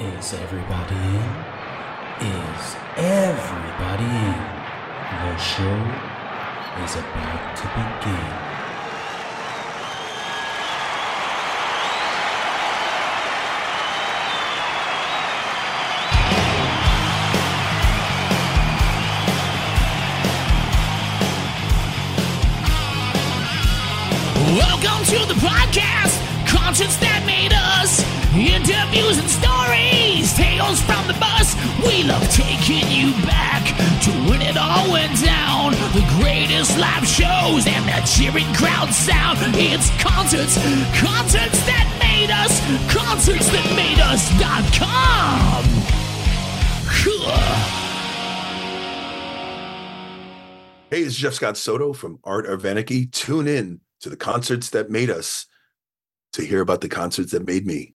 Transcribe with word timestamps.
Is 0.00 0.32
everybody 0.32 0.94
in? 0.94 1.28
Is 2.20 2.76
everybody 2.96 4.04
in? 4.04 4.38
The 5.10 5.36
show 5.38 5.78
is 6.84 6.94
about 6.94 7.56
to 7.56 7.66
begin. 7.74 8.48
Welcome 24.56 25.04
to 25.06 25.26
the 25.26 25.34
podcast, 25.40 26.46
concerts 26.46 26.96
that 26.98 27.24
made 27.26 27.52
us, 27.52 28.17
interviews 28.34 29.18
and 29.18 29.28
stories, 29.28 30.32
tales 30.34 30.80
from 30.82 31.06
the 31.06 31.16
bus. 31.20 31.54
We 31.84 32.04
love 32.04 32.24
taking 32.32 32.86
you 32.90 33.12
back 33.24 33.64
to 34.04 34.10
when 34.28 34.42
it 34.42 34.56
all 34.56 34.90
went 34.90 35.16
down. 35.22 35.72
The 35.92 36.04
greatest 36.20 36.76
live 36.78 37.06
shows 37.06 37.66
and 37.66 37.84
that 37.88 38.04
cheering 38.04 38.48
crowd 38.54 38.90
sound. 38.92 39.38
It's 39.56 39.88
concerts, 40.02 40.56
concerts 40.98 41.60
that 41.64 41.86
made 42.00 42.30
us, 42.30 42.60
concerts 42.92 43.48
that 43.50 43.66
made 43.76 44.00
us.com. 44.00 45.68
Hey, 50.90 51.02
it's 51.02 51.16
Jeff 51.16 51.34
Scott 51.34 51.58
Soto 51.58 51.92
from 51.92 52.18
Art 52.24 52.46
Anarchy. 52.46 53.04
Tune 53.04 53.46
in 53.46 53.80
to 54.00 54.08
the 54.08 54.16
concerts 54.16 54.70
that 54.70 54.88
made 54.90 55.10
us 55.10 55.44
to 56.32 56.42
hear 56.42 56.62
about 56.62 56.80
the 56.80 56.88
concerts 56.88 57.32
that 57.32 57.46
made 57.46 57.66
me. 57.66 57.94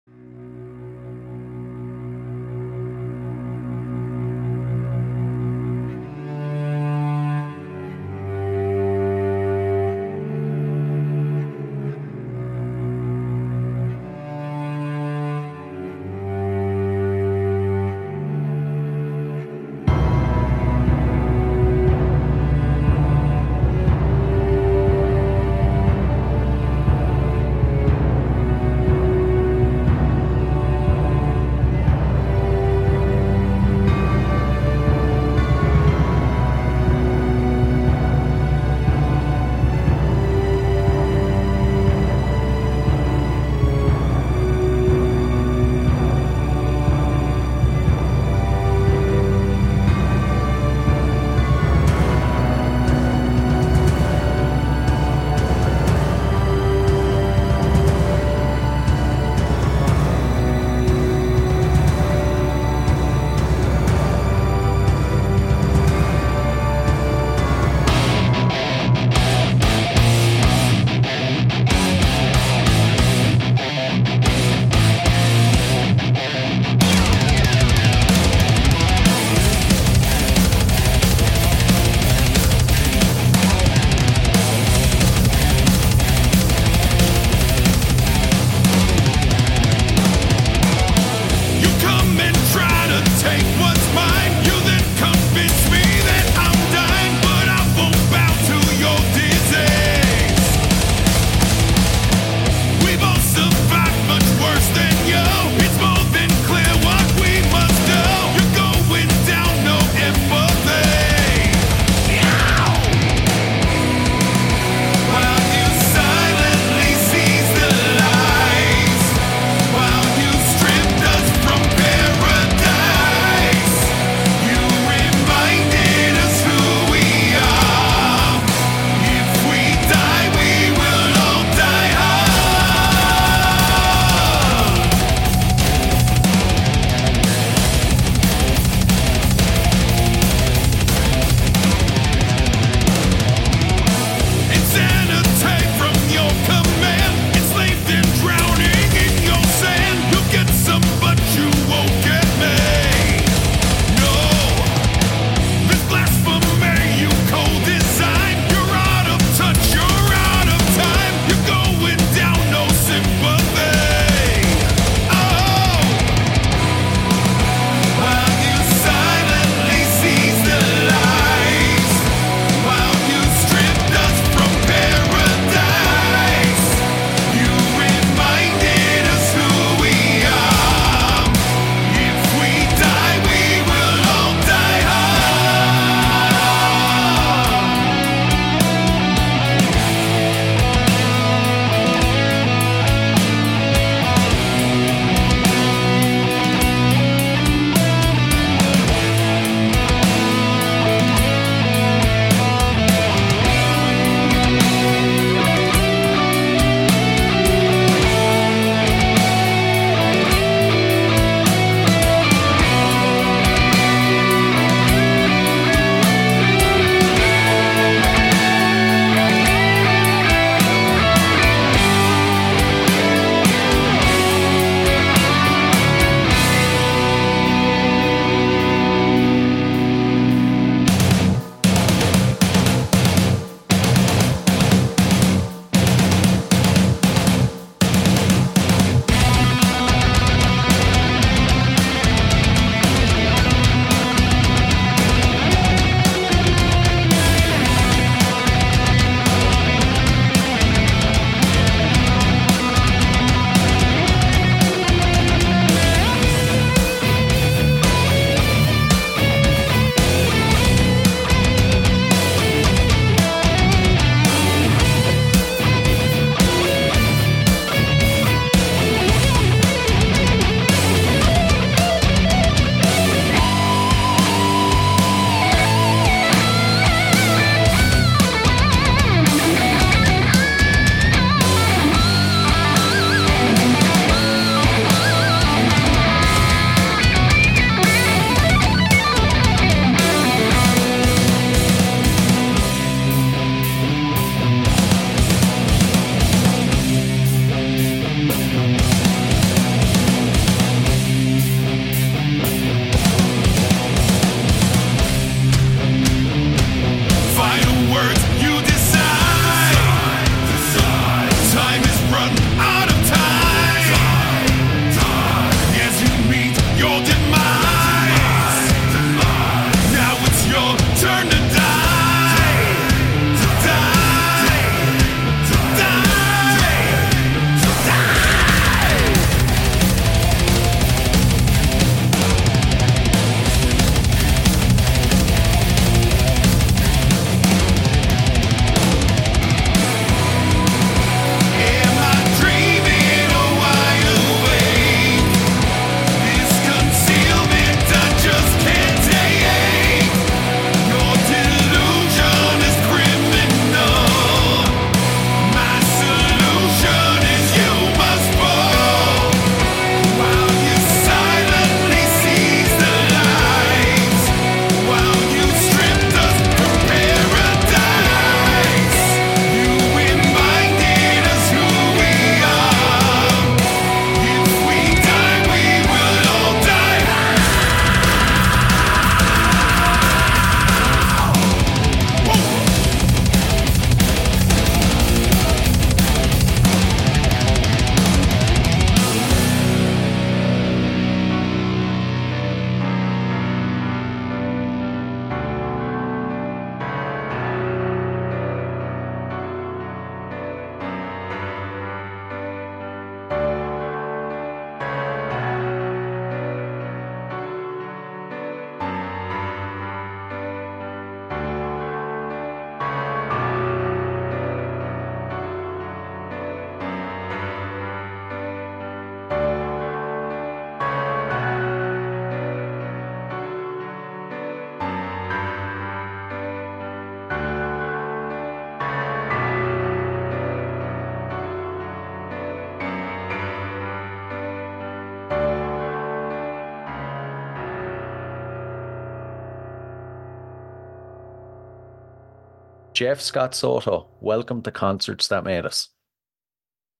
Jeff 443.00 443.22
Scott 443.22 443.56
Soto, 443.56 444.08
welcome 444.20 444.62
to 444.64 444.72
Concerts 444.72 445.30
That 445.30 445.46
Made 445.46 445.66
Us. 445.66 445.88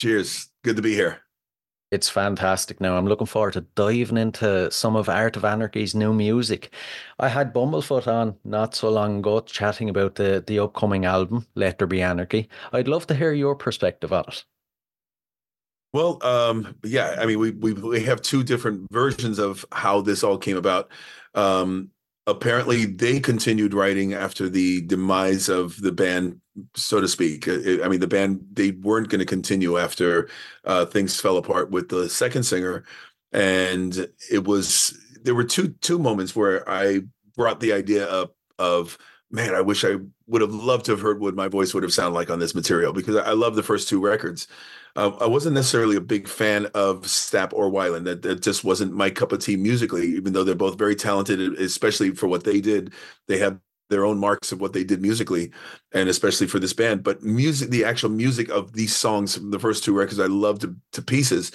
Cheers. 0.02 0.48
Good 0.64 0.78
to 0.78 0.82
be 0.82 0.94
here. 0.94 1.24
It's 1.92 2.08
fantastic 2.08 2.80
now. 2.80 2.96
I'm 2.96 3.06
looking 3.06 3.28
forward 3.28 3.52
to 3.56 3.66
diving 3.76 4.16
into 4.16 4.72
some 4.72 4.96
of 4.96 5.10
Art 5.10 5.36
of 5.36 5.44
Anarchy's 5.44 5.94
new 5.94 6.14
music. 6.14 6.74
I 7.20 7.28
had 7.28 7.54
Bumblefoot 7.54 8.08
on 8.08 8.38
not 8.46 8.76
so 8.76 8.90
long 8.90 9.20
ago 9.20 9.42
chatting 9.42 9.90
about 9.90 10.16
the, 10.16 10.42
the 10.48 10.60
upcoming 10.60 11.04
album, 11.04 11.46
Let 11.56 11.80
There 11.80 11.86
Be 11.86 12.02
Anarchy. 12.02 12.48
I'd 12.72 12.88
love 12.88 13.06
to 13.08 13.14
hear 13.14 13.34
your 13.34 13.56
perspective 13.56 14.14
on 14.14 14.24
it. 14.30 14.46
Well, 15.92 16.26
um, 16.26 16.78
yeah, 16.82 17.18
I 17.20 17.26
mean, 17.26 17.40
we, 17.40 17.52
we 17.52 17.74
we 17.74 18.04
have 18.06 18.22
two 18.22 18.46
different 18.46 18.88
versions 18.90 19.38
of 19.38 19.66
how 19.74 20.00
this 20.00 20.24
all 20.24 20.38
came 20.38 20.56
about. 20.56 20.90
Um, 21.36 21.90
apparently, 22.28 22.86
they 22.86 23.20
continued 23.20 23.74
writing 23.74 24.14
after 24.14 24.50
the 24.50 24.82
demise 24.82 25.50
of 25.50 25.82
the 25.82 25.92
band, 25.92 26.40
so 26.76 27.02
to 27.02 27.08
speak. 27.08 27.48
I 27.48 27.88
mean, 27.88 28.00
the 28.00 28.08
band 28.08 28.46
they 28.54 28.72
weren't 28.72 29.10
going 29.10 29.20
to 29.20 29.26
continue 29.26 29.78
after 29.78 30.30
uh, 30.66 30.86
things 30.86 31.20
fell 31.20 31.38
apart 31.38 31.72
with 31.72 31.90
the 31.90 32.10
second 32.10 32.44
singer, 32.44 32.84
and 33.32 34.08
it 34.32 34.46
was 34.46 34.98
there 35.24 35.36
were 35.36 35.44
two 35.44 35.70
two 35.82 36.00
moments 36.00 36.36
where 36.36 36.68
I 36.70 37.02
brought 37.36 37.60
the 37.60 37.74
idea 37.74 38.08
up 38.08 38.36
of 38.58 38.98
man, 39.32 39.54
I 39.54 39.62
wish 39.62 39.86
I 39.86 39.98
would 40.28 40.42
have 40.42 40.54
loved 40.54 40.86
to 40.86 40.92
have 40.92 41.02
heard 41.02 41.20
what 41.20 41.36
my 41.36 41.48
voice 41.48 41.74
would 41.74 41.84
have 41.84 41.94
sounded 41.94 42.16
like 42.16 42.30
on 42.30 42.40
this 42.40 42.56
material 42.56 42.94
because 42.94 43.16
I 43.16 43.34
love 43.34 43.56
the 43.56 43.64
first 43.64 43.88
two 43.88 44.00
records. 44.00 44.48
Uh, 44.96 45.12
I 45.22 45.28
wasn't 45.28 45.56
necessarily 45.56 45.96
a 45.96 46.02
big 46.02 46.28
fan 46.28 46.66
of 46.74 47.04
Stapp 47.04 47.54
or 47.54 47.70
Weiland. 47.70 48.06
That, 48.06 48.24
that 48.24 48.42
just 48.42 48.64
wasn't 48.64 48.94
my 48.94 49.10
cup 49.10 49.32
of 49.32 49.40
tea 49.40 49.56
musically, 49.56 50.08
even 50.16 50.34
though 50.34 50.44
they're 50.44 50.56
both 50.56 50.78
very 50.78 50.96
talented, 50.96 51.40
especially 51.60 52.12
for 52.12 52.28
what 52.28 52.44
they 52.44 52.60
did. 52.60 52.94
They 53.28 53.38
have 53.38 53.60
their 53.90 54.06
own 54.06 54.18
marks 54.20 54.52
of 54.52 54.62
what 54.62 54.74
they 54.74 54.84
did 54.84 55.02
musically, 55.02 55.52
and 55.94 56.10
especially 56.10 56.48
for 56.48 56.60
this 56.60 56.74
band. 56.74 57.04
But 57.04 57.24
music, 57.24 57.70
the 57.70 57.86
actual 57.86 58.10
music 58.10 58.50
of 58.50 58.74
these 58.74 58.96
songs 58.96 59.36
from 59.36 59.52
the 59.52 59.60
first 59.60 59.84
two 59.84 59.94
records, 59.94 60.20
I 60.20 60.28
loved 60.28 60.62
to, 60.62 60.76
to 60.94 61.02
pieces. 61.02 61.52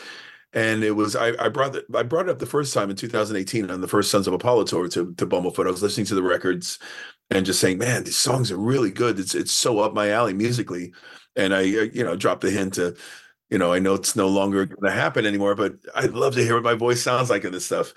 And 0.52 0.84
it 0.84 0.92
was 0.92 1.16
I, 1.16 1.32
I 1.44 1.48
brought 1.48 1.72
the, 1.72 1.84
I 1.96 2.04
brought 2.04 2.28
it 2.28 2.30
up 2.30 2.38
the 2.38 2.46
first 2.46 2.72
time 2.72 2.88
in 2.88 2.94
2018 2.94 3.70
on 3.70 3.80
the 3.80 3.88
first 3.88 4.10
Sons 4.10 4.28
of 4.28 4.34
Apollo 4.34 4.64
tour 4.64 4.86
to 4.88 5.12
to 5.14 5.26
Bumblefoot. 5.26 5.66
I 5.66 5.70
was 5.72 5.82
listening 5.82 6.06
to 6.06 6.14
the 6.14 6.22
records 6.22 6.78
and 7.30 7.46
just 7.46 7.60
saying, 7.60 7.78
man, 7.78 8.04
these 8.04 8.16
songs 8.16 8.50
are 8.52 8.58
really 8.58 8.90
good. 8.90 9.18
It's 9.18 9.34
it's 9.34 9.52
so 9.52 9.80
up 9.80 9.94
my 9.94 10.10
alley 10.10 10.34
musically. 10.34 10.92
And 11.36 11.54
I 11.54 11.62
you 11.62 12.04
know 12.04 12.16
dropped 12.16 12.42
the 12.42 12.50
hint 12.50 12.74
to 12.74 12.96
you 13.50 13.58
know, 13.58 13.72
I 13.72 13.78
know 13.78 13.94
it's 13.94 14.16
no 14.16 14.28
longer 14.28 14.66
going 14.66 14.82
to 14.82 14.90
happen 14.90 15.26
anymore, 15.26 15.54
but 15.54 15.74
I'd 15.94 16.14
love 16.14 16.34
to 16.34 16.42
hear 16.42 16.54
what 16.54 16.64
my 16.64 16.74
voice 16.74 17.02
sounds 17.02 17.30
like 17.30 17.44
in 17.44 17.52
this 17.52 17.66
stuff. 17.66 17.94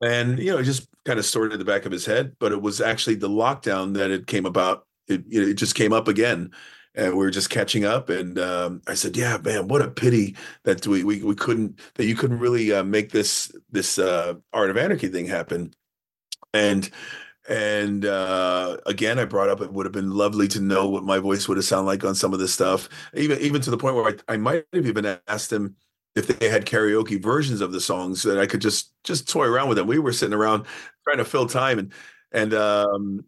And 0.00 0.38
you 0.38 0.52
know, 0.52 0.62
just 0.62 0.88
kind 1.04 1.18
of 1.18 1.24
stored 1.24 1.52
in 1.52 1.58
the 1.58 1.64
back 1.64 1.84
of 1.84 1.92
his 1.92 2.06
head. 2.06 2.36
But 2.38 2.52
it 2.52 2.62
was 2.62 2.80
actually 2.80 3.16
the 3.16 3.28
lockdown 3.28 3.94
that 3.94 4.10
it 4.10 4.26
came 4.26 4.46
about. 4.46 4.86
It 5.08 5.24
it 5.30 5.54
just 5.54 5.74
came 5.74 5.92
up 5.92 6.08
again, 6.08 6.52
and 6.94 7.16
we 7.16 7.26
are 7.26 7.30
just 7.30 7.50
catching 7.50 7.84
up. 7.84 8.08
And 8.08 8.38
um, 8.38 8.82
I 8.86 8.94
said, 8.94 9.16
"Yeah, 9.16 9.38
man, 9.44 9.68
what 9.68 9.82
a 9.82 9.90
pity 9.90 10.36
that 10.64 10.86
we 10.86 11.04
we, 11.04 11.22
we 11.22 11.34
couldn't 11.34 11.80
that 11.94 12.06
you 12.06 12.14
couldn't 12.14 12.38
really 12.38 12.72
uh, 12.72 12.84
make 12.84 13.10
this 13.10 13.52
this 13.70 13.98
uh, 13.98 14.34
art 14.52 14.70
of 14.70 14.76
anarchy 14.78 15.08
thing 15.08 15.26
happen." 15.26 15.74
And 16.54 16.88
and 17.48 18.04
uh, 18.04 18.76
again, 18.86 19.18
I 19.18 19.24
brought 19.24 19.48
up 19.48 19.60
it 19.60 19.72
would 19.72 19.86
have 19.86 19.92
been 19.92 20.10
lovely 20.10 20.46
to 20.48 20.60
know 20.60 20.88
what 20.88 21.04
my 21.04 21.18
voice 21.18 21.48
would 21.48 21.56
have 21.56 21.64
sounded 21.64 21.86
like 21.86 22.04
on 22.04 22.14
some 22.14 22.32
of 22.32 22.38
this 22.38 22.52
stuff, 22.54 22.88
even 23.14 23.38
even 23.40 23.60
to 23.62 23.70
the 23.70 23.78
point 23.78 23.96
where 23.96 24.14
I, 24.28 24.34
I 24.34 24.36
might 24.36 24.66
have 24.72 24.86
even 24.86 25.18
asked 25.26 25.52
him 25.52 25.76
if 26.16 26.26
they 26.26 26.48
had 26.48 26.66
karaoke 26.66 27.22
versions 27.22 27.60
of 27.60 27.72
the 27.72 27.80
songs 27.80 28.22
that 28.24 28.38
I 28.38 28.46
could 28.46 28.60
just 28.60 28.92
just 29.04 29.28
toy 29.28 29.46
around 29.46 29.68
with 29.68 29.78
them. 29.78 29.86
We 29.86 29.98
were 29.98 30.12
sitting 30.12 30.34
around 30.34 30.66
trying 31.04 31.18
to 31.18 31.24
fill 31.24 31.46
time, 31.46 31.78
and 31.78 31.92
and 32.32 32.54
um, 32.54 33.24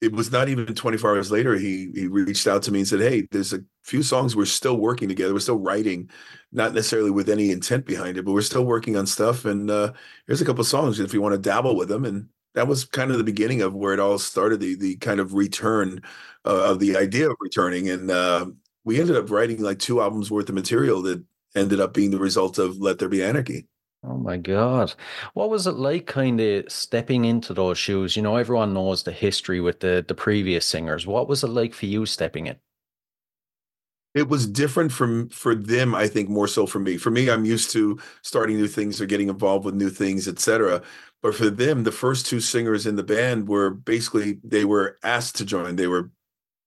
it 0.00 0.12
was 0.12 0.30
not 0.32 0.48
even 0.48 0.74
24 0.74 1.16
hours 1.16 1.30
later 1.30 1.56
he 1.56 1.90
he 1.94 2.06
reached 2.06 2.46
out 2.46 2.62
to 2.64 2.72
me 2.72 2.80
and 2.80 2.88
said, 2.88 3.00
"Hey, 3.00 3.26
there's 3.32 3.52
a 3.52 3.60
few 3.84 4.02
songs 4.02 4.36
we're 4.36 4.44
still 4.46 4.76
working 4.78 5.08
together. 5.08 5.34
We're 5.34 5.40
still 5.40 5.58
writing, 5.58 6.10
not 6.52 6.74
necessarily 6.74 7.10
with 7.10 7.28
any 7.28 7.50
intent 7.50 7.86
behind 7.86 8.16
it, 8.18 8.24
but 8.24 8.32
we're 8.32 8.42
still 8.42 8.64
working 8.64 8.96
on 8.96 9.06
stuff. 9.06 9.44
And 9.44 9.70
uh, 9.70 9.92
here's 10.26 10.40
a 10.40 10.44
couple 10.44 10.64
songs 10.64 11.00
if 11.00 11.12
you 11.14 11.20
want 11.22 11.34
to 11.34 11.38
dabble 11.40 11.76
with 11.76 11.88
them." 11.88 12.04
And 12.04 12.28
that 12.54 12.66
was 12.68 12.84
kind 12.84 13.10
of 13.10 13.18
the 13.18 13.24
beginning 13.24 13.62
of 13.62 13.74
where 13.74 13.94
it 13.94 14.00
all 14.00 14.18
started 14.18 14.60
the 14.60 14.76
the 14.76 14.96
kind 14.96 15.20
of 15.20 15.34
return 15.34 16.02
uh, 16.44 16.70
of 16.70 16.78
the 16.78 16.96
idea 16.96 17.30
of 17.30 17.36
returning. 17.40 17.88
And 17.90 18.10
uh, 18.10 18.46
we 18.84 19.00
ended 19.00 19.16
up 19.16 19.30
writing 19.30 19.62
like 19.62 19.78
two 19.78 20.00
albums 20.00 20.30
worth 20.30 20.48
of 20.48 20.54
material 20.54 21.02
that 21.02 21.22
ended 21.54 21.80
up 21.80 21.94
being 21.94 22.10
the 22.10 22.18
result 22.18 22.58
of 22.58 22.78
let 22.78 22.98
there 22.98 23.08
be 23.08 23.22
anarchy. 23.22 23.66
Oh 24.04 24.16
my 24.16 24.36
god. 24.36 24.94
What 25.34 25.50
was 25.50 25.66
it 25.66 25.72
like 25.72 26.06
kind 26.06 26.40
of 26.40 26.70
stepping 26.70 27.24
into 27.24 27.52
those 27.52 27.78
shoes? 27.78 28.16
You 28.16 28.22
know 28.22 28.36
everyone 28.36 28.74
knows 28.74 29.02
the 29.02 29.12
history 29.12 29.60
with 29.60 29.80
the 29.80 30.04
the 30.06 30.14
previous 30.14 30.64
singers. 30.64 31.06
What 31.06 31.28
was 31.28 31.42
it 31.44 31.48
like 31.48 31.74
for 31.74 31.86
you 31.86 32.06
stepping 32.06 32.46
in 32.46 32.56
it 34.14 34.28
was 34.28 34.46
different 34.46 34.90
from 34.90 35.28
for 35.28 35.54
them 35.54 35.94
i 35.94 36.06
think 36.06 36.28
more 36.28 36.48
so 36.48 36.66
for 36.66 36.78
me 36.78 36.96
for 36.96 37.10
me 37.10 37.30
i'm 37.30 37.44
used 37.44 37.70
to 37.70 37.98
starting 38.22 38.56
new 38.56 38.68
things 38.68 39.00
or 39.00 39.06
getting 39.06 39.28
involved 39.28 39.64
with 39.64 39.74
new 39.74 39.90
things 39.90 40.26
etc 40.26 40.82
but 41.22 41.34
for 41.34 41.50
them, 41.50 41.82
the 41.84 41.92
first 41.92 42.26
two 42.26 42.40
singers 42.40 42.86
in 42.86 42.96
the 42.96 43.02
band 43.02 43.48
were 43.48 43.70
basically 43.70 44.38
they 44.44 44.64
were 44.64 44.98
asked 45.02 45.36
to 45.36 45.44
join. 45.44 45.76
They 45.76 45.88
were, 45.88 46.10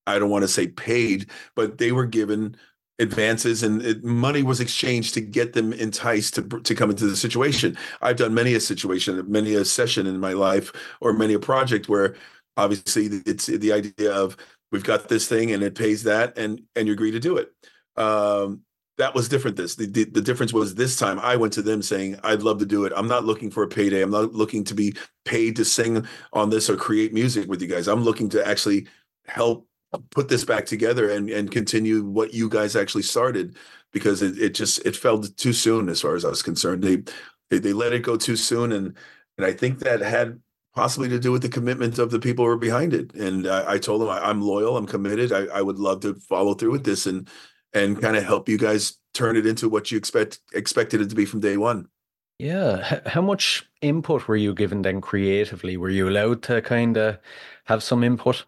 I 0.07 0.19
don't 0.19 0.29
want 0.29 0.43
to 0.43 0.47
say 0.47 0.67
paid, 0.67 1.29
but 1.55 1.77
they 1.77 1.91
were 1.91 2.05
given 2.05 2.57
advances 2.99 3.63
and 3.63 3.81
it, 3.81 4.03
money 4.03 4.43
was 4.43 4.59
exchanged 4.59 5.13
to 5.15 5.21
get 5.21 5.53
them 5.53 5.73
enticed 5.73 6.35
to 6.35 6.43
to 6.43 6.75
come 6.75 6.89
into 6.91 7.07
the 7.07 7.15
situation. 7.15 7.77
I've 8.01 8.17
done 8.17 8.33
many 8.33 8.53
a 8.55 8.59
situation, 8.59 9.23
many 9.31 9.55
a 9.55 9.65
session 9.65 10.05
in 10.05 10.19
my 10.19 10.33
life, 10.33 10.71
or 11.01 11.13
many 11.13 11.33
a 11.33 11.39
project 11.39 11.87
where 11.89 12.15
obviously 12.57 13.05
it's 13.25 13.47
the 13.47 13.71
idea 13.71 14.13
of 14.13 14.37
we've 14.71 14.83
got 14.83 15.09
this 15.09 15.27
thing 15.27 15.51
and 15.51 15.63
it 15.63 15.75
pays 15.75 16.03
that 16.03 16.37
and 16.37 16.61
and 16.75 16.87
you 16.87 16.93
agree 16.93 17.11
to 17.11 17.19
do 17.19 17.37
it. 17.37 17.51
Um, 17.97 18.61
that 18.97 19.15
was 19.15 19.29
different 19.29 19.57
this 19.57 19.75
the, 19.75 19.87
the, 19.87 20.03
the 20.05 20.21
difference 20.21 20.53
was 20.53 20.75
this 20.75 20.95
time 20.95 21.17
i 21.19 21.35
went 21.35 21.51
to 21.53 21.61
them 21.61 21.81
saying 21.81 22.19
i'd 22.23 22.43
love 22.43 22.59
to 22.59 22.65
do 22.65 22.85
it. 22.85 22.93
I'm 22.95 23.07
not 23.07 23.25
looking 23.25 23.49
for 23.49 23.63
a 23.63 23.67
payday. 23.67 24.01
I'm 24.01 24.11
not 24.11 24.33
looking 24.33 24.63
to 24.65 24.75
be 24.75 24.95
paid 25.25 25.55
to 25.55 25.65
sing 25.65 26.05
on 26.33 26.49
this 26.49 26.69
or 26.69 26.75
create 26.75 27.13
music 27.13 27.49
with 27.49 27.61
you 27.61 27.67
guys. 27.67 27.87
I'm 27.87 28.03
looking 28.03 28.29
to 28.29 28.47
actually 28.47 28.87
help 29.25 29.67
put 30.11 30.29
this 30.29 30.45
back 30.45 30.65
together 30.65 31.09
and 31.09 31.29
and 31.29 31.51
continue 31.51 32.03
what 32.03 32.33
you 32.33 32.47
guys 32.47 32.75
actually 32.75 33.03
started 33.03 33.57
because 33.91 34.21
it, 34.21 34.37
it 34.37 34.53
just 34.53 34.85
it 34.85 34.95
fell 34.95 35.21
too 35.21 35.53
soon 35.53 35.89
as 35.89 36.01
far 36.01 36.15
as 36.15 36.23
i 36.23 36.29
was 36.29 36.43
concerned. 36.43 36.83
They, 36.83 37.03
they 37.49 37.59
they 37.59 37.73
let 37.73 37.93
it 37.93 38.03
go 38.03 38.17
too 38.17 38.35
soon 38.35 38.71
and 38.71 38.95
and 39.37 39.45
i 39.45 39.51
think 39.51 39.79
that 39.79 40.01
had 40.01 40.39
possibly 40.73 41.09
to 41.09 41.19
do 41.19 41.31
with 41.31 41.41
the 41.41 41.49
commitment 41.49 41.99
of 41.99 42.11
the 42.11 42.19
people 42.19 42.45
who 42.45 42.51
are 42.51 42.57
behind 42.57 42.93
it 42.93 43.13
and 43.13 43.47
i, 43.47 43.73
I 43.73 43.77
told 43.77 44.01
them 44.01 44.09
I, 44.09 44.29
am 44.29 44.41
loyal 44.41 44.77
i'm 44.77 44.87
committed 44.87 45.31
I, 45.31 45.45
I 45.45 45.61
would 45.61 45.79
love 45.79 46.01
to 46.01 46.13
follow 46.13 46.53
through 46.53 46.71
with 46.71 46.85
this 46.85 47.05
and 47.05 47.27
and 47.73 48.01
kind 48.01 48.15
of 48.15 48.23
help 48.23 48.49
you 48.49 48.57
guys 48.57 48.97
turn 49.13 49.37
it 49.37 49.45
into 49.45 49.69
what 49.69 49.91
you 49.91 49.97
expect 49.97 50.39
expected 50.53 51.01
it 51.01 51.09
to 51.09 51.15
be 51.15 51.25
from 51.25 51.39
day 51.39 51.57
one. 51.57 51.87
Yeah. 52.39 53.01
How 53.05 53.21
much 53.21 53.69
input 53.81 54.27
were 54.27 54.35
you 54.35 54.53
given 54.53 54.81
then 54.81 54.99
creatively? 54.99 55.77
Were 55.77 55.89
you 55.89 56.09
allowed 56.09 56.41
to 56.43 56.61
kind 56.61 56.97
of 56.97 57.19
have 57.65 57.83
some 57.83 58.03
input? 58.03 58.45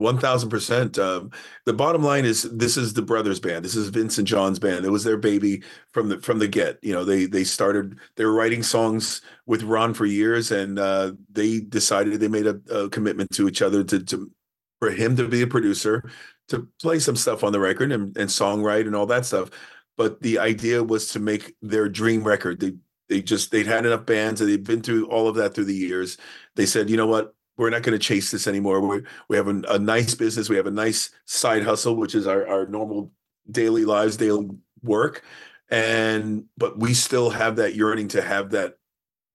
One 0.00 0.16
thousand 0.16 0.48
percent. 0.48 0.98
Um, 0.98 1.30
the 1.66 1.74
bottom 1.74 2.02
line 2.02 2.24
is, 2.24 2.44
this 2.44 2.78
is 2.78 2.94
the 2.94 3.02
brothers' 3.02 3.38
band. 3.38 3.62
This 3.62 3.76
is 3.76 3.90
Vince 3.90 4.16
and 4.16 4.26
Jon's 4.26 4.58
band. 4.58 4.86
It 4.86 4.90
was 4.90 5.04
their 5.04 5.18
baby 5.18 5.62
from 5.92 6.08
the 6.08 6.18
from 6.20 6.38
the 6.38 6.48
get. 6.48 6.78
You 6.80 6.94
know, 6.94 7.04
they 7.04 7.26
they 7.26 7.44
started. 7.44 7.98
They 8.16 8.24
were 8.24 8.32
writing 8.32 8.62
songs 8.62 9.20
with 9.44 9.62
Ron 9.62 9.92
for 9.92 10.06
years, 10.06 10.52
and 10.52 10.78
uh, 10.78 11.12
they 11.30 11.60
decided 11.60 12.18
they 12.18 12.28
made 12.28 12.46
a, 12.46 12.58
a 12.74 12.88
commitment 12.88 13.30
to 13.32 13.46
each 13.46 13.60
other 13.60 13.84
to, 13.84 14.02
to 14.04 14.30
for 14.78 14.90
him 14.90 15.16
to 15.16 15.28
be 15.28 15.42
a 15.42 15.46
producer, 15.46 16.10
to 16.48 16.66
play 16.80 16.98
some 16.98 17.16
stuff 17.16 17.44
on 17.44 17.52
the 17.52 17.60
record 17.60 17.92
and, 17.92 18.16
and 18.16 18.30
songwrite 18.30 18.86
and 18.86 18.96
all 18.96 19.04
that 19.04 19.26
stuff. 19.26 19.50
But 19.98 20.22
the 20.22 20.38
idea 20.38 20.82
was 20.82 21.12
to 21.12 21.20
make 21.20 21.54
their 21.60 21.90
dream 21.90 22.24
record. 22.24 22.58
They 22.58 22.72
they 23.10 23.20
just 23.20 23.50
they'd 23.50 23.66
had 23.66 23.84
enough 23.84 24.06
bands 24.06 24.40
and 24.40 24.48
they'd 24.48 24.64
been 24.64 24.80
through 24.80 25.08
all 25.08 25.28
of 25.28 25.36
that 25.36 25.52
through 25.52 25.66
the 25.66 25.74
years. 25.74 26.16
They 26.56 26.64
said, 26.64 26.88
you 26.88 26.96
know 26.96 27.06
what, 27.06 27.34
we're 27.60 27.70
not 27.70 27.82
going 27.82 27.96
to 27.96 28.04
chase 28.04 28.30
this 28.30 28.46
anymore. 28.46 28.80
We 28.80 29.02
we 29.28 29.36
have 29.36 29.46
a, 29.46 29.60
a, 29.68 29.78
nice 29.78 30.14
business. 30.14 30.48
We 30.48 30.56
have 30.56 30.66
a 30.66 30.70
nice 30.70 31.10
side 31.26 31.62
hustle, 31.62 31.94
which 31.94 32.14
is 32.14 32.26
our 32.26 32.48
our 32.48 32.66
normal 32.66 33.12
daily 33.50 33.84
lives, 33.84 34.16
daily 34.16 34.48
work, 34.82 35.22
and 35.68 36.46
but 36.56 36.78
we 36.78 36.94
still 36.94 37.28
have 37.28 37.56
that 37.56 37.74
yearning 37.74 38.08
to 38.08 38.22
have 38.22 38.50
that 38.50 38.76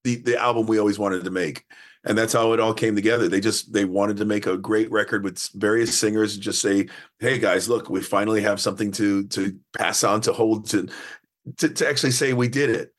the 0.03 0.15
the 0.15 0.41
album 0.41 0.65
we 0.65 0.79
always 0.79 0.97
wanted 0.97 1.23
to 1.23 1.29
make 1.29 1.65
and 2.03 2.15
that's 2.17 2.33
how 2.33 2.53
it 2.53 2.59
all 2.59 2.73
came 2.75 2.95
together 2.95 3.27
they 3.27 3.39
just 3.39 3.73
they 3.73 3.85
wanted 3.85 4.17
to 4.17 4.25
make 4.25 4.45
a 4.45 4.55
great 4.55 4.91
record 4.91 5.23
with 5.23 5.49
various 5.55 5.97
singers 5.97 6.35
and 6.35 6.43
just 6.43 6.61
say 6.61 6.87
hey 7.17 7.39
guys 7.39 7.67
look 7.67 7.89
we 7.89 7.99
finally 8.01 8.41
have 8.41 8.61
something 8.61 8.91
to 8.91 9.23
to 9.29 9.57
pass 9.75 10.03
on 10.03 10.21
to 10.21 10.31
hold 10.31 10.69
to 10.69 10.87
to, 11.57 11.69
to 11.69 11.89
actually 11.89 12.11
say 12.11 12.33
we 12.33 12.47
did 12.47 12.69
it 12.69 12.93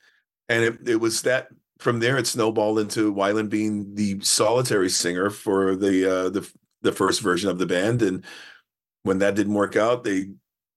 and 0.49 0.65
it, 0.65 0.89
it 0.89 0.97
was 0.97 1.23
that 1.23 1.49
from 1.79 2.01
there 2.01 2.17
it 2.17 2.27
snowballed 2.27 2.79
into 2.79 3.15
Weiland 3.15 3.51
being 3.51 3.95
the 3.95 4.21
solitary 4.21 4.89
singer 4.89 5.31
for 5.31 5.77
the 5.77 6.11
uh 6.11 6.29
the 6.31 6.51
the 6.83 6.93
first 6.93 7.21
version 7.21 7.51
of 7.51 7.59
the 7.59 7.67
band 7.67 8.03
and 8.03 8.25
when 9.03 9.19
that 9.19 9.35
didn't 9.35 9.55
work 9.55 9.77
out 9.77 10.05
they 10.05 10.29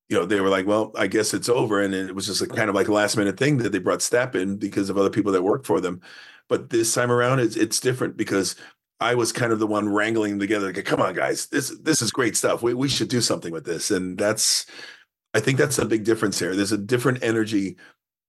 you 0.09 0.17
know, 0.17 0.25
they 0.25 0.41
were 0.41 0.49
like, 0.49 0.65
well, 0.65 0.91
I 0.97 1.07
guess 1.07 1.33
it's 1.33 1.49
over. 1.49 1.81
And 1.81 1.93
it 1.93 2.15
was 2.15 2.25
just 2.25 2.41
a 2.41 2.47
kind 2.47 2.67
of 2.67 2.75
like 2.75 2.87
a 2.87 2.91
last 2.91 3.15
minute 3.15 3.37
thing 3.37 3.57
that 3.57 3.71
they 3.71 3.77
brought 3.77 3.99
Stapp 3.99 4.35
in 4.35 4.57
because 4.57 4.89
of 4.89 4.97
other 4.97 5.11
people 5.11 5.31
that 5.31 5.43
worked 5.43 5.67
for 5.67 5.79
them. 5.79 6.01
But 6.49 6.71
this 6.71 6.93
time 6.93 7.11
around, 7.11 7.39
it's, 7.39 7.55
it's 7.55 7.79
different 7.79 8.17
because 8.17 8.55
I 8.99 9.13
was 9.13 9.31
kind 9.31 9.53
of 9.53 9.59
the 9.59 9.67
one 9.67 9.87
wrangling 9.87 10.39
together. 10.39 10.73
Like, 10.73 10.83
come 10.83 10.99
on, 10.99 11.13
guys, 11.13 11.45
this 11.47 11.77
this 11.81 12.01
is 12.01 12.11
great 12.11 12.35
stuff. 12.35 12.61
We 12.61 12.73
we 12.73 12.89
should 12.89 13.07
do 13.07 13.21
something 13.21 13.53
with 13.53 13.65
this, 13.65 13.91
and 13.91 14.17
that's 14.17 14.65
I 15.33 15.39
think 15.39 15.57
that's 15.57 15.77
a 15.77 15.85
big 15.85 16.03
difference 16.03 16.39
here. 16.39 16.55
There's 16.55 16.71
a 16.71 16.77
different 16.77 17.23
energy 17.23 17.77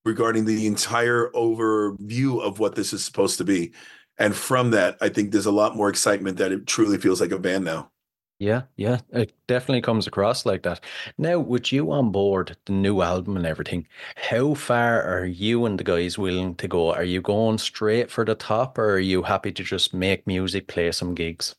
regarding 0.05 0.45
the 0.45 0.67
entire 0.67 1.31
overview 1.31 2.41
of 2.43 2.59
what 2.59 2.75
this 2.75 2.93
is 2.93 3.05
supposed 3.05 3.39
to 3.39 3.45
be, 3.45 3.73
and 4.19 4.35
from 4.35 4.71
that, 4.73 4.97
I 5.01 5.09
think 5.09 5.33
there's 5.33 5.47
a 5.47 5.53
lot 5.53 5.77
more 5.77 5.89
excitement 5.89 6.37
that 6.39 6.53
it 6.53 6.67
truly 6.67 6.99
feels 6.99 7.21
like 7.21 7.33
a 7.33 7.39
band 7.39 7.65
now. 7.65 7.91
Yeah, 8.39 8.63
yeah, 8.77 9.01
it 9.13 9.35
definitely 9.49 9.83
comes 9.83 10.07
across 10.07 10.47
like 10.47 10.63
that. 10.63 10.81
Now, 11.19 11.39
with 11.39 11.73
you 11.73 11.93
on 11.93 12.11
board 12.11 12.57
the 12.65 12.73
new 12.73 13.03
album 13.03 13.37
and 13.37 13.45
everything, 13.45 13.87
how 14.17 14.55
far 14.55 15.03
are 15.03 15.27
you 15.27 15.67
and 15.67 15.79
the 15.79 15.85
guys 15.85 16.17
willing 16.17 16.55
to 16.55 16.67
go? 16.67 16.95
Are 16.95 17.05
you 17.05 17.21
going 17.21 17.59
straight 17.59 18.11
for 18.11 18.25
the 18.25 18.35
top 18.35 18.79
or 18.79 18.93
are 18.93 18.99
you 18.99 19.23
happy 19.23 19.53
to 19.53 19.63
just 19.63 19.93
make 19.93 20.27
music, 20.27 20.69
play 20.69 20.91
some 20.91 21.15
gigs? 21.15 21.55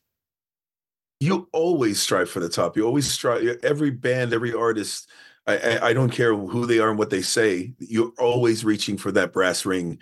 You 1.19 1.48
always 1.53 2.01
strive 2.01 2.31
for 2.31 2.39
the 2.39 2.50
top. 2.50 2.75
You 2.75 2.88
always 2.88 3.07
strive. 3.07 3.60
Every 3.62 3.91
band, 3.91 4.33
every 4.33 4.51
artist, 4.51 5.07
I, 5.48 5.89
I, 5.89 5.93
don't 5.93 6.12
care 6.12 6.36
who 6.36 6.65
they 6.65 6.79
are 6.79 6.89
and 6.89 7.00
what 7.00 7.10
they 7.10 7.21
say, 7.21 7.74
you're 7.79 8.12
always 8.19 8.63
reaching 8.63 8.98
for 8.98 9.12
that 9.13 9.33
brass 9.33 9.65
ring. 9.65 9.98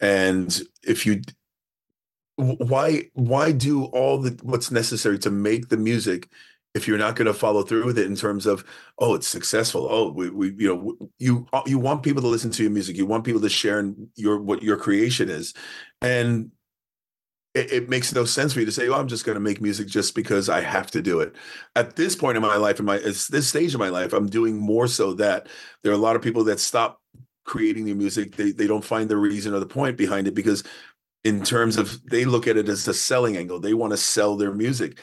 And 0.00 0.60
if 0.82 1.06
you 1.06 1.22
why 2.36 3.04
why 3.14 3.52
do 3.52 3.84
all 3.86 4.18
the 4.18 4.38
what's 4.42 4.70
necessary 4.70 5.18
to 5.18 5.30
make 5.30 5.68
the 5.68 5.76
music 5.76 6.28
if 6.74 6.88
you're 6.88 6.98
not 6.98 7.14
going 7.16 7.26
to 7.26 7.34
follow 7.34 7.62
through 7.62 7.84
with 7.84 7.98
it 7.98 8.06
in 8.06 8.16
terms 8.16 8.46
of 8.46 8.64
oh 8.98 9.14
it's 9.14 9.28
successful. 9.28 9.86
Oh 9.90 10.10
we, 10.10 10.30
we 10.30 10.52
you 10.54 10.68
know 10.68 11.08
you 11.18 11.46
uh, 11.52 11.62
you 11.66 11.78
want 11.78 12.02
people 12.02 12.22
to 12.22 12.28
listen 12.28 12.50
to 12.52 12.62
your 12.62 12.72
music. 12.72 12.96
You 12.96 13.06
want 13.06 13.24
people 13.24 13.42
to 13.42 13.48
share 13.48 13.80
in 13.80 14.08
your 14.16 14.40
what 14.40 14.62
your 14.62 14.76
creation 14.76 15.28
is. 15.28 15.54
And 16.00 16.50
it, 17.54 17.72
it 17.72 17.88
makes 17.88 18.14
no 18.14 18.24
sense 18.24 18.52
for 18.52 18.60
you 18.60 18.66
to 18.66 18.72
say 18.72 18.88
oh 18.88 18.94
i'm 18.94 19.08
just 19.08 19.24
going 19.24 19.34
to 19.34 19.40
make 19.40 19.60
music 19.60 19.86
just 19.86 20.14
because 20.14 20.48
i 20.48 20.60
have 20.60 20.90
to 20.90 21.02
do 21.02 21.20
it 21.20 21.34
at 21.76 21.96
this 21.96 22.16
point 22.16 22.36
in 22.36 22.42
my 22.42 22.56
life 22.56 22.78
in 22.78 22.84
my 22.84 22.98
this 22.98 23.48
stage 23.48 23.74
of 23.74 23.80
my 23.80 23.88
life 23.88 24.12
i'm 24.12 24.28
doing 24.28 24.56
more 24.56 24.86
so 24.86 25.14
that 25.14 25.48
there 25.82 25.92
are 25.92 25.96
a 25.96 25.98
lot 25.98 26.16
of 26.16 26.22
people 26.22 26.44
that 26.44 26.60
stop 26.60 27.00
creating 27.44 27.84
new 27.84 27.94
music 27.94 28.36
they, 28.36 28.52
they 28.52 28.66
don't 28.66 28.84
find 28.84 29.08
the 29.08 29.16
reason 29.16 29.52
or 29.52 29.58
the 29.60 29.66
point 29.66 29.96
behind 29.96 30.28
it 30.28 30.34
because 30.34 30.62
in 31.24 31.42
terms 31.42 31.76
of 31.76 32.02
they 32.04 32.24
look 32.24 32.46
at 32.46 32.56
it 32.56 32.68
as 32.68 32.86
a 32.88 32.94
selling 32.94 33.36
angle. 33.36 33.60
They 33.60 33.74
want 33.74 33.92
to 33.92 33.96
sell 33.96 34.36
their 34.36 34.52
music. 34.52 34.98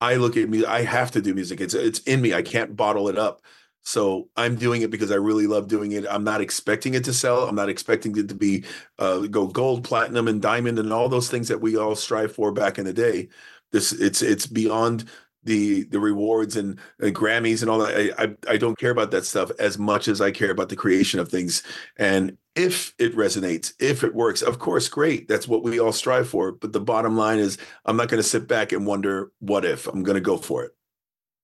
I 0.00 0.16
look 0.16 0.36
at 0.36 0.48
me. 0.48 0.64
I 0.64 0.82
have 0.82 1.10
to 1.12 1.22
do 1.22 1.34
music. 1.34 1.60
It's 1.60 1.74
it's 1.74 2.00
in 2.00 2.20
me. 2.20 2.34
I 2.34 2.42
can't 2.42 2.76
bottle 2.76 3.08
it 3.08 3.18
up. 3.18 3.42
So 3.86 4.28
I'm 4.36 4.56
doing 4.56 4.82
it 4.82 4.90
because 4.90 5.12
I 5.12 5.14
really 5.14 5.46
love 5.46 5.68
doing 5.68 5.92
it. 5.92 6.04
I'm 6.10 6.24
not 6.24 6.40
expecting 6.40 6.94
it 6.94 7.04
to 7.04 7.12
sell. 7.12 7.44
I'm 7.48 7.54
not 7.54 7.68
expecting 7.68 8.18
it 8.18 8.28
to 8.28 8.34
be 8.34 8.64
uh, 8.98 9.20
go 9.20 9.46
gold, 9.46 9.84
platinum, 9.84 10.26
and 10.26 10.42
diamond, 10.42 10.80
and 10.80 10.92
all 10.92 11.08
those 11.08 11.30
things 11.30 11.46
that 11.46 11.60
we 11.60 11.76
all 11.76 11.94
strive 11.94 12.32
for 12.34 12.50
back 12.50 12.78
in 12.78 12.84
the 12.84 12.92
day. 12.92 13.28
This 13.70 13.92
it's 13.92 14.22
it's 14.22 14.48
beyond 14.48 15.08
the 15.44 15.84
the 15.84 16.00
rewards 16.00 16.56
and, 16.56 16.80
Grammys 17.00 17.62
and 17.62 17.70
all 17.70 17.78
that. 17.78 17.96
I, 18.18 18.24
I, 18.24 18.54
I 18.54 18.56
don't 18.56 18.76
care 18.76 18.90
about 18.90 19.12
that 19.12 19.24
stuff 19.24 19.52
as 19.60 19.78
much 19.78 20.08
as 20.08 20.20
I 20.20 20.32
care 20.32 20.50
about 20.50 20.68
the 20.68 20.76
creation 20.76 21.20
of 21.20 21.28
things. 21.28 21.62
And 21.96 22.36
if 22.56 22.92
it 22.98 23.14
resonates, 23.14 23.72
if 23.78 24.02
it 24.02 24.16
works, 24.16 24.42
of 24.42 24.58
course, 24.58 24.88
great. 24.88 25.28
That's 25.28 25.46
what 25.46 25.62
we 25.62 25.78
all 25.78 25.92
strive 25.92 26.28
for. 26.28 26.50
But 26.50 26.72
the 26.72 26.80
bottom 26.80 27.16
line 27.16 27.38
is, 27.38 27.56
I'm 27.84 27.96
not 27.96 28.08
going 28.08 28.20
to 28.20 28.28
sit 28.28 28.48
back 28.48 28.72
and 28.72 28.84
wonder 28.84 29.30
what 29.38 29.64
if. 29.64 29.86
I'm 29.86 30.02
going 30.02 30.16
to 30.16 30.20
go 30.20 30.38
for 30.38 30.64
it. 30.64 30.72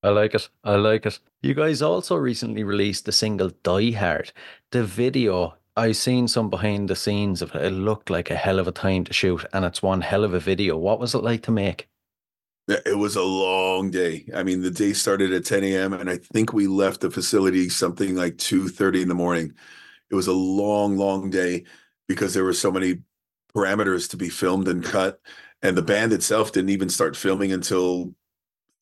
I 0.03 0.09
like 0.09 0.35
it. 0.35 0.49
I 0.65 0.75
like 0.77 1.07
it. 1.07 1.21
You 1.43 1.55
guys 1.55 1.81
also 1.81 2.17
recently 2.17 2.65
released 2.65 3.05
the 3.05 3.13
single 3.13 3.51
Die 3.63 3.93
Hard. 3.93 4.33
The 4.73 4.83
video, 4.85 5.55
I've 5.77 5.97
seen 5.97 6.27
some 6.27 6.51
behind 6.51 6.89
the 6.89 6.97
scenes 6.97 7.41
of 7.41 7.55
it. 7.55 7.63
It 7.63 7.71
looked 7.71 8.11
like 8.11 8.31
a 8.31 8.37
hell 8.37 8.59
of 8.59 8.67
a 8.67 8.73
time 8.73 9.05
to 9.05 9.13
shoot, 9.13 9.45
and 9.53 9.65
it's 9.65 9.83
one 9.83 10.01
hell 10.01 10.25
of 10.25 10.35
a 10.35 10.41
video. 10.41 10.77
What 10.77 10.99
was 10.99 11.15
it 11.15 11.23
like 11.23 11.43
to 11.45 11.53
make? 11.53 11.89
It 12.69 12.99
was 12.99 13.17
a 13.17 13.23
long 13.23 13.91
day. 13.91 14.29
I 14.35 14.43
mean, 14.43 14.63
the 14.63 14.71
day 14.71 14.93
started 14.93 15.33
at 15.33 15.45
10 15.45 15.65
a.m. 15.65 15.93
and 15.93 16.09
I 16.09 16.17
think 16.17 16.53
we 16.53 16.67
left 16.67 17.01
the 17.01 17.11
facility 17.11 17.69
something 17.69 18.15
like 18.15 18.37
2:30 18.39 19.03
in 19.03 19.09
the 19.09 19.15
morning. 19.15 19.53
It 20.11 20.15
was 20.15 20.27
a 20.29 20.33
long, 20.33 20.97
long 20.97 21.31
day 21.31 21.65
because 22.09 22.35
there 22.35 22.45
were 22.45 22.53
so 22.53 22.71
many 22.71 22.99
parameters 23.55 24.09
to 24.11 24.17
be 24.17 24.29
filmed 24.29 24.69
and 24.69 24.83
cut. 24.85 25.21
And 25.63 25.77
the 25.77 25.83
band 25.83 26.13
itself 26.13 26.53
didn't 26.53 26.71
even 26.71 26.89
start 26.89 27.17
filming 27.17 27.53
until 27.53 28.15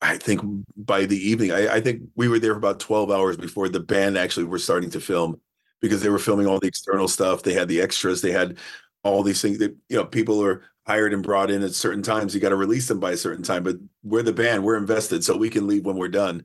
I 0.01 0.17
think 0.17 0.41
by 0.75 1.05
the 1.05 1.17
evening. 1.17 1.51
I, 1.51 1.75
I 1.75 1.81
think 1.81 2.01
we 2.15 2.27
were 2.27 2.39
there 2.39 2.53
for 2.53 2.57
about 2.57 2.79
12 2.79 3.11
hours 3.11 3.37
before 3.37 3.69
the 3.69 3.79
band 3.79 4.17
actually 4.17 4.45
were 4.45 4.57
starting 4.57 4.89
to 4.91 4.99
film 4.99 5.39
because 5.79 6.01
they 6.01 6.09
were 6.09 6.19
filming 6.19 6.47
all 6.47 6.59
the 6.59 6.67
external 6.67 7.07
stuff. 7.07 7.43
They 7.43 7.53
had 7.53 7.67
the 7.67 7.81
extras, 7.81 8.21
they 8.21 8.31
had 8.31 8.57
all 9.03 9.23
these 9.23 9.41
things 9.41 9.57
that 9.59 9.75
you 9.89 9.97
know 9.97 10.05
people 10.05 10.43
are 10.43 10.63
hired 10.87 11.13
and 11.13 11.23
brought 11.23 11.51
in 11.51 11.63
at 11.63 11.73
certain 11.73 12.03
times. 12.03 12.33
You 12.33 12.41
got 12.41 12.49
to 12.49 12.55
release 12.55 12.87
them 12.87 12.99
by 12.99 13.11
a 13.11 13.17
certain 13.17 13.43
time. 13.43 13.63
But 13.63 13.77
we're 14.03 14.23
the 14.23 14.33
band, 14.33 14.63
we're 14.63 14.77
invested, 14.77 15.23
so 15.23 15.37
we 15.37 15.49
can 15.49 15.67
leave 15.67 15.85
when 15.85 15.97
we're 15.97 16.07
done. 16.07 16.43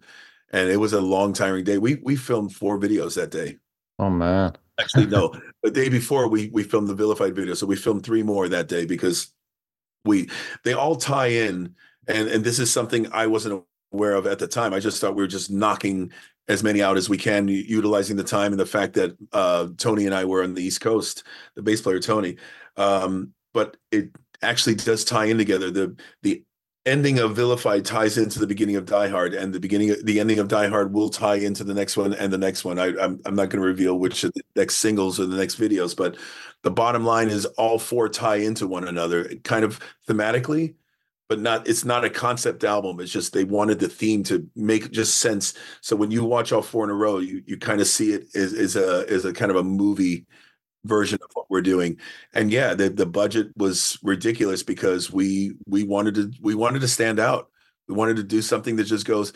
And 0.52 0.70
it 0.70 0.76
was 0.76 0.92
a 0.92 1.00
long, 1.00 1.32
tiring 1.32 1.64
day. 1.64 1.78
We 1.78 1.96
we 1.96 2.16
filmed 2.16 2.54
four 2.54 2.78
videos 2.78 3.14
that 3.16 3.30
day. 3.30 3.56
Oh 3.98 4.10
man! 4.10 4.56
Actually, 4.78 5.06
no. 5.06 5.34
the 5.62 5.70
day 5.70 5.88
before, 5.88 6.28
we 6.28 6.48
we 6.50 6.62
filmed 6.62 6.88
the 6.88 6.94
vilified 6.94 7.34
video, 7.34 7.54
so 7.54 7.66
we 7.66 7.76
filmed 7.76 8.04
three 8.04 8.22
more 8.22 8.48
that 8.48 8.68
day 8.68 8.84
because 8.86 9.32
we 10.04 10.28
they 10.64 10.72
all 10.72 10.96
tie 10.96 11.28
in. 11.28 11.74
And 12.06 12.28
and 12.28 12.44
this 12.44 12.58
is 12.58 12.72
something 12.72 13.10
I 13.12 13.26
wasn't 13.26 13.64
aware 13.92 14.14
of 14.14 14.26
at 14.26 14.38
the 14.38 14.46
time. 14.46 14.74
I 14.74 14.80
just 14.80 15.00
thought 15.00 15.14
we 15.14 15.22
were 15.22 15.28
just 15.28 15.50
knocking 15.50 16.12
as 16.48 16.62
many 16.62 16.82
out 16.82 16.96
as 16.96 17.08
we 17.08 17.18
can, 17.18 17.48
utilizing 17.48 18.16
the 18.16 18.22
time 18.22 18.52
and 18.52 18.60
the 18.60 18.66
fact 18.66 18.94
that 18.94 19.16
uh, 19.32 19.68
Tony 19.76 20.06
and 20.06 20.14
I 20.14 20.24
were 20.24 20.44
on 20.44 20.54
the 20.54 20.62
East 20.62 20.80
Coast, 20.80 21.24
the 21.56 21.62
bass 21.62 21.80
player 21.80 21.98
Tony. 21.98 22.36
Um, 22.76 23.32
but 23.52 23.76
it 23.90 24.10
actually 24.42 24.76
does 24.76 25.04
tie 25.04 25.24
in 25.24 25.38
together. 25.38 25.70
The 25.70 25.96
the 26.22 26.44
ending 26.86 27.18
of 27.18 27.34
Vilified 27.34 27.84
ties 27.84 28.16
into 28.16 28.38
the 28.38 28.46
beginning 28.46 28.76
of 28.76 28.86
Die 28.86 29.08
Hard, 29.08 29.34
and 29.34 29.52
the 29.52 29.60
beginning, 29.60 29.90
of, 29.90 30.06
the 30.06 30.20
ending 30.20 30.38
of 30.38 30.46
Die 30.46 30.68
Hard 30.68 30.92
will 30.92 31.08
tie 31.08 31.34
into 31.34 31.64
the 31.64 31.74
next 31.74 31.96
one 31.96 32.14
and 32.14 32.32
the 32.32 32.38
next 32.38 32.64
one. 32.64 32.78
I, 32.78 32.96
I'm, 32.98 33.20
I'm 33.26 33.34
not 33.34 33.50
going 33.50 33.60
to 33.60 33.66
reveal 33.66 33.98
which 33.98 34.22
of 34.22 34.32
the 34.34 34.42
next 34.54 34.76
singles 34.76 35.18
or 35.18 35.26
the 35.26 35.36
next 35.36 35.58
videos, 35.58 35.96
but 35.96 36.16
the 36.62 36.70
bottom 36.70 37.04
line 37.04 37.28
is 37.28 37.44
all 37.44 37.78
four 37.78 38.08
tie 38.08 38.36
into 38.36 38.68
one 38.68 38.86
another, 38.86 39.34
kind 39.42 39.64
of 39.64 39.80
thematically, 40.08 40.74
but 41.28 41.40
not. 41.40 41.66
It's 41.68 41.84
not 41.84 42.04
a 42.04 42.10
concept 42.10 42.64
album. 42.64 43.00
It's 43.00 43.12
just 43.12 43.32
they 43.32 43.44
wanted 43.44 43.78
the 43.78 43.88
theme 43.88 44.22
to 44.24 44.48
make 44.54 44.90
just 44.90 45.18
sense. 45.18 45.54
So 45.80 45.96
when 45.96 46.10
you 46.10 46.24
watch 46.24 46.52
all 46.52 46.62
four 46.62 46.84
in 46.84 46.90
a 46.90 46.94
row, 46.94 47.18
you 47.18 47.42
you 47.46 47.56
kind 47.56 47.80
of 47.80 47.86
see 47.86 48.12
it 48.12 48.26
as, 48.34 48.52
as 48.52 48.76
a 48.76 49.04
as 49.08 49.24
a 49.24 49.32
kind 49.32 49.50
of 49.50 49.56
a 49.56 49.64
movie 49.64 50.26
version 50.86 51.18
of 51.22 51.30
what 51.34 51.50
we're 51.50 51.60
doing 51.60 51.98
and 52.32 52.52
yeah 52.52 52.72
the, 52.72 52.88
the 52.88 53.06
budget 53.06 53.48
was 53.56 53.98
ridiculous 54.04 54.62
because 54.62 55.12
we 55.12 55.52
we 55.66 55.82
wanted 55.82 56.14
to 56.14 56.32
we 56.40 56.54
wanted 56.54 56.80
to 56.80 56.86
stand 56.86 57.18
out 57.18 57.50
we 57.88 57.94
wanted 57.96 58.14
to 58.16 58.22
do 58.22 58.40
something 58.40 58.76
that 58.76 58.84
just 58.84 59.04
goes 59.04 59.32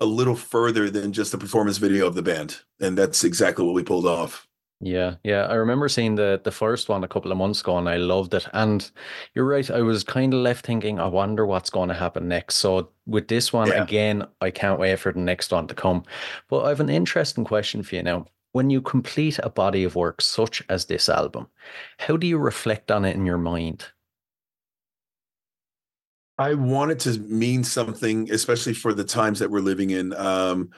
a 0.00 0.04
little 0.04 0.34
further 0.34 0.90
than 0.90 1.12
just 1.12 1.30
the 1.30 1.38
performance 1.38 1.78
video 1.78 2.04
of 2.06 2.16
the 2.16 2.22
band 2.22 2.60
and 2.80 2.98
that's 2.98 3.22
exactly 3.22 3.64
what 3.64 3.74
we 3.74 3.82
pulled 3.84 4.06
off 4.06 4.47
yeah, 4.80 5.16
yeah. 5.24 5.46
I 5.46 5.54
remember 5.54 5.88
seeing 5.88 6.14
the 6.14 6.40
the 6.42 6.50
first 6.50 6.88
one 6.88 7.02
a 7.02 7.08
couple 7.08 7.32
of 7.32 7.38
months 7.38 7.60
ago 7.60 7.78
and 7.78 7.88
I 7.88 7.96
loved 7.96 8.34
it. 8.34 8.46
And 8.52 8.88
you're 9.34 9.44
right, 9.44 9.68
I 9.70 9.82
was 9.82 10.04
kind 10.04 10.32
of 10.32 10.40
left 10.40 10.64
thinking, 10.64 11.00
I 11.00 11.06
wonder 11.06 11.44
what's 11.46 11.70
going 11.70 11.88
to 11.88 11.94
happen 11.94 12.28
next. 12.28 12.56
So 12.56 12.90
with 13.06 13.28
this 13.28 13.52
one 13.52 13.68
yeah. 13.68 13.82
again, 13.82 14.26
I 14.40 14.50
can't 14.50 14.78
wait 14.78 14.98
for 14.98 15.12
the 15.12 15.20
next 15.20 15.52
one 15.52 15.66
to 15.66 15.74
come. 15.74 16.04
But 16.48 16.64
I 16.64 16.68
have 16.68 16.80
an 16.80 16.90
interesting 16.90 17.44
question 17.44 17.82
for 17.82 17.96
you 17.96 18.02
now 18.02 18.26
when 18.52 18.70
you 18.70 18.80
complete 18.80 19.38
a 19.42 19.50
body 19.50 19.84
of 19.84 19.94
work 19.94 20.20
such 20.20 20.62
as 20.68 20.86
this 20.86 21.08
album, 21.08 21.48
how 21.98 22.16
do 22.16 22.26
you 22.26 22.38
reflect 22.38 22.90
on 22.90 23.04
it 23.04 23.14
in 23.14 23.26
your 23.26 23.38
mind? 23.38 23.86
I 26.38 26.54
want 26.54 26.92
it 26.92 27.00
to 27.00 27.18
mean 27.18 27.64
something, 27.64 28.30
especially 28.30 28.74
for 28.74 28.94
the 28.94 29.04
times 29.04 29.40
that 29.40 29.50
we're 29.50 29.60
living 29.60 29.90
in. 29.90 30.14
Um, 30.14 30.70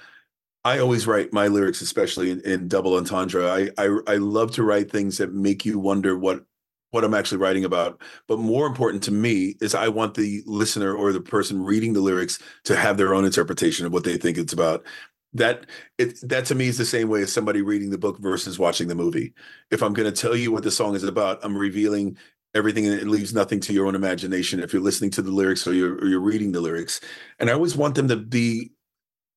I 0.64 0.79
always 0.79 1.07
write 1.07 1.33
my 1.33 1.46
lyrics, 1.46 1.81
especially 1.81 2.31
in, 2.31 2.40
in 2.42 2.68
double 2.68 2.94
entendre. 2.96 3.46
I, 3.49 3.70
I 3.79 3.99
I 4.07 4.16
love 4.16 4.51
to 4.53 4.62
write 4.62 4.90
things 4.90 5.18
that 5.18 5.33
make 5.33 5.64
you 5.64 5.79
wonder 5.79 6.18
what 6.18 6.44
what 6.90 7.05
I'm 7.05 7.14
actually 7.14 7.38
writing 7.38 7.64
about. 7.64 8.01
But 8.27 8.40
more 8.40 8.66
important 8.66 9.03
to 9.05 9.12
me 9.12 9.57
is 9.61 9.75
I 9.75 9.88
want 9.88 10.14
the 10.14 10.42
listener 10.46 10.94
or 10.94 11.12
the 11.12 11.20
person 11.20 11.62
reading 11.64 11.92
the 11.92 12.01
lyrics 12.01 12.38
to 12.64 12.77
have 12.77 12.96
their 12.96 13.14
own 13.14 13.25
interpretation 13.25 13.87
of 13.87 13.92
what 13.92 14.05
they 14.05 14.16
think 14.16 14.38
it's 14.38 14.53
about 14.53 14.85
that 15.33 15.66
it 15.99 16.18
that 16.29 16.44
to 16.46 16.55
me 16.55 16.66
is 16.66 16.77
the 16.79 16.85
same 16.85 17.09
way 17.09 17.23
as 17.23 17.33
somebody 17.33 17.62
reading 17.62 17.90
the 17.90 17.99
book 17.99 18.18
versus 18.18 18.59
watching 18.59 18.88
the 18.88 18.94
movie 18.94 19.33
if 19.70 19.83
i'm 19.83 19.92
going 19.92 20.12
to 20.12 20.20
tell 20.20 20.35
you 20.35 20.51
what 20.51 20.64
the 20.64 20.70
song 20.70 20.96
is 20.96 21.05
about 21.05 21.38
i'm 21.44 21.57
revealing 21.57 22.16
everything 22.55 22.85
and 22.85 23.01
it 23.01 23.07
leaves 23.07 23.33
nothing 23.33 23.61
to 23.61 23.73
your 23.73 23.87
own 23.87 23.94
imagination 23.94 24.61
if 24.61 24.73
you're 24.73 24.83
listening 24.83 25.11
to 25.11 25.23
the 25.23 25.31
lyrics 25.31 25.66
or 25.68 25.73
you're, 25.73 25.94
or 25.99 26.07
you're 26.07 26.18
reading 26.18 26.51
the 26.51 26.61
lyrics 26.61 27.01
and 27.38 27.49
i 27.49 27.53
always 27.53 27.77
want 27.77 27.94
them 27.94 28.09
to 28.09 28.16
be 28.16 28.73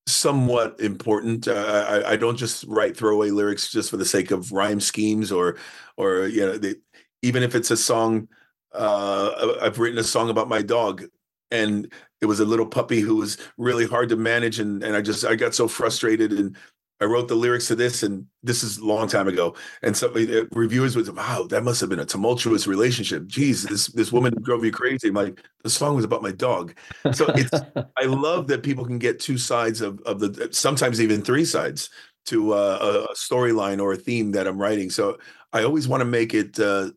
somewhat 0.08 0.80
important. 0.80 1.48
Uh, 1.48 1.86
I, 1.88 2.12
I 2.12 2.16
don't 2.16 2.38
just 2.38 2.66
write 2.66 2.98
throwaway 2.98 3.30
lyrics 3.30 3.72
just 3.72 3.90
for 3.90 3.98
the 3.98 4.06
sake 4.06 4.32
of 4.32 4.52
rhyme 4.52 4.80
schemes 4.80 5.32
or 5.32 5.58
or 5.98 6.28
you 6.28 6.42
know 6.46 6.58
they, 6.58 6.76
even 7.22 7.44
if 7.44 7.56
it's 7.56 7.72
a 7.72 7.78
song 7.78 8.28
uh, 8.74 9.56
i've 9.62 9.78
written 9.80 10.00
a 10.00 10.04
song 10.04 10.30
about 10.30 10.50
my 10.50 10.62
dog 10.62 11.04
and 11.52 11.94
it 12.20 12.26
was 12.26 12.40
a 12.40 12.46
little 12.46 12.66
puppy 12.66 13.00
who 13.00 13.16
was 13.16 13.38
really 13.58 13.86
hard 13.86 14.10
to 14.10 14.16
manage 14.18 14.60
and 14.60 14.84
and 14.84 14.96
I 14.96 15.02
just 15.02 15.24
I 15.24 15.36
got 15.36 15.54
so 15.54 15.68
frustrated 15.68 16.34
and 16.34 16.58
I 17.02 17.06
wrote 17.06 17.28
the 17.28 17.36
lyrics 17.36 17.68
to 17.68 17.76
this, 17.76 18.04
and 18.04 18.26
this 18.44 18.64
is 18.64 18.78
a 18.78 18.86
long 18.86 19.08
time 19.08 19.28
ago. 19.28 19.56
And 19.82 19.96
so 19.96 20.10
uh, 20.10 20.46
reviewers 20.52 20.96
was, 20.96 21.12
wow, 21.12 21.46
that 21.50 21.64
must 21.64 21.82
have 21.82 21.90
been 21.90 22.00
a 22.00 22.06
tumultuous 22.06 22.66
relationship. 22.68 23.28
Geez, 23.28 23.64
this 23.64 23.88
this 23.88 24.12
woman 24.12 24.34
drove 24.42 24.64
you 24.64 24.72
crazy. 24.72 25.10
I'm 25.10 25.16
like, 25.16 25.42
the 25.64 25.70
song 25.70 25.96
was 25.96 26.06
about 26.06 26.22
my 26.22 26.32
dog. 26.32 26.76
So 27.12 27.26
it's 27.36 27.52
I 27.98 28.06
love 28.06 28.48
that 28.48 28.64
people 28.64 28.86
can 28.86 29.00
get 29.00 29.20
two 29.20 29.38
sides 29.38 29.82
of 29.82 30.00
of 30.02 30.20
the 30.20 30.50
sometimes 30.52 31.02
even 31.02 31.22
three 31.22 31.46
sides 31.46 31.90
to 32.26 32.54
uh, 32.54 33.06
a 33.10 33.14
storyline 33.16 33.82
or 33.82 33.94
a 33.94 33.98
theme 33.98 34.32
that 34.32 34.48
I'm 34.48 34.58
writing. 34.58 34.90
So 34.90 35.18
I 35.52 35.64
always 35.64 35.88
want 35.88 36.02
to 36.02 36.06
make 36.06 36.34
it 36.34 36.60
uh, 36.60 36.92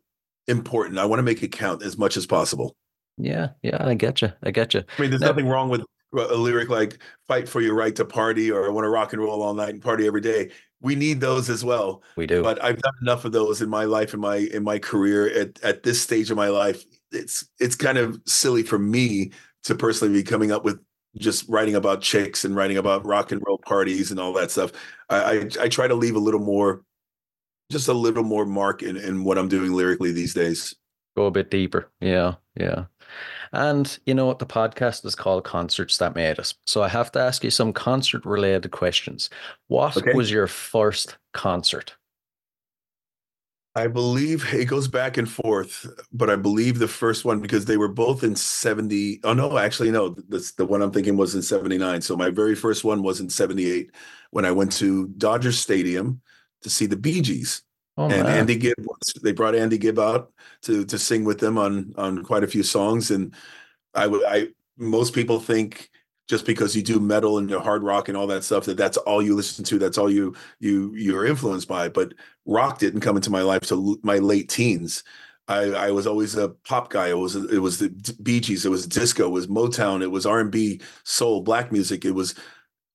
important. 0.47 0.99
I 0.99 1.05
want 1.05 1.19
to 1.19 1.23
make 1.23 1.43
it 1.43 1.51
count 1.51 1.83
as 1.83 1.97
much 1.97 2.17
as 2.17 2.25
possible. 2.25 2.75
Yeah, 3.17 3.49
yeah, 3.63 3.77
I 3.79 3.95
get 3.95 4.21
you. 4.21 4.31
I 4.43 4.51
get 4.51 4.73
you. 4.73 4.83
I 4.97 5.01
mean, 5.01 5.09
there's 5.09 5.21
now, 5.21 5.29
nothing 5.29 5.47
wrong 5.47 5.69
with 5.69 5.81
a 6.17 6.35
lyric 6.35 6.69
like 6.69 6.99
"fight 7.27 7.47
for 7.47 7.61
your 7.61 7.75
right 7.75 7.95
to 7.95 8.05
party" 8.05 8.51
or 8.51 8.65
"I 8.65 8.69
want 8.69 8.85
to 8.85 8.89
rock 8.89 9.13
and 9.13 9.21
roll 9.21 9.41
all 9.41 9.53
night 9.53 9.69
and 9.69 9.81
party 9.81 10.07
every 10.07 10.21
day." 10.21 10.51
We 10.79 10.93
need 10.95 11.21
those 11.21 11.49
as 11.49 11.65
well. 11.65 12.03
We 12.17 12.27
do. 12.27 12.43
But 12.43 12.63
I've 12.63 12.79
done 12.79 12.93
enough 13.01 13.25
of 13.25 13.31
those 13.31 13.63
in 13.63 13.69
my 13.69 13.85
life, 13.85 14.13
in 14.13 14.19
my 14.19 14.37
in 14.37 14.63
my 14.63 14.79
career 14.79 15.27
at 15.29 15.61
at 15.63 15.83
this 15.83 16.01
stage 16.01 16.29
of 16.29 16.37
my 16.37 16.49
life. 16.49 16.83
It's 17.11 17.47
it's 17.59 17.75
kind 17.75 17.97
of 17.97 18.21
silly 18.25 18.63
for 18.63 18.77
me 18.77 19.31
to 19.63 19.75
personally 19.75 20.13
be 20.13 20.23
coming 20.23 20.51
up 20.51 20.63
with 20.63 20.79
just 21.17 21.47
writing 21.49 21.75
about 21.75 22.01
chicks 22.01 22.45
and 22.45 22.55
writing 22.55 22.77
about 22.77 23.05
rock 23.05 23.31
and 23.31 23.41
roll 23.45 23.57
parties 23.57 24.11
and 24.11 24.19
all 24.19 24.33
that 24.33 24.51
stuff. 24.51 24.71
I 25.09 25.17
I, 25.17 25.49
I 25.61 25.67
try 25.67 25.87
to 25.87 25.95
leave 25.95 26.15
a 26.15 26.19
little 26.19 26.39
more, 26.39 26.83
just 27.71 27.87
a 27.87 27.93
little 27.93 28.23
more 28.23 28.45
mark 28.45 28.83
in, 28.83 28.97
in 28.97 29.23
what 29.23 29.37
I'm 29.37 29.47
doing 29.47 29.73
lyrically 29.73 30.11
these 30.11 30.33
days. 30.33 30.75
Go 31.15 31.25
a 31.25 31.31
bit 31.31 31.49
deeper. 31.49 31.89
Yeah, 31.99 32.35
yeah. 32.55 32.85
And 33.53 33.97
you 34.05 34.13
know 34.13 34.25
what? 34.25 34.39
The 34.39 34.45
podcast 34.45 35.05
is 35.05 35.15
called 35.15 35.43
Concerts 35.43 35.97
That 35.97 36.15
Made 36.15 36.39
Us. 36.39 36.53
So 36.65 36.83
I 36.83 36.87
have 36.89 37.11
to 37.13 37.19
ask 37.19 37.43
you 37.43 37.51
some 37.51 37.73
concert 37.73 38.25
related 38.25 38.71
questions. 38.71 39.29
What 39.67 39.97
okay. 39.97 40.13
was 40.13 40.31
your 40.31 40.47
first 40.47 41.17
concert? 41.33 41.95
I 43.77 43.85
believe 43.85 44.51
it 44.55 44.65
goes 44.65 44.87
back 44.87 45.17
and 45.17 45.29
forth, 45.29 45.85
but 46.11 46.31
I 46.31 46.35
believe 46.35 46.79
the 46.79 46.87
first 46.87 47.25
one 47.25 47.41
because 47.41 47.65
they 47.65 47.77
were 47.77 47.87
both 47.87 48.23
in 48.23 48.35
70. 48.35 49.19
Oh 49.23 49.33
no, 49.33 49.55
actually, 49.59 49.91
no, 49.91 50.15
that's 50.29 50.53
the 50.53 50.65
one 50.65 50.81
I'm 50.81 50.91
thinking 50.91 51.15
was 51.15 51.35
in 51.35 51.43
79. 51.43 52.01
So 52.01 52.17
my 52.17 52.31
very 52.31 52.55
first 52.55 52.83
one 52.83 53.03
was 53.03 53.19
in 53.19 53.29
78 53.29 53.91
when 54.31 54.45
I 54.45 54.51
went 54.51 54.71
to 54.73 55.09
Dodger 55.09 55.51
Stadium 55.51 56.21
to 56.63 56.71
see 56.71 56.87
the 56.87 56.97
Bee 56.97 57.21
Gees. 57.21 57.61
Oh, 57.97 58.09
and 58.09 58.23
man. 58.23 58.39
Andy 58.39 58.55
Gibb, 58.55 58.75
they 59.23 59.31
brought 59.31 59.55
Andy 59.55 59.77
Gibb 59.77 59.99
out 59.99 60.31
to 60.63 60.85
to 60.85 60.97
sing 60.97 61.25
with 61.25 61.39
them 61.39 61.57
on 61.57 61.93
on 61.97 62.23
quite 62.23 62.43
a 62.43 62.47
few 62.47 62.63
songs. 62.63 63.11
And 63.11 63.33
I 63.93 64.07
would 64.07 64.23
I 64.25 64.49
most 64.77 65.13
people 65.13 65.39
think 65.39 65.89
just 66.27 66.45
because 66.45 66.75
you 66.75 66.83
do 66.83 66.99
metal 66.99 67.37
and 67.37 67.49
hard 67.51 67.83
rock 67.83 68.09
and 68.09 68.17
all 68.17 68.27
that 68.27 68.43
stuff 68.43 68.65
that 68.65 68.77
that's 68.77 68.97
all 68.97 69.21
you 69.21 69.33
listen 69.33 69.63
to 69.63 69.79
that's 69.79 69.97
all 69.97 70.11
you 70.11 70.35
you 70.59 70.93
you're 70.93 71.25
influenced 71.25 71.69
by 71.69 71.87
but 71.87 72.13
rock 72.45 72.79
didn't 72.79 72.99
come 72.99 73.15
into 73.15 73.29
my 73.29 73.41
life 73.41 73.61
till 73.61 73.97
my 74.03 74.17
late 74.17 74.49
teens 74.49 75.03
I, 75.47 75.63
I 75.71 75.91
was 75.91 76.05
always 76.07 76.35
a 76.35 76.49
pop 76.49 76.89
guy. 76.89 77.07
It 77.07 77.17
was 77.17 77.35
it 77.35 77.59
was 77.59 77.79
the 77.79 77.89
Bee 78.21 78.41
Gees. 78.41 78.65
It 78.65 78.69
was 78.69 78.85
disco. 78.85 79.27
It 79.27 79.31
was 79.31 79.47
Motown. 79.47 80.03
It 80.03 80.11
was 80.11 80.25
R 80.25 80.41
and 80.41 80.51
B, 80.51 80.81
soul, 81.05 81.41
black 81.41 81.71
music. 81.71 82.03
It 82.03 82.11
was 82.11 82.35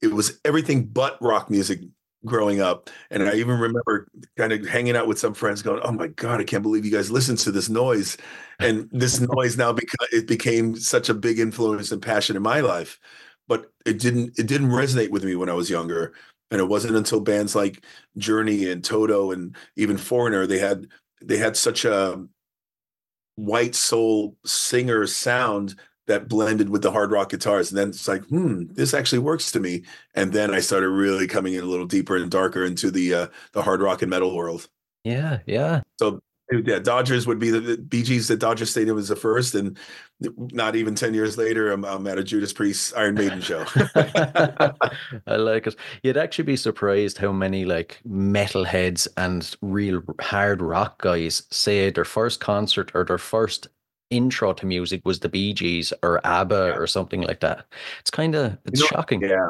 it 0.02 0.12
was 0.12 0.38
everything 0.44 0.84
but 0.84 1.16
rock 1.22 1.48
music 1.48 1.80
growing 2.24 2.60
up. 2.60 2.90
And 3.10 3.22
I 3.22 3.34
even 3.34 3.58
remember 3.58 4.08
kind 4.36 4.52
of 4.52 4.66
hanging 4.66 4.96
out 4.96 5.06
with 5.06 5.18
some 5.18 5.34
friends, 5.34 5.62
going, 5.62 5.80
"Oh 5.82 5.92
my 5.92 6.08
god, 6.08 6.40
I 6.40 6.44
can't 6.44 6.62
believe 6.62 6.84
you 6.84 6.92
guys 6.92 7.10
listen 7.10 7.36
to 7.36 7.52
this 7.52 7.68
noise." 7.68 8.16
And 8.60 8.88
this 8.92 9.20
noise 9.34 9.56
now 9.56 9.72
because 9.72 10.08
it 10.12 10.26
became 10.26 10.76
such 10.76 11.08
a 11.08 11.14
big 11.14 11.38
influence 11.38 11.92
and 11.92 12.02
passion 12.02 12.36
in 12.36 12.42
my 12.42 12.60
life 12.60 12.98
but 13.48 13.70
it 13.84 13.98
didn't 13.98 14.38
it 14.38 14.46
didn't 14.46 14.70
resonate 14.70 15.10
with 15.10 15.24
me 15.24 15.36
when 15.36 15.48
I 15.48 15.54
was 15.54 15.70
younger. 15.70 16.14
And 16.50 16.60
it 16.60 16.68
wasn't 16.68 16.96
until 16.96 17.20
bands 17.20 17.54
like 17.54 17.84
Journey 18.18 18.70
and 18.70 18.84
Toto 18.84 19.30
and 19.32 19.56
even 19.76 19.96
Foreigner 19.98 20.46
they 20.46 20.58
had 20.58 20.86
they 21.22 21.38
had 21.38 21.56
such 21.56 21.84
a 21.84 22.24
white 23.36 23.74
soul 23.74 24.36
singer 24.44 25.06
sound 25.06 25.74
that 26.06 26.28
blended 26.28 26.68
with 26.68 26.82
the 26.82 26.90
hard 26.90 27.10
rock 27.12 27.30
guitars. 27.30 27.70
And 27.70 27.78
then 27.78 27.90
it's 27.90 28.08
like, 28.08 28.24
hmm, 28.24 28.64
this 28.72 28.94
actually 28.94 29.20
works 29.20 29.52
to 29.52 29.60
me. 29.60 29.84
And 30.14 30.32
then 30.32 30.52
I 30.52 30.60
started 30.60 30.88
really 30.88 31.26
coming 31.26 31.54
in 31.54 31.62
a 31.62 31.66
little 31.66 31.86
deeper 31.86 32.16
and 32.16 32.30
darker 32.30 32.64
into 32.64 32.90
the 32.90 33.14
uh, 33.14 33.26
the 33.52 33.62
hard 33.62 33.80
rock 33.80 34.02
and 34.02 34.10
metal 34.10 34.34
world. 34.34 34.68
Yeah, 35.04 35.40
yeah. 35.46 35.82
So 35.98 36.20
yeah, 36.50 36.78
Dodgers 36.78 37.26
would 37.26 37.38
be 37.38 37.50
the, 37.50 37.60
the 37.60 37.76
Gees 37.76 38.30
at 38.30 38.38
Dodger 38.38 38.66
Stadium 38.66 38.96
was 38.96 39.08
the 39.08 39.16
first, 39.16 39.54
and 39.54 39.78
not 40.20 40.76
even 40.76 40.94
ten 40.94 41.14
years 41.14 41.38
later, 41.38 41.72
I'm, 41.72 41.84
I'm 41.84 42.06
at 42.06 42.18
a 42.18 42.24
Judas 42.24 42.52
Priest 42.52 42.92
Iron 42.96 43.14
Maiden 43.14 43.40
show. 43.40 43.64
I 43.94 45.36
like 45.36 45.66
it. 45.66 45.76
You'd 46.02 46.16
actually 46.16 46.44
be 46.44 46.56
surprised 46.56 47.18
how 47.18 47.32
many 47.32 47.64
like 47.64 48.00
metalheads 48.06 49.08
and 49.16 49.54
real 49.62 50.02
hard 50.20 50.60
rock 50.60 51.00
guys 51.00 51.44
say 51.50 51.90
their 51.90 52.04
first 52.04 52.40
concert 52.40 52.90
or 52.94 53.04
their 53.04 53.18
first 53.18 53.68
intro 54.12 54.52
to 54.52 54.66
music 54.66 55.02
was 55.04 55.20
the 55.20 55.28
Bee 55.28 55.52
Gees 55.52 55.92
or 56.02 56.24
ABBA 56.26 56.54
yeah. 56.54 56.76
or 56.76 56.86
something 56.86 57.22
like 57.22 57.40
that. 57.40 57.66
It's 58.00 58.10
kind 58.10 58.34
of 58.34 58.58
it's 58.66 58.80
you 58.80 58.84
know, 58.84 58.88
shocking. 58.88 59.22
Yeah, 59.22 59.48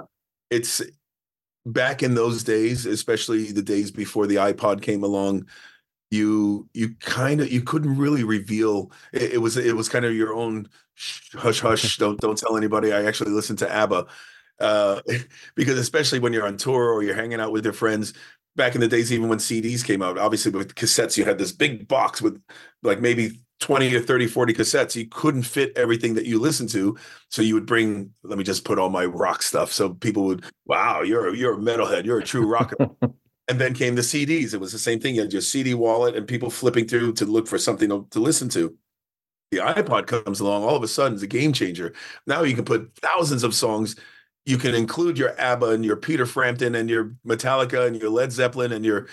it's 0.51 0.83
back 1.66 2.03
in 2.03 2.14
those 2.14 2.44
days, 2.44 2.87
especially 2.87 3.53
the 3.53 3.62
days 3.62 3.90
before 3.90 4.27
the 4.27 4.37
iPod 4.37 4.83
came 4.83 5.03
along 5.03 5.46
you 6.12 6.68
you 6.75 6.94
kind 7.01 7.40
of 7.40 7.51
you 7.51 7.62
couldn't 7.62 7.96
really 7.96 8.22
reveal 8.22 8.92
it, 9.12 9.33
it, 9.33 9.38
was 9.38 9.57
it 9.57 9.75
was 9.75 9.88
kind 9.88 10.05
of 10.05 10.14
your 10.14 10.35
own 10.35 10.68
hush 11.33 11.61
hush 11.61 11.96
don't 11.98 12.20
don't 12.20 12.37
tell 12.37 12.57
anybody 12.57 12.92
i 12.92 13.03
actually 13.05 13.31
listened 13.31 13.59
to 13.59 13.72
abba 13.72 14.07
uh, 14.61 15.01
because 15.57 15.79
especially 15.79 16.18
when 16.20 16.33
you're 16.33 16.46
on 16.46 16.57
tour 16.57 16.92
or 16.92 17.03
you're 17.03 17.14
hanging 17.14 17.40
out 17.40 17.51
with 17.51 17.64
your 17.64 17.72
friends 17.72 18.12
back 18.55 18.75
in 18.75 18.81
the 18.83 18.87
days 18.87 19.11
even 19.11 19.29
when 19.29 19.38
cds 19.38 19.85
came 19.85 20.03
out 20.03 20.18
obviously 20.18 20.53
with 20.53 20.75
cassettes 20.75 21.16
you 21.16 21.25
had 21.25 21.38
this 21.38 21.51
big 21.51 21.88
box 21.88 22.20
with 22.20 22.40
like 22.83 23.01
maybe 23.01 23.40
20 23.62 23.94
or 23.94 24.01
30 24.01 24.27
40 24.27 24.53
cassettes 24.53 24.94
you 24.94 25.07
couldn't 25.07 25.44
fit 25.44 25.72
everything 25.77 26.14
that 26.14 26.27
you 26.27 26.38
listened 26.38 26.68
to 26.68 26.96
so 27.31 27.40
you 27.40 27.55
would 27.55 27.66
bring 27.66 28.11
let 28.22 28.37
me 28.37 28.44
just 28.44 28.64
put 28.64 28.79
all 28.79 28.90
my 28.90 29.05
rock 29.05 29.42
stuff 29.42 29.72
so 29.72 29.94
people 29.94 30.25
would 30.25 30.44
wow 30.66 31.01
you're 31.01 31.35
you're 31.35 31.55
a 31.55 31.57
metalhead 31.57 32.05
you're 32.05 32.18
a 32.18 32.25
true 32.25 32.46
rocker 32.46 32.77
and 33.48 33.61
then 33.61 33.75
came 33.75 33.94
the 33.94 34.03
CDs. 34.03 34.55
It 34.55 34.61
was 34.61 34.72
the 34.72 34.79
same 34.79 35.01
thing. 35.01 35.14
You 35.14 35.22
had 35.22 35.33
your 35.33 35.42
CD 35.42 35.75
wallet 35.75 36.16
and 36.16 36.27
people 36.27 36.51
flipping 36.51 36.87
through 36.87 37.14
to 37.14 37.27
look 37.27 37.46
for 37.46 37.59
something 37.59 37.88
to, 37.88 38.07
to 38.11 38.20
listen 38.20 38.48
to. 38.51 38.75
The 39.51 39.59
iPod 39.59 40.07
comes 40.07 40.40
along, 40.40 40.62
all 40.62 40.77
of 40.77 40.83
a 40.83 40.88
sudden, 40.88 41.14
it's 41.14 41.22
a 41.22 41.27
game 41.27 41.53
changer. 41.53 41.92
Now 42.27 42.42
you 42.42 42.55
can 42.55 42.64
put 42.64 42.90
thousands 43.03 43.42
of 43.42 43.55
songs. 43.55 43.96
You 44.46 44.57
can 44.57 44.75
include 44.75 45.18
your 45.18 45.38
ABBA 45.38 45.66
and 45.66 45.85
your 45.85 45.96
Peter 45.96 46.25
Frampton 46.25 46.75
and 46.75 46.88
your 46.88 47.14
Metallica 47.27 47.87
and 47.87 48.01
your 48.01 48.11
Led 48.11 48.33
Zeppelin 48.33 48.72
and 48.72 48.85
your, 48.85 49.09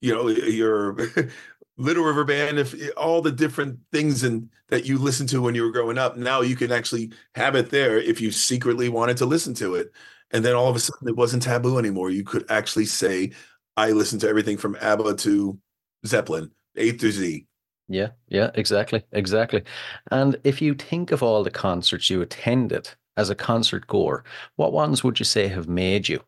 you 0.00 0.14
know, 0.14 0.28
your 0.28 0.96
Little 1.78 2.04
River 2.04 2.24
Band, 2.24 2.58
if 2.58 2.74
eh, 2.80 2.90
all 2.96 3.22
the 3.22 3.32
different 3.32 3.78
things 3.92 4.22
and 4.22 4.48
that 4.68 4.86
you 4.86 4.98
listened 4.98 5.28
to 5.30 5.42
when 5.42 5.54
you 5.54 5.62
were 5.62 5.70
growing 5.70 5.98
up. 5.98 6.16
Now 6.16 6.40
you 6.40 6.56
can 6.56 6.72
actually 6.72 7.12
have 7.34 7.54
it 7.54 7.70
there 7.70 7.98
if 7.98 8.20
you 8.20 8.30
secretly 8.30 8.88
wanted 8.88 9.16
to 9.18 9.26
listen 9.26 9.54
to 9.54 9.74
it. 9.74 9.92
And 10.30 10.44
then 10.44 10.54
all 10.54 10.68
of 10.68 10.76
a 10.76 10.80
sudden 10.80 11.08
it 11.08 11.16
wasn't 11.16 11.42
taboo 11.42 11.78
anymore. 11.78 12.10
You 12.10 12.24
could 12.24 12.50
actually 12.50 12.86
say, 12.86 13.32
I 13.76 13.90
listen 13.90 14.18
to 14.20 14.28
everything 14.28 14.56
from 14.56 14.76
ABBA 14.80 15.16
to 15.16 15.58
Zeppelin, 16.06 16.50
A 16.76 16.92
to 16.92 17.10
Z. 17.10 17.46
Yeah, 17.88 18.08
yeah, 18.28 18.50
exactly, 18.54 19.04
exactly. 19.12 19.62
And 20.10 20.38
if 20.44 20.62
you 20.62 20.74
think 20.74 21.10
of 21.10 21.22
all 21.22 21.44
the 21.44 21.50
concerts 21.50 22.08
you 22.08 22.22
attended 22.22 22.88
as 23.18 23.28
a 23.28 23.34
concert 23.34 23.86
goer, 23.86 24.24
what 24.56 24.72
ones 24.72 25.04
would 25.04 25.18
you 25.18 25.26
say 25.26 25.48
have 25.48 25.68
made 25.68 26.08
you? 26.08 26.22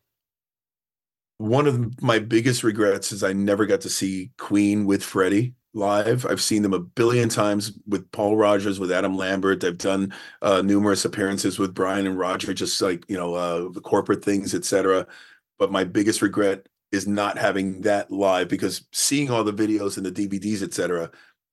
One 1.37 1.67
of 1.67 2.01
my 2.01 2.19
biggest 2.19 2.63
regrets 2.63 3.11
is 3.11 3.23
I 3.23 3.33
never 3.33 3.65
got 3.65 3.81
to 3.81 3.89
see 3.89 4.31
Queen 4.37 4.85
with 4.85 5.03
Freddie 5.03 5.53
live. 5.73 6.25
I've 6.25 6.41
seen 6.41 6.61
them 6.61 6.73
a 6.73 6.79
billion 6.79 7.27
times 7.27 7.73
with 7.85 8.09
Paul 8.11 8.37
Rodgers, 8.37 8.79
with 8.79 8.91
Adam 8.91 9.17
Lambert. 9.17 9.63
I've 9.63 9.77
done 9.77 10.13
uh, 10.41 10.61
numerous 10.61 11.03
appearances 11.03 11.59
with 11.59 11.73
Brian 11.73 12.07
and 12.07 12.17
Roger, 12.17 12.53
just 12.53 12.81
like 12.81 13.03
you 13.09 13.17
know 13.17 13.35
uh, 13.35 13.69
the 13.71 13.81
corporate 13.81 14.23
things, 14.23 14.55
etc. 14.55 15.05
But 15.59 15.71
my 15.71 15.83
biggest 15.83 16.21
regret 16.21 16.67
is 16.91 17.07
not 17.07 17.37
having 17.37 17.81
that 17.81 18.09
live 18.11 18.47
because 18.47 18.87
seeing 18.93 19.29
all 19.29 19.43
the 19.43 19.53
videos 19.53 19.97
and 19.97 20.05
the 20.05 20.11
DVDs, 20.11 20.63
etc. 20.63 21.11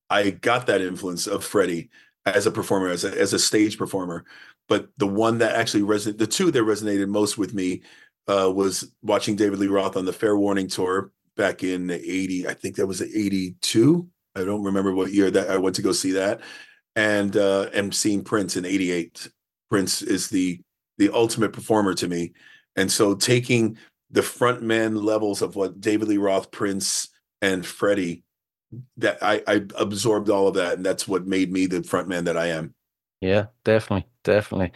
I 0.08 0.30
got 0.30 0.66
that 0.68 0.80
influence 0.80 1.26
of 1.26 1.44
Freddie 1.44 1.90
as 2.24 2.46
a 2.46 2.52
performer, 2.52 2.88
as 2.88 3.04
a 3.04 3.18
as 3.20 3.32
a 3.32 3.38
stage 3.38 3.78
performer. 3.78 4.24
But 4.68 4.88
the 4.96 5.08
one 5.08 5.38
that 5.38 5.56
actually 5.56 5.82
resonated, 5.82 6.18
the 6.18 6.26
two 6.26 6.52
that 6.52 6.60
resonated 6.60 7.08
most 7.08 7.36
with 7.36 7.52
me 7.52 7.82
uh, 8.28 8.50
was 8.54 8.92
watching 9.02 9.36
David 9.36 9.58
Lee 9.58 9.66
Roth 9.66 9.96
on 9.96 10.04
the 10.04 10.12
Fair 10.12 10.36
Warning 10.36 10.68
tour 10.68 11.10
back 11.36 11.62
in 11.62 11.90
'80. 11.90 12.48
I 12.48 12.54
think 12.54 12.76
that 12.76 12.86
was 12.86 13.02
'82. 13.02 14.08
I 14.34 14.44
don't 14.44 14.62
remember 14.62 14.94
what 14.94 15.12
year 15.12 15.30
that 15.30 15.50
I 15.50 15.58
went 15.58 15.76
to 15.76 15.82
go 15.82 15.92
see 15.92 16.12
that, 16.12 16.40
and 16.96 17.36
uh, 17.36 17.90
seeing 17.90 18.24
Prince 18.24 18.56
in 18.56 18.64
'88. 18.64 19.28
Prince 19.70 20.02
is 20.02 20.28
the 20.28 20.60
the 20.98 21.10
ultimate 21.10 21.52
performer 21.52 21.94
to 21.94 22.08
me, 22.08 22.32
and 22.76 22.90
so 22.90 23.14
taking 23.14 23.76
the 24.10 24.20
frontman 24.20 25.02
levels 25.02 25.42
of 25.42 25.56
what 25.56 25.80
David 25.80 26.08
Lee 26.08 26.18
Roth, 26.18 26.50
Prince, 26.50 27.08
and 27.40 27.64
Freddie, 27.64 28.22
that 28.98 29.18
I, 29.22 29.42
I 29.46 29.64
absorbed 29.76 30.28
all 30.28 30.48
of 30.48 30.54
that, 30.54 30.74
and 30.74 30.84
that's 30.84 31.08
what 31.08 31.26
made 31.26 31.50
me 31.50 31.66
the 31.66 31.78
frontman 31.78 32.24
that 32.26 32.36
I 32.36 32.48
am. 32.48 32.74
Yeah, 33.20 33.46
definitely, 33.64 34.06
definitely. 34.22 34.72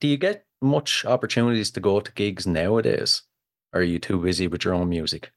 Do 0.00 0.08
you 0.08 0.16
get 0.16 0.45
much 0.66 1.04
opportunities 1.04 1.70
to 1.72 1.80
go 1.80 2.00
to 2.00 2.12
gigs 2.12 2.46
nowadays? 2.46 3.22
Or 3.72 3.80
are 3.80 3.84
you 3.84 3.98
too 3.98 4.20
busy 4.20 4.48
with 4.48 4.64
your 4.64 4.74
own 4.74 4.88
music? 4.88 5.32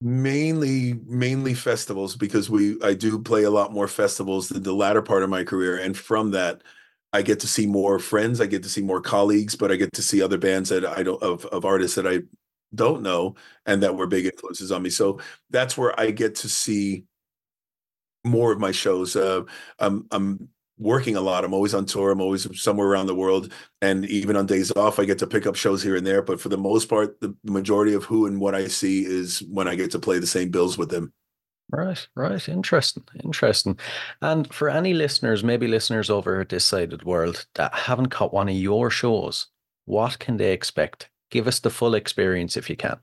mainly 0.00 0.94
mainly 1.06 1.54
festivals 1.54 2.16
because 2.16 2.50
we 2.50 2.80
I 2.82 2.94
do 2.94 3.18
play 3.18 3.44
a 3.44 3.50
lot 3.50 3.72
more 3.72 3.88
festivals 3.88 4.48
than 4.48 4.62
the 4.62 4.74
latter 4.74 5.00
part 5.00 5.22
of 5.22 5.30
my 5.30 5.44
career 5.44 5.78
and 5.78 5.96
from 5.96 6.32
that 6.32 6.62
I 7.12 7.22
get 7.22 7.40
to 7.40 7.46
see 7.46 7.66
more 7.66 7.98
friends 7.98 8.40
I 8.40 8.46
get 8.46 8.62
to 8.64 8.68
see 8.68 8.82
more 8.82 9.00
colleagues 9.00 9.56
but 9.56 9.72
I 9.72 9.76
get 9.76 9.92
to 9.94 10.02
see 10.02 10.20
other 10.20 10.36
bands 10.36 10.68
that 10.70 10.84
I 10.84 11.02
don't 11.04 11.22
of 11.22 11.46
of 11.46 11.64
artists 11.64 11.94
that 11.96 12.06
I 12.06 12.20
don't 12.74 13.02
know 13.02 13.36
and 13.66 13.82
that 13.82 13.96
were 13.96 14.06
big 14.06 14.26
influences 14.26 14.72
on 14.72 14.82
me 14.82 14.90
so 14.90 15.20
that's 15.50 15.78
where 15.78 15.98
I 15.98 16.10
get 16.10 16.34
to 16.36 16.48
see 16.48 17.04
more 18.24 18.52
of 18.52 18.58
my 18.58 18.72
shows 18.72 19.16
uh 19.16 19.42
I'm 19.78 20.06
I'm 20.10 20.48
working 20.78 21.16
a 21.16 21.20
lot. 21.20 21.44
I'm 21.44 21.54
always 21.54 21.74
on 21.74 21.86
tour. 21.86 22.10
I'm 22.10 22.20
always 22.20 22.48
somewhere 22.60 22.88
around 22.88 23.06
the 23.06 23.14
world. 23.14 23.52
And 23.80 24.04
even 24.06 24.36
on 24.36 24.46
days 24.46 24.72
off, 24.72 24.98
I 24.98 25.04
get 25.04 25.18
to 25.18 25.26
pick 25.26 25.46
up 25.46 25.54
shows 25.54 25.82
here 25.82 25.96
and 25.96 26.06
there. 26.06 26.22
But 26.22 26.40
for 26.40 26.48
the 26.48 26.58
most 26.58 26.88
part, 26.88 27.20
the 27.20 27.34
majority 27.44 27.94
of 27.94 28.04
who 28.04 28.26
and 28.26 28.40
what 28.40 28.54
I 28.54 28.66
see 28.68 29.04
is 29.04 29.40
when 29.50 29.68
I 29.68 29.76
get 29.76 29.90
to 29.92 29.98
play 29.98 30.18
the 30.18 30.26
same 30.26 30.50
bills 30.50 30.76
with 30.76 30.90
them. 30.90 31.12
Right, 31.70 32.06
right. 32.14 32.48
Interesting, 32.48 33.04
interesting. 33.24 33.78
And 34.20 34.52
for 34.52 34.68
any 34.68 34.92
listeners, 34.94 35.42
maybe 35.42 35.66
listeners 35.66 36.10
over 36.10 36.40
at 36.40 36.50
this 36.50 36.64
side 36.64 36.92
of 36.92 37.00
the 37.00 37.06
world 37.06 37.46
that 37.54 37.74
haven't 37.74 38.10
caught 38.10 38.34
one 38.34 38.48
of 38.48 38.54
your 38.54 38.90
shows, 38.90 39.46
what 39.86 40.18
can 40.18 40.36
they 40.36 40.52
expect? 40.52 41.08
Give 41.30 41.48
us 41.48 41.60
the 41.60 41.70
full 41.70 41.94
experience 41.94 42.56
if 42.56 42.68
you 42.68 42.76
can. 42.76 42.98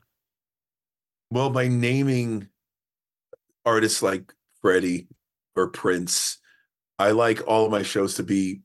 Well, 1.30 1.50
by 1.50 1.68
naming 1.68 2.48
artists 3.64 4.02
like 4.02 4.32
Freddie 4.60 5.08
or 5.56 5.68
Prince 5.68 6.38
I 7.02 7.10
like 7.10 7.42
all 7.48 7.64
of 7.64 7.72
my 7.72 7.82
shows 7.82 8.14
to 8.14 8.22
be 8.22 8.60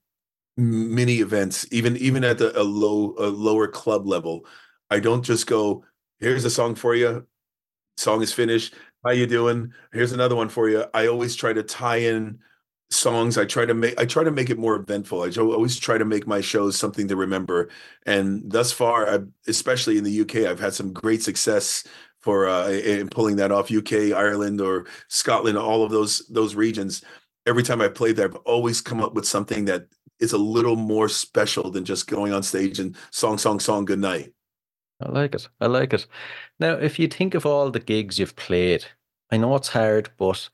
mini 0.57 1.15
events, 1.15 1.65
even 1.71 1.97
even 1.97 2.23
at 2.23 2.37
the, 2.37 2.59
a 2.59 2.61
low 2.61 3.15
a 3.17 3.27
lower 3.27 3.67
club 3.67 4.05
level. 4.05 4.45
I 4.91 4.99
don't 4.99 5.23
just 5.23 5.47
go, 5.47 5.83
here's 6.19 6.45
a 6.45 6.49
song 6.49 6.75
for 6.75 6.93
you. 6.93 7.25
Song 7.97 8.21
is 8.21 8.31
finished. 8.31 8.75
How 9.03 9.11
you 9.11 9.25
doing? 9.25 9.73
Here's 9.91 10.11
another 10.11 10.35
one 10.35 10.49
for 10.49 10.69
you. 10.69 10.85
I 10.93 11.07
always 11.07 11.35
try 11.35 11.51
to 11.51 11.63
tie 11.63 11.97
in 11.97 12.37
songs. 12.91 13.39
I 13.39 13.45
try 13.45 13.65
to 13.65 13.73
make 13.73 13.99
I 13.99 14.05
try 14.05 14.23
to 14.23 14.31
make 14.31 14.51
it 14.51 14.59
more 14.59 14.75
eventful. 14.75 15.23
I 15.23 15.29
always 15.39 15.79
try 15.79 15.97
to 15.97 16.05
make 16.05 16.27
my 16.27 16.41
shows 16.41 16.77
something 16.77 17.07
to 17.07 17.15
remember. 17.15 17.69
And 18.05 18.43
thus 18.45 18.71
far, 18.71 19.09
I, 19.09 19.19
especially 19.47 19.97
in 19.97 20.03
the 20.03 20.21
UK, 20.21 20.47
I've 20.47 20.59
had 20.59 20.75
some 20.75 20.93
great 20.93 21.23
success 21.23 21.85
for 22.19 22.47
uh, 22.47 22.69
in 22.69 23.09
pulling 23.09 23.37
that 23.37 23.51
off. 23.51 23.71
UK, 23.71 24.13
Ireland, 24.13 24.61
or 24.61 24.85
Scotland, 25.07 25.57
all 25.57 25.83
of 25.83 25.89
those 25.89 26.27
those 26.27 26.53
regions 26.53 27.01
every 27.47 27.63
time 27.63 27.81
I 27.81 27.87
played 27.87 28.17
there, 28.17 28.27
I've 28.27 28.35
always 28.37 28.81
come 28.81 29.01
up 29.01 29.13
with 29.13 29.25
something 29.25 29.65
that 29.65 29.87
is 30.19 30.33
a 30.33 30.37
little 30.37 30.75
more 30.75 31.07
special 31.07 31.71
than 31.71 31.85
just 31.85 32.07
going 32.07 32.33
on 32.33 32.43
stage 32.43 32.77
and 32.77 32.95
song, 33.11 33.37
song, 33.37 33.59
song, 33.59 33.85
good 33.85 33.99
night. 33.99 34.33
I 35.01 35.09
like 35.09 35.33
it. 35.33 35.47
I 35.61 35.67
like 35.67 35.93
it. 35.93 36.07
Now, 36.59 36.73
if 36.73 36.99
you 36.99 37.07
think 37.07 37.35
of 37.35 37.45
all 37.45 37.71
the 37.71 37.79
gigs 37.79 38.19
you've 38.19 38.35
played, 38.35 38.85
I 39.31 39.37
know 39.37 39.55
it's 39.55 39.69
hard, 39.69 40.09
but 40.17 40.49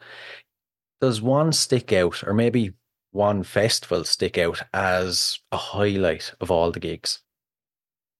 does 1.01 1.21
one 1.21 1.51
stick 1.51 1.91
out, 1.91 2.23
or 2.23 2.33
maybe 2.33 2.73
one 3.11 3.43
festival 3.43 4.03
stick 4.03 4.37
out 4.37 4.61
as 4.73 5.39
a 5.51 5.57
highlight 5.57 6.33
of 6.41 6.51
all 6.51 6.71
the 6.71 6.79
gigs? 6.79 7.21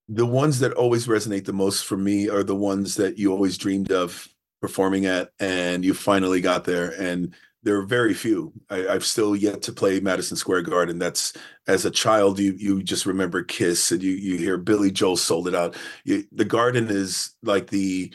The 0.08 0.26
ones 0.26 0.60
that 0.60 0.74
always 0.74 1.08
resonate 1.08 1.46
the 1.46 1.54
most 1.54 1.86
for 1.86 1.98
me 1.98 2.30
are 2.30 2.44
the 2.44 2.56
ones 2.56 2.96
that 2.96 3.18
you 3.18 3.32
always 3.32 3.58
dreamed 3.58 3.92
of 3.92 4.28
performing 4.62 5.06
at, 5.06 5.32
and 5.40 5.84
you 5.84 5.94
finally 5.94 6.42
got 6.42 6.64
there. 6.64 6.90
And 7.00 7.34
there 7.64 7.78
are 7.78 7.86
very 7.86 8.14
few. 8.14 8.54
I, 8.70 8.80
have 8.80 9.06
still 9.06 9.36
yet 9.36 9.62
to 9.64 9.72
play 9.74 10.00
Madison 10.00 10.36
Square 10.38 10.64
Garden. 10.64 11.00
That's 11.00 11.34
as 11.68 11.86
a 11.86 11.92
child, 11.92 12.40
you 12.40 12.54
you 12.58 12.84
just 12.84 13.06
remember 13.06 13.44
Kiss, 13.44 13.92
and 13.92 14.04
you 14.04 14.12
you 14.12 14.38
hear 14.38 14.58
Billy 14.58 14.92
Joel 14.92 15.18
sold 15.18 15.48
it 15.48 15.56
out. 15.56 15.76
You, 16.04 16.26
the 16.32 16.46
Garden 16.46 16.90
is 16.90 17.34
like 17.42 17.68
the 17.70 18.14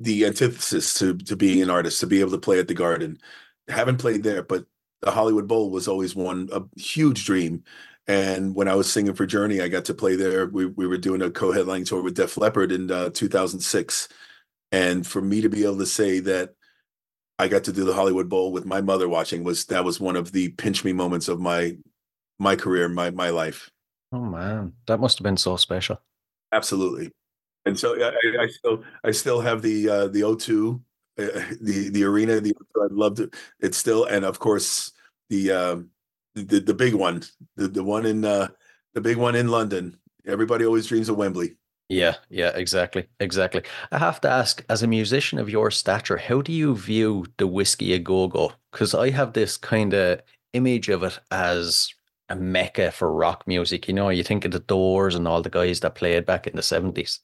the 0.00 0.24
antithesis 0.26 0.94
to 0.94 1.16
to 1.18 1.36
being 1.36 1.62
an 1.62 1.70
artist. 1.70 2.00
To 2.00 2.06
be 2.06 2.20
able 2.20 2.30
to 2.32 2.38
play 2.38 2.58
at 2.58 2.68
the 2.68 2.74
Garden, 2.74 3.18
haven't 3.68 3.98
played 3.98 4.22
there, 4.22 4.42
but 4.42 4.64
the 5.02 5.10
Hollywood 5.10 5.46
Bowl 5.46 5.70
was 5.70 5.86
always 5.86 6.16
one 6.16 6.48
a 6.52 6.62
huge 6.80 7.24
dream. 7.26 7.64
And 8.06 8.54
when 8.54 8.68
I 8.68 8.74
was 8.74 8.90
singing 8.90 9.14
for 9.14 9.26
Journey, 9.26 9.60
I 9.60 9.68
got 9.68 9.84
to 9.86 9.94
play 9.94 10.16
there. 10.16 10.46
We 10.46 10.66
we 10.66 10.86
were 10.86 10.96
doing 10.96 11.20
a 11.20 11.30
co-headlining 11.30 11.86
tour 11.86 12.02
with 12.02 12.14
Def 12.16 12.38
Leppard 12.38 12.72
in 12.72 12.90
uh, 12.90 13.10
2006, 13.10 14.08
and 14.72 15.06
for 15.06 15.20
me 15.20 15.42
to 15.42 15.50
be 15.50 15.64
able 15.64 15.78
to 15.78 15.86
say 15.86 16.20
that 16.20 16.54
I 17.38 17.48
got 17.48 17.64
to 17.64 17.72
do 17.72 17.84
the 17.84 17.94
Hollywood 17.94 18.28
Bowl 18.28 18.52
with 18.52 18.66
my 18.66 18.80
mother 18.80 19.08
watching 19.08 19.44
was 19.44 19.64
that 19.66 19.84
was 19.84 20.00
one 20.00 20.16
of 20.16 20.32
the 20.32 20.48
pinch 20.50 20.84
me 20.84 20.92
moments 20.92 21.28
of 21.28 21.40
my 21.40 21.76
my 22.38 22.56
career, 22.56 22.88
my 22.88 23.10
my 23.10 23.30
life. 23.30 23.70
Oh 24.12 24.20
man, 24.20 24.72
that 24.86 24.98
must 24.98 25.18
have 25.18 25.24
been 25.24 25.36
so 25.36 25.56
special. 25.56 26.00
Absolutely, 26.52 27.12
and 27.64 27.78
so 27.78 27.94
I, 28.02 28.42
I 28.42 28.46
still 28.48 28.82
I 29.04 29.10
still 29.12 29.40
have 29.40 29.62
the 29.62 29.88
uh, 29.88 30.08
the 30.08 30.22
O2, 30.22 30.80
uh, 31.18 31.24
the 31.60 31.90
the 31.90 32.04
arena. 32.04 32.40
The 32.40 32.54
I 32.76 32.86
loved 32.90 33.20
it. 33.20 33.34
It's 33.60 33.78
still, 33.78 34.04
and 34.06 34.24
of 34.24 34.38
course 34.38 34.92
the 35.28 35.52
uh, 35.52 35.76
the 36.34 36.60
the 36.60 36.74
big 36.74 36.94
one, 36.94 37.22
the 37.56 37.68
the 37.68 37.84
one 37.84 38.06
in 38.06 38.24
uh, 38.24 38.48
the 38.94 39.00
big 39.00 39.16
one 39.16 39.36
in 39.36 39.48
London. 39.48 39.96
Everybody 40.26 40.64
always 40.64 40.86
dreams 40.86 41.08
of 41.08 41.16
Wembley. 41.16 41.57
Yeah, 41.88 42.16
yeah, 42.28 42.50
exactly, 42.54 43.08
exactly. 43.18 43.62
I 43.90 43.98
have 43.98 44.20
to 44.20 44.28
ask, 44.28 44.62
as 44.68 44.82
a 44.82 44.86
musician 44.86 45.38
of 45.38 45.48
your 45.48 45.70
stature, 45.70 46.18
how 46.18 46.42
do 46.42 46.52
you 46.52 46.76
view 46.76 47.24
the 47.38 47.46
Whisky 47.46 47.94
a 47.94 47.98
Go 47.98 48.28
Go? 48.28 48.52
Because 48.70 48.94
I 48.94 49.08
have 49.10 49.32
this 49.32 49.56
kind 49.56 49.94
of 49.94 50.20
image 50.52 50.90
of 50.90 51.02
it 51.02 51.18
as 51.30 51.88
a 52.28 52.36
mecca 52.36 52.90
for 52.90 53.10
rock 53.10 53.46
music. 53.46 53.88
You 53.88 53.94
know, 53.94 54.10
you 54.10 54.22
think 54.22 54.44
of 54.44 54.52
the 54.52 54.58
Doors 54.58 55.14
and 55.14 55.26
all 55.26 55.40
the 55.40 55.48
guys 55.48 55.80
that 55.80 55.94
played 55.94 56.26
back 56.26 56.46
in 56.46 56.56
the 56.56 56.62
seventies. 56.62 57.20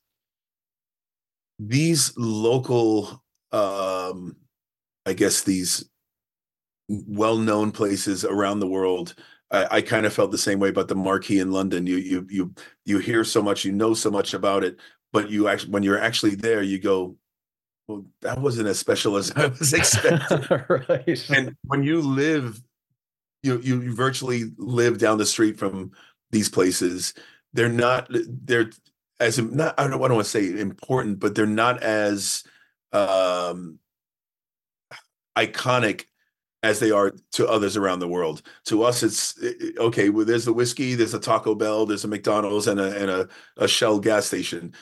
These 1.58 2.16
local, 2.16 3.22
um, 3.52 4.34
I 5.04 5.12
guess, 5.12 5.42
these 5.42 5.88
well-known 6.88 7.70
places 7.70 8.24
around 8.24 8.60
the 8.60 8.66
world 8.66 9.14
I, 9.50 9.76
I 9.76 9.80
kind 9.82 10.06
of 10.06 10.12
felt 10.12 10.30
the 10.30 10.38
same 10.38 10.58
way 10.58 10.68
about 10.68 10.88
the 10.88 10.94
marquee 10.94 11.38
in 11.38 11.52
London. 11.52 11.86
You 11.86 11.96
you 11.96 12.26
you 12.30 12.54
you 12.84 12.98
hear 12.98 13.24
so 13.24 13.42
much, 13.42 13.64
you 13.64 13.72
know 13.72 13.94
so 13.94 14.10
much 14.10 14.34
about 14.34 14.64
it, 14.64 14.78
but 15.12 15.30
you 15.30 15.48
actually 15.48 15.72
when 15.72 15.82
you're 15.82 16.00
actually 16.00 16.34
there, 16.34 16.62
you 16.62 16.78
go, 16.78 17.16
well, 17.86 18.04
that 18.22 18.40
wasn't 18.40 18.68
as 18.68 18.78
special 18.78 19.16
as 19.16 19.30
I 19.32 19.46
was 19.46 19.72
expecting. 19.72 20.64
right. 20.88 21.30
And 21.30 21.56
when 21.64 21.82
you 21.82 22.00
live, 22.00 22.62
you 23.42 23.60
you 23.60 23.94
virtually 23.94 24.52
live 24.56 24.98
down 24.98 25.18
the 25.18 25.26
street 25.26 25.58
from 25.58 25.92
these 26.30 26.48
places. 26.48 27.14
They're 27.52 27.68
not 27.68 28.08
they're 28.10 28.70
as 29.20 29.38
not 29.38 29.74
I 29.78 29.84
don't, 29.84 29.94
I 29.94 30.08
don't 30.08 30.16
want 30.16 30.24
to 30.24 30.30
say 30.30 30.58
important, 30.58 31.20
but 31.20 31.34
they're 31.34 31.46
not 31.46 31.82
as 31.82 32.44
um 32.92 33.78
iconic 35.36 36.06
as 36.64 36.80
they 36.80 36.90
are 36.90 37.12
to 37.32 37.46
others 37.46 37.76
around 37.76 37.98
the 37.98 38.08
world. 38.08 38.40
To 38.64 38.82
us, 38.82 39.02
it's 39.02 39.38
okay. 39.78 40.08
Well, 40.08 40.24
there's 40.24 40.46
the 40.46 40.52
whiskey, 40.52 40.94
there's 40.94 41.12
a 41.12 41.20
Taco 41.20 41.54
Bell, 41.54 41.84
there's 41.84 42.04
a 42.04 42.08
McDonald's, 42.08 42.66
and 42.66 42.80
a 42.80 42.96
and 42.96 43.10
a, 43.10 43.28
a 43.58 43.68
Shell 43.68 44.00
gas 44.00 44.26
station. 44.26 44.72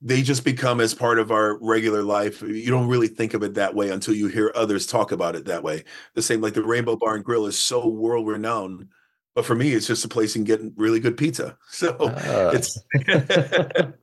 They 0.00 0.22
just 0.22 0.44
become 0.44 0.80
as 0.80 0.94
part 0.94 1.18
of 1.18 1.32
our 1.32 1.58
regular 1.60 2.02
life. 2.02 2.40
You 2.40 2.70
don't 2.70 2.88
really 2.88 3.08
think 3.08 3.34
of 3.34 3.42
it 3.42 3.54
that 3.54 3.74
way 3.74 3.90
until 3.90 4.14
you 4.14 4.28
hear 4.28 4.52
others 4.54 4.86
talk 4.86 5.10
about 5.12 5.34
it 5.34 5.44
that 5.46 5.62
way. 5.62 5.84
The 6.14 6.22
same 6.22 6.40
like 6.40 6.54
the 6.54 6.62
Rainbow 6.62 6.96
Bar 6.96 7.16
and 7.16 7.24
Grill 7.24 7.46
is 7.46 7.58
so 7.58 7.88
world 7.88 8.28
renowned, 8.28 8.88
but 9.34 9.44
for 9.44 9.56
me, 9.56 9.72
it's 9.72 9.88
just 9.88 10.04
a 10.04 10.08
place 10.08 10.36
you 10.36 10.44
can 10.44 10.56
get 10.56 10.72
really 10.76 11.00
good 11.00 11.16
pizza. 11.16 11.58
So 11.68 11.96
uh. 11.98 12.52
it's. 12.54 12.78
Right. 13.06 13.92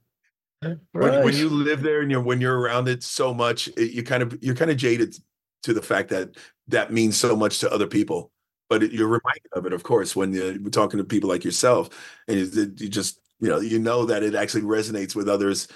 When, 0.91 1.23
when, 1.23 1.35
you 1.35 1.49
live 1.49 1.81
there 1.81 2.01
and 2.01 2.11
you're 2.11 2.21
when 2.21 2.39
you're 2.39 2.59
around 2.59 2.87
it 2.87 3.01
so 3.01 3.33
much, 3.33 3.67
it, 3.69 3.93
you 3.93 4.03
kind 4.03 4.21
of 4.21 4.37
you're 4.43 4.53
kind 4.53 4.69
of 4.69 4.77
jaded 4.77 5.15
to 5.63 5.73
the 5.73 5.81
fact 5.81 6.09
that 6.09 6.35
that 6.71 6.91
means 6.91 7.17
so 7.17 7.35
much 7.35 7.59
to 7.59 7.71
other 7.71 7.87
people. 7.87 8.31
But 8.69 8.91
you're 8.91 9.07
reminded 9.07 9.51
of 9.53 9.65
it, 9.65 9.73
of 9.73 9.83
course, 9.83 10.15
when 10.15 10.33
you're 10.33 10.57
talking 10.69 10.97
to 10.97 11.03
people 11.03 11.29
like 11.29 11.43
yourself, 11.43 11.89
and 12.27 12.37
you, 12.37 12.73
you 12.77 12.89
just 12.89 13.19
you 13.39 13.49
know 13.49 13.59
you 13.59 13.79
know 13.79 14.05
that 14.05 14.23
it 14.23 14.35
actually 14.35 14.63
resonates 14.63 15.15
with 15.15 15.29
others. 15.29 15.67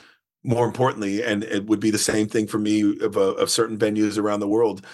More 0.47 0.67
importantly, 0.67 1.23
and 1.23 1.43
it 1.43 1.65
would 1.65 1.79
be 1.79 1.89
the 1.89 1.97
same 1.97 2.27
thing 2.27 2.45
for 2.45 2.60
me 2.60 2.95
of, 3.01 3.17
uh, 3.17 3.34
of 3.34 3.49
certain 3.49 3.79
venues 3.79 4.19
around 4.19 4.41
the 4.41 4.47
world 4.47 4.86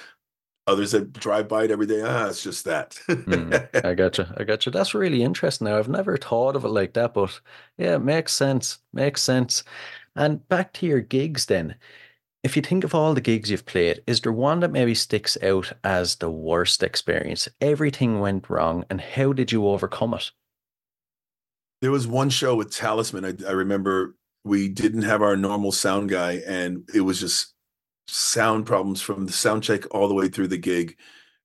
others 0.68 0.92
that 0.92 1.14
drive 1.14 1.48
by 1.48 1.66
it 1.66 1.72
every 1.72 1.86
day. 1.86 2.02
Ah, 2.02 2.28
it's 2.28 2.44
just 2.44 2.66
that. 2.66 2.92
mm, 3.10 3.86
I 3.86 3.94
gotcha. 3.94 4.34
I 4.38 4.44
gotcha. 4.44 4.72
That's 4.72 4.94
really 4.94 5.24
interesting. 5.24 5.66
Now, 5.66 5.78
I've 5.78 5.90
never 5.90 6.18
thought 6.18 6.56
of 6.56 6.66
it 6.66 6.70
like 6.70 6.94
that, 6.94 7.14
but 7.14 7.40
yeah, 7.78 7.96
it 7.96 8.00
makes 8.04 8.34
sense. 8.34 8.80
Makes 8.94 9.22
sense. 9.22 9.64
And 10.16 10.48
back 10.50 10.74
to 10.74 10.86
your 10.86 11.02
gigs 11.02 11.46
then 11.46 11.76
if 12.44 12.56
you 12.56 12.62
think 12.62 12.84
of 12.84 12.96
all 12.96 13.14
the 13.14 13.22
gigs 13.22 13.52
you've 13.52 13.66
played, 13.66 14.02
is 14.08 14.22
there 14.22 14.32
one 14.32 14.62
that 14.62 14.72
maybe 14.72 14.96
sticks 14.96 15.38
out 15.44 15.72
as 15.84 16.16
the 16.16 16.32
worst 16.32 16.82
experience? 16.82 17.48
Everything 17.60 18.20
went 18.20 18.50
wrong, 18.50 18.84
and 18.90 19.00
how 19.00 19.32
did 19.32 19.52
you 19.52 19.68
overcome 19.68 20.14
it? 20.16 20.32
There 21.82 21.92
was 21.92 22.08
one 22.08 22.30
show 22.30 22.56
with 22.56 22.74
Talisman. 22.74 23.26
I, 23.26 23.48
I 23.48 23.52
remember 23.52 24.16
we 24.44 24.70
didn't 24.70 25.04
have 25.04 25.22
our 25.22 25.38
normal 25.38 25.72
sound 25.72 26.10
guy, 26.10 26.42
and 26.48 26.90
it 26.94 27.02
was 27.02 27.20
just 27.20 27.54
sound 28.08 28.66
problems 28.66 29.02
from 29.02 29.26
the 29.26 29.34
sound 29.34 29.64
check 29.64 29.84
all 29.94 30.08
the 30.08 30.14
way 30.16 30.28
through 30.28 30.48
the 30.48 30.58
gig. 30.58 30.98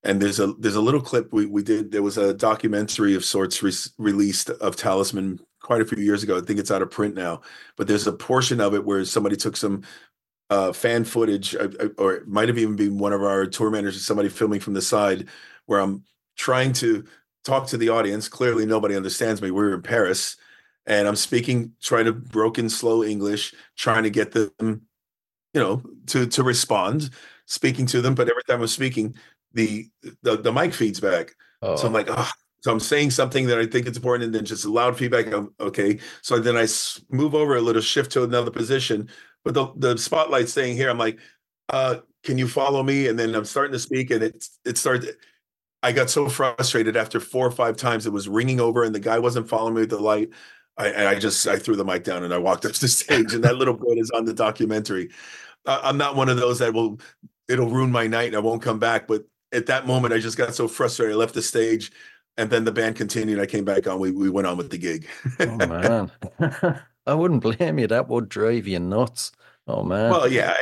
And 0.03 0.21
there's 0.21 0.41
a 0.41 0.49
there's 0.59 0.77
a 0.77 0.81
little 0.81 1.01
clip 1.01 1.33
we 1.33 1.47
we 1.47 1.63
did. 1.63 1.91
There 1.91 2.03
was 2.03 2.17
a 2.17 2.33
documentary 2.33 3.15
of 3.15 3.25
sorts 3.25 3.63
re- 3.63 3.73
released 3.99 4.51
of 4.51 4.77
Talisman 4.77 5.41
quite 5.61 5.81
a 5.81 5.85
few 5.85 6.03
years 6.03 6.23
ago. 6.23 6.39
I 6.39 6.41
think 6.43 6.61
it's 6.61 6.71
out 6.71 6.83
of 6.83 6.91
print 6.91 7.17
now, 7.17 7.41
but 7.77 7.89
there's 7.89 8.07
a 8.07 8.13
portion 8.13 8.61
of 8.61 8.73
it 8.73 8.85
where 8.85 9.05
somebody 9.05 9.37
took 9.37 9.57
some 9.57 9.83
uh, 10.51 10.73
fan 10.73 11.05
footage, 11.05 11.55
uh, 11.55 11.69
uh, 11.81 11.89
or 11.99 12.15
it 12.15 12.29
might 12.29 12.49
have 12.49 12.59
even 12.59 12.77
been 12.77 12.99
one 12.99 13.13
of 13.13 13.23
our 13.23 13.47
tour 13.47 13.71
managers, 13.71 14.05
somebody 14.05 14.29
filming 14.29 14.61
from 14.61 14.75
the 14.75 14.83
side, 14.83 15.29
where 15.67 15.81
I'm 15.81 16.05
trying 16.37 16.73
to 16.75 17.05
talk 17.45 17.67
to 17.69 17.77
the 17.77 17.89
audience. 17.89 18.29
Clearly, 18.29 18.67
nobody 18.67 18.97
understands 18.97 19.43
me. 19.43 19.51
We're 19.51 19.75
in 19.75 19.83
Paris, 19.83 20.37
and 20.87 21.09
I'm 21.09 21.17
speaking, 21.17 21.73
trying 21.83 22.05
to 22.05 22.13
broken, 22.13 22.69
slow 22.69 23.03
English, 23.03 23.55
trying 23.77 24.05
to 24.05 24.11
get 24.11 24.33
them, 24.33 24.83
you 25.55 25.61
know, 25.61 25.83
to 26.07 26.27
to 26.27 26.43
respond, 26.43 27.11
speaking 27.47 27.87
to 27.87 28.01
them. 28.01 28.15
But 28.15 28.29
every 28.29 28.43
time 28.49 28.61
I'm 28.61 28.69
speaking, 28.69 29.17
the 29.53 29.89
the, 30.23 30.37
the 30.37 30.53
mic 30.53 30.75
feeds 30.75 31.01
back. 31.01 31.35
Oh. 31.63 31.77
So 31.77 31.87
I'm 31.87 31.93
like, 31.93 32.09
oh. 32.09 32.31
So 32.63 32.73
I'm 32.73 32.81
saying 32.81 33.13
something 33.13 33.47
that 33.47 33.61
I 33.61 33.67
think 33.67 33.87
it's 33.87 33.99
important, 33.99 34.25
and 34.25 34.35
then 34.35 34.45
just 34.45 34.65
loud 34.65 34.99
feedback. 34.99 35.33
I'm, 35.33 35.55
okay. 35.61 36.01
So 36.23 36.41
then 36.41 36.57
I 36.57 36.67
move 37.11 37.33
over 37.33 37.55
a 37.55 37.61
little, 37.61 37.83
shift 37.83 38.11
to 38.13 38.25
another 38.25 38.51
position, 38.51 39.09
but 39.47 39.55
the 39.55 39.73
the 39.77 39.97
spotlight 39.97 40.49
staying 40.49 40.77
here. 40.77 40.91
I'm 40.91 40.99
like, 40.99 41.21
uh, 41.69 41.99
can 42.25 42.37
you 42.37 42.49
follow 42.49 42.83
me? 42.83 43.07
And 43.07 43.17
then 43.17 43.33
I'm 43.33 43.45
starting 43.45 43.73
to 43.73 43.79
speak, 43.79 44.11
and 44.11 44.23
it 44.25 44.45
it 44.65 44.77
started. 44.77 45.17
I 45.85 45.93
got 45.93 46.11
so 46.11 46.29
frustrated 46.29 46.97
after 46.97 47.21
four 47.21 47.47
or 47.47 47.53
five 47.53 47.77
times. 47.77 48.07
It 48.07 48.13
was 48.13 48.29
ringing 48.29 48.59
over, 48.59 48.83
and 48.83 48.93
the 48.93 48.99
guy 48.99 49.21
wasn't 49.21 49.49
following 49.49 49.75
me 49.75 49.83
with 49.83 49.91
the 49.91 50.01
light. 50.01 50.31
I, 50.77 50.89
and 50.89 51.07
I 51.07 51.17
just 51.17 51.47
I 51.47 51.61
threw 51.61 51.77
the 51.77 51.85
mic 51.85 52.03
down 52.03 52.25
and 52.25 52.35
I 52.35 52.39
walked 52.39 52.65
up 52.67 52.73
the 52.73 52.89
stage, 52.89 53.35
and 53.35 53.45
that 53.45 53.57
little 53.57 53.75
bit 53.75 53.99
is 53.99 54.11
on 54.11 54.25
the 54.25 54.35
documentary. 54.35 55.11
Uh, 55.65 55.81
I'm 55.81 55.97
not 55.97 56.17
one 56.17 56.29
of 56.29 56.39
those 56.39 56.59
that 56.59 56.75
will 56.75 56.99
it'll 57.47 57.71
ruin 57.71 57.93
my 57.93 58.09
night 58.09 58.27
and 58.27 58.37
I 58.37 58.41
won't 58.41 58.63
come 58.63 58.81
back. 58.81 59.07
But 59.07 59.27
at 59.53 59.67
that 59.67 59.87
moment, 59.87 60.13
I 60.13 60.19
just 60.19 60.37
got 60.37 60.57
so 60.57 60.67
frustrated. 60.67 61.15
I 61.15 61.19
left 61.19 61.35
the 61.35 61.43
stage, 61.43 61.93
and 62.37 62.51
then 62.51 62.65
the 62.65 62.73
band 62.73 62.97
continued. 62.97 63.39
I 63.39 63.47
came 63.47 63.65
back 63.65 63.87
on. 63.87 64.01
We 64.01 64.11
we 64.11 64.29
went 64.29 64.49
on 64.49 64.57
with 64.57 64.71
the 64.71 64.79
gig. 64.79 65.07
oh 65.39 65.57
man, 65.57 66.11
I 67.07 67.15
wouldn't 67.15 67.43
blame 67.59 67.79
you. 67.79 67.87
That 67.87 68.09
would 68.09 68.29
drive 68.29 68.67
you 68.67 68.79
nuts. 68.79 69.33
Oh 69.69 69.83
man. 69.83 70.11
Well, 70.11 70.31
yeah, 70.31 70.55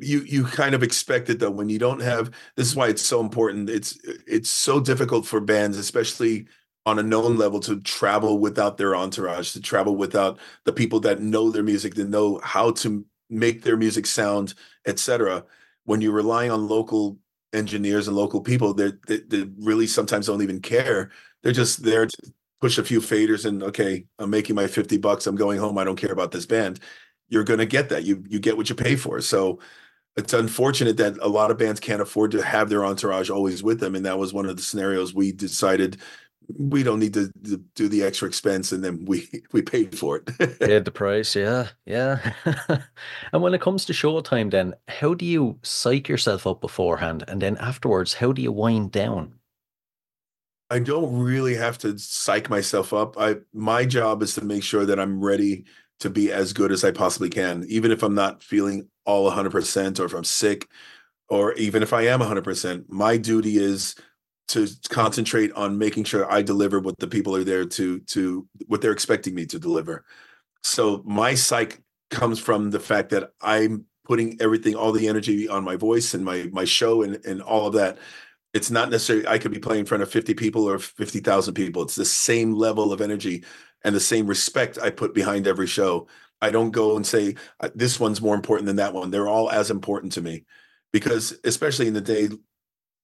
you 0.00 0.20
you 0.22 0.44
kind 0.44 0.74
of 0.74 0.82
expect 0.82 1.30
it 1.30 1.38
though 1.38 1.50
when 1.50 1.68
you 1.68 1.78
don't 1.78 2.00
have. 2.00 2.30
This 2.56 2.66
is 2.66 2.74
why 2.74 2.88
it's 2.88 3.02
so 3.02 3.20
important. 3.20 3.70
It's 3.70 3.98
it's 4.26 4.50
so 4.50 4.80
difficult 4.80 5.26
for 5.26 5.40
bands, 5.40 5.78
especially 5.78 6.46
on 6.84 6.98
a 6.98 7.02
known 7.02 7.36
level, 7.36 7.60
to 7.60 7.80
travel 7.80 8.38
without 8.38 8.76
their 8.76 8.96
entourage, 8.96 9.52
to 9.52 9.60
travel 9.60 9.94
without 9.94 10.38
the 10.64 10.72
people 10.72 10.98
that 11.00 11.20
know 11.20 11.50
their 11.50 11.62
music, 11.62 11.94
that 11.94 12.08
know 12.08 12.40
how 12.42 12.72
to 12.72 13.04
make 13.30 13.62
their 13.62 13.76
music 13.76 14.06
sound, 14.06 14.54
etc. 14.86 15.44
When 15.84 16.00
you're 16.00 16.12
relying 16.12 16.50
on 16.50 16.66
local 16.68 17.18
engineers 17.52 18.08
and 18.08 18.16
local 18.16 18.40
people 18.40 18.74
that 18.74 19.00
that 19.06 19.52
really 19.58 19.86
sometimes 19.86 20.26
don't 20.26 20.42
even 20.42 20.60
care. 20.60 21.10
They're 21.42 21.52
just 21.52 21.82
there 21.84 22.06
to 22.06 22.32
push 22.60 22.78
a 22.78 22.84
few 22.84 23.00
faders 23.00 23.44
and 23.44 23.62
okay, 23.62 24.06
I'm 24.18 24.30
making 24.30 24.56
my 24.56 24.66
50 24.66 24.98
bucks. 24.98 25.26
I'm 25.26 25.36
going 25.36 25.58
home. 25.58 25.78
I 25.78 25.84
don't 25.84 25.96
care 25.96 26.12
about 26.12 26.32
this 26.32 26.46
band. 26.46 26.80
You're 27.28 27.44
going 27.44 27.60
to 27.60 27.66
get 27.66 27.90
that. 27.90 28.04
You 28.04 28.24
you 28.28 28.38
get 28.38 28.56
what 28.56 28.68
you 28.68 28.74
pay 28.74 28.96
for. 28.96 29.20
So 29.20 29.58
it's 30.18 30.32
unfortunate 30.32 30.96
that 30.96 31.16
a 31.22 31.28
lot 31.28 31.52
of 31.52 31.58
bands 31.58 31.78
can't 31.78 32.02
afford 32.02 32.32
to 32.32 32.42
have 32.42 32.68
their 32.68 32.84
entourage 32.84 33.30
always 33.30 33.62
with 33.62 33.78
them 33.78 33.94
and 33.94 34.04
that 34.04 34.18
was 34.18 34.34
one 34.34 34.46
of 34.46 34.56
the 34.56 34.62
scenarios 34.62 35.14
we 35.14 35.30
decided 35.30 35.96
we 36.56 36.82
don't 36.82 36.98
need 36.98 37.14
to, 37.14 37.30
to, 37.44 37.58
do 37.74 37.88
the 37.88 38.02
extra 38.02 38.26
expense 38.26 38.72
and 38.72 38.82
then 38.82 39.04
we 39.04 39.28
we 39.52 39.62
paid 39.62 39.96
for 39.96 40.16
it 40.16 40.26
paid 40.60 40.84
the 40.84 40.90
price 40.90 41.36
yeah 41.36 41.68
yeah 41.86 42.32
and 43.32 43.42
when 43.42 43.54
it 43.54 43.60
comes 43.60 43.84
to 43.84 43.92
showtime 43.92 44.50
then 44.50 44.74
how 44.88 45.14
do 45.14 45.24
you 45.24 45.58
psych 45.62 46.08
yourself 46.08 46.46
up 46.46 46.60
beforehand 46.60 47.22
and 47.28 47.40
then 47.40 47.56
afterwards 47.58 48.14
how 48.14 48.32
do 48.32 48.42
you 48.42 48.50
wind 48.50 48.90
down 48.90 49.32
i 50.70 50.78
don't 50.78 51.16
really 51.16 51.54
have 51.54 51.78
to 51.78 51.98
psych 51.98 52.48
myself 52.50 52.92
up 52.92 53.18
i 53.18 53.36
my 53.52 53.84
job 53.84 54.22
is 54.22 54.34
to 54.34 54.44
make 54.44 54.62
sure 54.62 54.86
that 54.86 55.00
i'm 55.00 55.22
ready 55.24 55.64
to 56.00 56.10
be 56.10 56.32
as 56.32 56.52
good 56.52 56.72
as 56.72 56.84
i 56.84 56.90
possibly 56.90 57.28
can 57.28 57.64
even 57.68 57.90
if 57.90 58.02
i'm 58.02 58.14
not 58.14 58.42
feeling 58.42 58.88
all 59.04 59.30
100% 59.30 60.00
or 60.00 60.04
if 60.04 60.14
i'm 60.14 60.24
sick 60.24 60.68
or 61.28 61.52
even 61.54 61.82
if 61.82 61.92
i 61.92 62.02
am 62.02 62.20
100% 62.20 62.84
my 62.88 63.16
duty 63.16 63.56
is 63.58 63.94
to 64.48 64.66
concentrate 64.88 65.52
on 65.52 65.78
making 65.78 66.04
sure 66.04 66.30
I 66.30 66.42
deliver 66.42 66.80
what 66.80 66.98
the 66.98 67.06
people 67.06 67.36
are 67.36 67.44
there 67.44 67.66
to 67.66 68.00
to 68.00 68.48
what 68.66 68.80
they're 68.80 68.92
expecting 68.92 69.34
me 69.34 69.46
to 69.46 69.58
deliver. 69.58 70.04
So 70.62 71.02
my 71.04 71.34
psych 71.34 71.80
comes 72.10 72.38
from 72.38 72.70
the 72.70 72.80
fact 72.80 73.10
that 73.10 73.30
I'm 73.42 73.84
putting 74.04 74.40
everything, 74.40 74.74
all 74.74 74.92
the 74.92 75.06
energy 75.06 75.48
on 75.48 75.64
my 75.64 75.76
voice 75.76 76.14
and 76.14 76.24
my 76.24 76.48
my 76.52 76.64
show 76.64 77.02
and 77.02 77.24
and 77.26 77.42
all 77.42 77.66
of 77.66 77.74
that. 77.74 77.98
It's 78.58 78.72
not 78.72 78.90
necessarily 78.90 79.24
I 79.28 79.38
could 79.38 79.52
be 79.52 79.60
playing 79.60 79.80
in 79.80 79.86
front 79.86 80.02
of 80.02 80.10
50 80.10 80.34
people 80.34 80.68
or 80.68 80.80
50,000 80.80 81.54
people. 81.54 81.82
It's 81.82 81.94
the 81.94 82.04
same 82.04 82.54
level 82.54 82.92
of 82.92 83.00
energy 83.00 83.44
and 83.84 83.94
the 83.94 84.00
same 84.00 84.26
respect 84.26 84.78
I 84.82 84.90
put 84.90 85.14
behind 85.14 85.46
every 85.46 85.68
show. 85.68 86.08
I 86.42 86.50
don't 86.50 86.72
go 86.72 86.96
and 86.96 87.06
say 87.06 87.36
uh, 87.60 87.68
this 87.76 88.00
one's 88.00 88.20
more 88.20 88.34
important 88.34 88.66
than 88.66 88.74
that 88.76 88.94
one. 88.94 89.12
They're 89.12 89.28
all 89.28 89.48
as 89.48 89.70
important 89.70 90.12
to 90.14 90.22
me 90.22 90.44
because 90.92 91.38
especially 91.44 91.86
in 91.86 91.94
the 91.94 92.00
day 92.00 92.30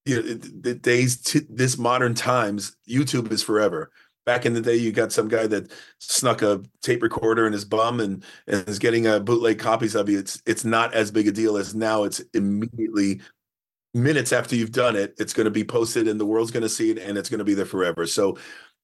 you 0.04 0.16
know, 0.16 0.22
the 0.22 0.74
days 0.74 1.22
this 1.48 1.78
modern 1.78 2.14
times, 2.14 2.76
YouTube 2.88 3.30
is 3.30 3.42
forever. 3.42 3.92
Back 4.26 4.44
in 4.44 4.54
the 4.54 4.60
day, 4.60 4.74
you 4.74 4.90
got 4.90 5.12
some 5.12 5.28
guy 5.28 5.46
that 5.46 5.70
snuck 5.98 6.42
a 6.42 6.62
tape 6.82 7.02
recorder 7.02 7.46
in 7.46 7.52
his 7.52 7.64
bum 7.64 8.00
and, 8.00 8.24
and 8.48 8.68
is 8.68 8.80
getting 8.80 9.06
a 9.06 9.20
bootleg 9.20 9.60
copies 9.60 9.94
of 9.94 10.08
you. 10.08 10.18
It's 10.18 10.42
it's 10.46 10.64
not 10.64 10.94
as 10.94 11.12
big 11.12 11.28
a 11.28 11.32
deal 11.32 11.56
as 11.56 11.76
now. 11.76 12.04
It's 12.04 12.20
immediately 12.34 13.20
minutes 13.94 14.32
after 14.32 14.56
you've 14.56 14.72
done 14.72 14.96
it, 14.96 15.14
it's 15.18 15.32
going 15.32 15.44
to 15.44 15.50
be 15.50 15.64
posted 15.64 16.08
and 16.08 16.20
the 16.20 16.26
world's 16.26 16.50
going 16.50 16.62
to 16.62 16.68
see 16.68 16.90
it 16.90 16.98
and 16.98 17.16
it's 17.16 17.28
going 17.28 17.38
to 17.38 17.44
be 17.44 17.54
there 17.54 17.64
forever. 17.64 18.06
So 18.06 18.36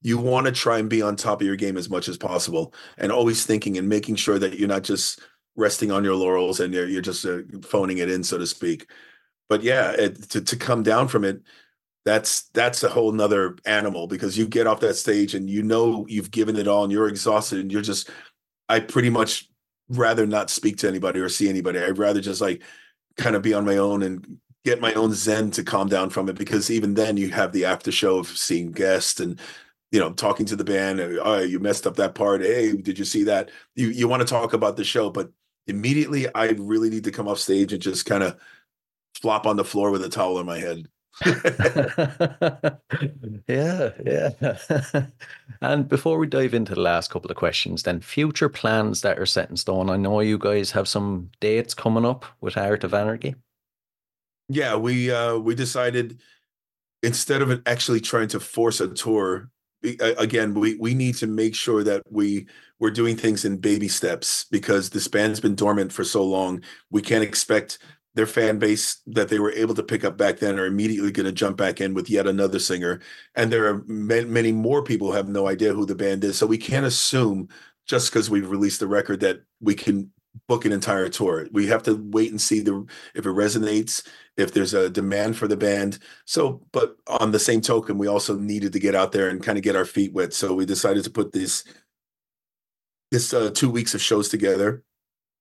you 0.02 0.16
want 0.16 0.46
to 0.46 0.52
try 0.52 0.78
and 0.78 0.88
be 0.88 1.02
on 1.02 1.16
top 1.16 1.40
of 1.40 1.46
your 1.46 1.56
game 1.56 1.76
as 1.76 1.90
much 1.90 2.08
as 2.08 2.16
possible 2.16 2.72
and 2.96 3.12
always 3.12 3.44
thinking 3.44 3.76
and 3.76 3.88
making 3.88 4.16
sure 4.16 4.38
that 4.38 4.58
you're 4.58 4.68
not 4.68 4.82
just 4.82 5.20
resting 5.56 5.90
on 5.90 6.04
your 6.04 6.14
laurels 6.14 6.60
and 6.60 6.72
you're, 6.72 6.86
you're 6.88 7.02
just 7.02 7.26
uh, 7.26 7.40
phoning 7.62 7.98
it 7.98 8.10
in, 8.10 8.22
so 8.22 8.38
to 8.38 8.46
speak 8.46 8.86
but 9.50 9.64
yeah, 9.64 9.90
it, 9.90 10.30
to 10.30 10.40
to 10.40 10.56
come 10.56 10.82
down 10.82 11.08
from 11.08 11.24
it, 11.24 11.42
that's 12.06 12.42
that's 12.50 12.84
a 12.84 12.88
whole 12.88 13.12
nother 13.12 13.56
animal 13.66 14.06
because 14.06 14.38
you 14.38 14.46
get 14.46 14.68
off 14.68 14.80
that 14.80 14.94
stage 14.94 15.34
and 15.34 15.50
you 15.50 15.62
know 15.62 16.06
you've 16.08 16.30
given 16.30 16.56
it 16.56 16.68
all 16.68 16.84
and 16.84 16.92
you're 16.92 17.08
exhausted 17.08 17.58
and 17.58 17.70
you're 17.70 17.82
just 17.82 18.08
I 18.68 18.78
pretty 18.78 19.10
much 19.10 19.50
rather 19.88 20.24
not 20.24 20.50
speak 20.50 20.78
to 20.78 20.88
anybody 20.88 21.18
or 21.18 21.28
see 21.28 21.48
anybody. 21.48 21.80
I'd 21.80 21.98
rather 21.98 22.20
just 22.20 22.40
like 22.40 22.62
kind 23.18 23.34
of 23.34 23.42
be 23.42 23.52
on 23.52 23.66
my 23.66 23.76
own 23.76 24.04
and 24.04 24.38
get 24.64 24.80
my 24.80 24.92
own 24.94 25.12
zen 25.12 25.50
to 25.50 25.62
calm 25.62 25.88
down 25.88 26.10
from 26.10 26.28
it 26.28 26.36
because 26.36 26.70
even 26.70 26.94
then 26.94 27.16
you 27.16 27.30
have 27.30 27.52
the 27.52 27.64
after 27.64 27.90
show 27.90 28.18
of 28.18 28.28
seeing 28.28 28.72
guests 28.72 29.20
and 29.20 29.40
you 29.90 29.98
know 29.98 30.12
talking 30.12 30.46
to 30.46 30.56
the 30.56 30.64
band 30.64 31.00
oh 31.00 31.38
you 31.38 31.58
messed 31.58 31.86
up 31.86 31.96
that 31.96 32.14
part 32.14 32.42
hey 32.42 32.72
did 32.76 32.98
you 32.98 33.04
see 33.04 33.24
that 33.24 33.50
you 33.74 33.88
you 33.88 34.06
want 34.06 34.20
to 34.20 34.28
talk 34.28 34.52
about 34.52 34.76
the 34.76 34.84
show 34.84 35.10
but 35.10 35.30
immediately 35.66 36.26
i 36.34 36.50
really 36.58 36.90
need 36.90 37.04
to 37.04 37.10
come 37.10 37.26
off 37.26 37.38
stage 37.38 37.72
and 37.72 37.82
just 37.82 38.06
kind 38.06 38.22
of 38.22 38.38
flop 39.20 39.46
on 39.46 39.56
the 39.56 39.64
floor 39.64 39.90
with 39.90 40.04
a 40.04 40.08
towel 40.08 40.38
on 40.38 40.46
my 40.46 40.58
head. 40.58 40.88
yeah, 43.48 43.90
yeah. 44.04 45.06
and 45.60 45.88
before 45.88 46.18
we 46.18 46.26
dive 46.26 46.54
into 46.54 46.74
the 46.74 46.80
last 46.80 47.10
couple 47.10 47.30
of 47.30 47.36
questions, 47.36 47.82
then 47.82 48.00
future 48.00 48.48
plans 48.48 49.02
that 49.02 49.18
are 49.18 49.26
set 49.26 49.50
in 49.50 49.56
stone. 49.56 49.90
I 49.90 49.96
know 49.96 50.20
you 50.20 50.38
guys 50.38 50.70
have 50.70 50.88
some 50.88 51.30
dates 51.40 51.74
coming 51.74 52.06
up 52.06 52.24
with 52.40 52.56
Art 52.56 52.84
of 52.84 52.94
Anarchy. 52.94 53.34
Yeah, 54.50 54.74
we 54.74 55.12
uh 55.12 55.36
we 55.38 55.54
decided 55.54 56.20
instead 57.02 57.42
of 57.42 57.62
actually 57.66 58.00
trying 58.00 58.28
to 58.28 58.40
force 58.40 58.80
a 58.80 58.88
tour, 58.88 59.50
again, 60.00 60.54
we 60.54 60.74
we 60.76 60.94
need 60.94 61.14
to 61.16 61.28
make 61.28 61.54
sure 61.54 61.84
that 61.84 62.02
we 62.10 62.46
we're 62.80 62.90
doing 62.90 63.16
things 63.16 63.44
in 63.44 63.58
baby 63.58 63.88
steps 63.88 64.46
because 64.50 64.90
this 64.90 65.06
band's 65.08 65.40
been 65.40 65.54
dormant 65.54 65.92
for 65.92 66.04
so 66.04 66.24
long. 66.24 66.62
We 66.90 67.00
can't 67.00 67.22
expect 67.24 67.78
their 68.14 68.26
fan 68.26 68.58
base 68.58 69.00
that 69.06 69.28
they 69.28 69.38
were 69.38 69.52
able 69.52 69.74
to 69.76 69.84
pick 69.84 70.04
up 70.04 70.16
back 70.16 70.38
then 70.40 70.58
are 70.58 70.66
immediately 70.66 71.12
going 71.12 71.26
to 71.26 71.32
jump 71.32 71.56
back 71.56 71.80
in 71.80 71.94
with 71.94 72.10
yet 72.10 72.26
another 72.26 72.58
singer. 72.58 73.00
And 73.36 73.52
there 73.52 73.66
are 73.68 73.84
many, 73.86 74.24
many 74.26 74.52
more 74.52 74.82
people 74.82 75.08
who 75.08 75.16
have 75.16 75.28
no 75.28 75.46
idea 75.46 75.72
who 75.74 75.86
the 75.86 75.94
band 75.94 76.24
is. 76.24 76.36
So 76.36 76.46
we 76.46 76.58
can't 76.58 76.84
assume 76.86 77.48
just 77.86 78.10
because 78.12 78.28
we've 78.28 78.50
released 78.50 78.80
the 78.80 78.88
record 78.88 79.20
that 79.20 79.42
we 79.60 79.76
can 79.76 80.10
book 80.46 80.64
an 80.64 80.72
entire 80.72 81.08
tour. 81.08 81.46
We 81.52 81.66
have 81.68 81.82
to 81.84 81.94
wait 82.10 82.30
and 82.30 82.40
see 82.40 82.60
the 82.60 82.86
if 83.14 83.26
it 83.26 83.30
resonates, 83.30 84.06
if 84.36 84.52
there's 84.52 84.74
a 84.74 84.90
demand 84.90 85.36
for 85.36 85.48
the 85.48 85.56
band. 85.56 85.98
So, 86.24 86.62
but 86.72 86.96
on 87.06 87.32
the 87.32 87.38
same 87.38 87.60
token, 87.60 87.98
we 87.98 88.06
also 88.06 88.36
needed 88.36 88.72
to 88.72 88.78
get 88.78 88.94
out 88.94 89.12
there 89.12 89.28
and 89.28 89.42
kind 89.42 89.58
of 89.58 89.64
get 89.64 89.76
our 89.76 89.84
feet 89.84 90.12
wet. 90.12 90.32
So 90.32 90.54
we 90.54 90.66
decided 90.66 91.04
to 91.04 91.10
put 91.10 91.32
this 91.32 91.64
this 93.10 93.34
uh, 93.34 93.50
two 93.50 93.70
weeks 93.70 93.94
of 93.94 94.00
shows 94.00 94.28
together 94.28 94.84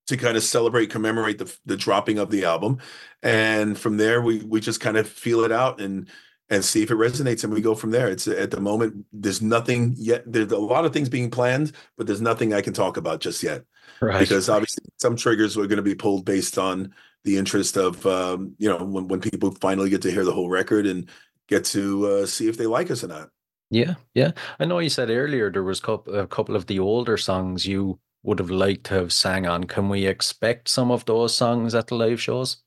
to 0.08 0.18
kind 0.18 0.36
of 0.36 0.44
celebrate, 0.44 0.90
commemorate 0.90 1.38
the 1.38 1.56
the 1.66 1.78
dropping 1.78 2.18
of 2.18 2.32
the 2.32 2.46
album, 2.46 2.80
and 3.22 3.78
from 3.78 3.98
there 3.98 4.22
we 4.22 4.40
we 4.40 4.60
just 4.60 4.82
kind 4.82 4.98
of 4.98 5.08
feel 5.08 5.44
it 5.44 5.52
out 5.52 5.80
and 5.80 6.10
and 6.50 6.66
see 6.66 6.82
if 6.82 6.92
it 6.92 6.96
resonates, 6.96 7.44
and 7.44 7.54
we 7.54 7.62
go 7.62 7.76
from 7.76 7.92
there. 7.92 8.08
It's 8.08 8.28
at 8.28 8.52
the 8.52 8.60
moment 8.60 9.06
there's 9.14 9.42
nothing 9.42 9.94
yet. 9.98 10.24
There's 10.26 10.52
a 10.52 10.58
lot 10.58 10.86
of 10.86 10.94
things 10.94 11.10
being 11.10 11.30
planned, 11.30 11.74
but 11.98 12.08
there's 12.08 12.22
nothing 12.22 12.54
I 12.54 12.62
can 12.62 12.74
talk 12.74 12.98
about 12.98 13.20
just 13.22 13.44
yet, 13.44 13.64
right? 14.02 14.20
Because 14.20 14.50
obviously 14.50 14.86
some 14.98 15.16
triggers 15.16 15.58
are 15.58 15.68
going 15.68 15.78
to 15.78 15.84
be 15.84 15.96
pulled 15.96 16.26
based 16.26 16.58
on 16.58 16.94
the 17.24 17.38
interest 17.38 17.78
of 17.78 18.06
um, 18.06 18.56
you 18.58 18.70
know 18.70 18.84
when 18.84 19.08
when 19.08 19.22
people 19.22 19.52
finally 19.52 19.90
get 19.90 20.02
to 20.04 20.12
hear 20.12 20.26
the 20.26 20.34
whole 20.34 20.50
record 20.50 20.86
and 20.86 21.10
get 21.48 21.66
to 21.66 22.08
uh, 22.08 22.26
see 22.26 22.48
if 22.48 22.58
they 22.58 22.68
like 22.68 22.90
us 22.92 23.04
or 23.04 23.08
not. 23.08 23.30
Yeah, 23.72 23.96
yeah. 24.16 24.32
I 24.60 24.66
know 24.66 24.80
you 24.80 24.90
said 24.90 25.10
earlier 25.10 25.52
there 25.52 25.64
was 25.64 25.80
a 25.80 26.28
couple 26.28 26.56
of 26.56 26.66
the 26.66 26.80
older 26.80 27.18
songs 27.18 27.68
you 27.68 28.00
would 28.24 28.40
have 28.40 28.50
liked 28.50 28.86
to 28.86 28.96
have 28.96 29.14
sang 29.14 29.46
on. 29.46 29.66
Can 29.66 29.90
we 29.90 30.06
expect 30.06 30.68
some 30.68 30.92
of 30.92 31.06
those 31.06 31.36
songs 31.36 31.76
at 31.76 31.88
the 31.88 31.96
live 31.96 32.22
shows? 32.22 32.58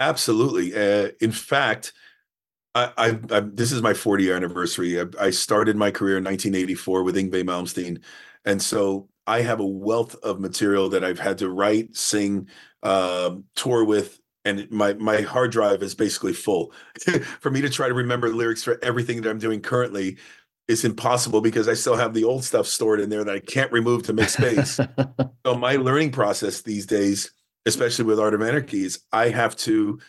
Absolutely. 0.00 0.74
Uh, 0.74 1.10
in 1.20 1.30
fact, 1.32 1.92
I, 2.74 2.92
I, 2.96 3.18
I, 3.30 3.40
this 3.40 3.72
is 3.72 3.82
my 3.82 3.94
40 3.94 4.24
year 4.24 4.36
anniversary. 4.36 5.00
I, 5.00 5.04
I, 5.20 5.30
started 5.30 5.76
my 5.76 5.90
career 5.90 6.16
in 6.16 6.24
1984 6.24 7.02
with 7.02 7.16
Yngwie 7.16 7.44
Malmsteen, 7.44 8.02
and 8.44 8.62
so 8.62 9.08
I 9.26 9.42
have 9.42 9.60
a 9.60 9.66
wealth 9.66 10.16
of 10.22 10.40
material 10.40 10.88
that 10.90 11.04
I've 11.04 11.18
had 11.18 11.38
to 11.38 11.50
write, 11.50 11.96
sing, 11.96 12.48
uh, 12.82 13.36
tour 13.54 13.84
with, 13.84 14.18
and 14.44 14.70
my 14.70 14.94
my 14.94 15.20
hard 15.20 15.52
drive 15.52 15.82
is 15.82 15.94
basically 15.94 16.32
full. 16.32 16.72
for 17.40 17.50
me 17.50 17.60
to 17.60 17.68
try 17.68 17.88
to 17.88 17.94
remember 17.94 18.30
lyrics 18.30 18.64
for 18.64 18.78
everything 18.82 19.20
that 19.20 19.30
I'm 19.30 19.38
doing 19.38 19.60
currently 19.60 20.16
is 20.66 20.84
impossible 20.84 21.40
because 21.40 21.68
I 21.68 21.74
still 21.74 21.96
have 21.96 22.14
the 22.14 22.24
old 22.24 22.44
stuff 22.44 22.66
stored 22.66 23.00
in 23.00 23.10
there 23.10 23.24
that 23.24 23.34
I 23.34 23.40
can't 23.40 23.70
remove 23.72 24.04
to 24.04 24.12
make 24.12 24.28
space. 24.28 24.80
so 25.46 25.54
my 25.54 25.76
learning 25.76 26.12
process 26.12 26.62
these 26.62 26.86
days, 26.86 27.32
especially 27.66 28.04
with 28.04 28.18
Art 28.18 28.34
of 28.34 28.42
Anarchy, 28.42 28.84
is 28.84 29.00
I 29.12 29.28
have 29.28 29.56
to 29.56 30.00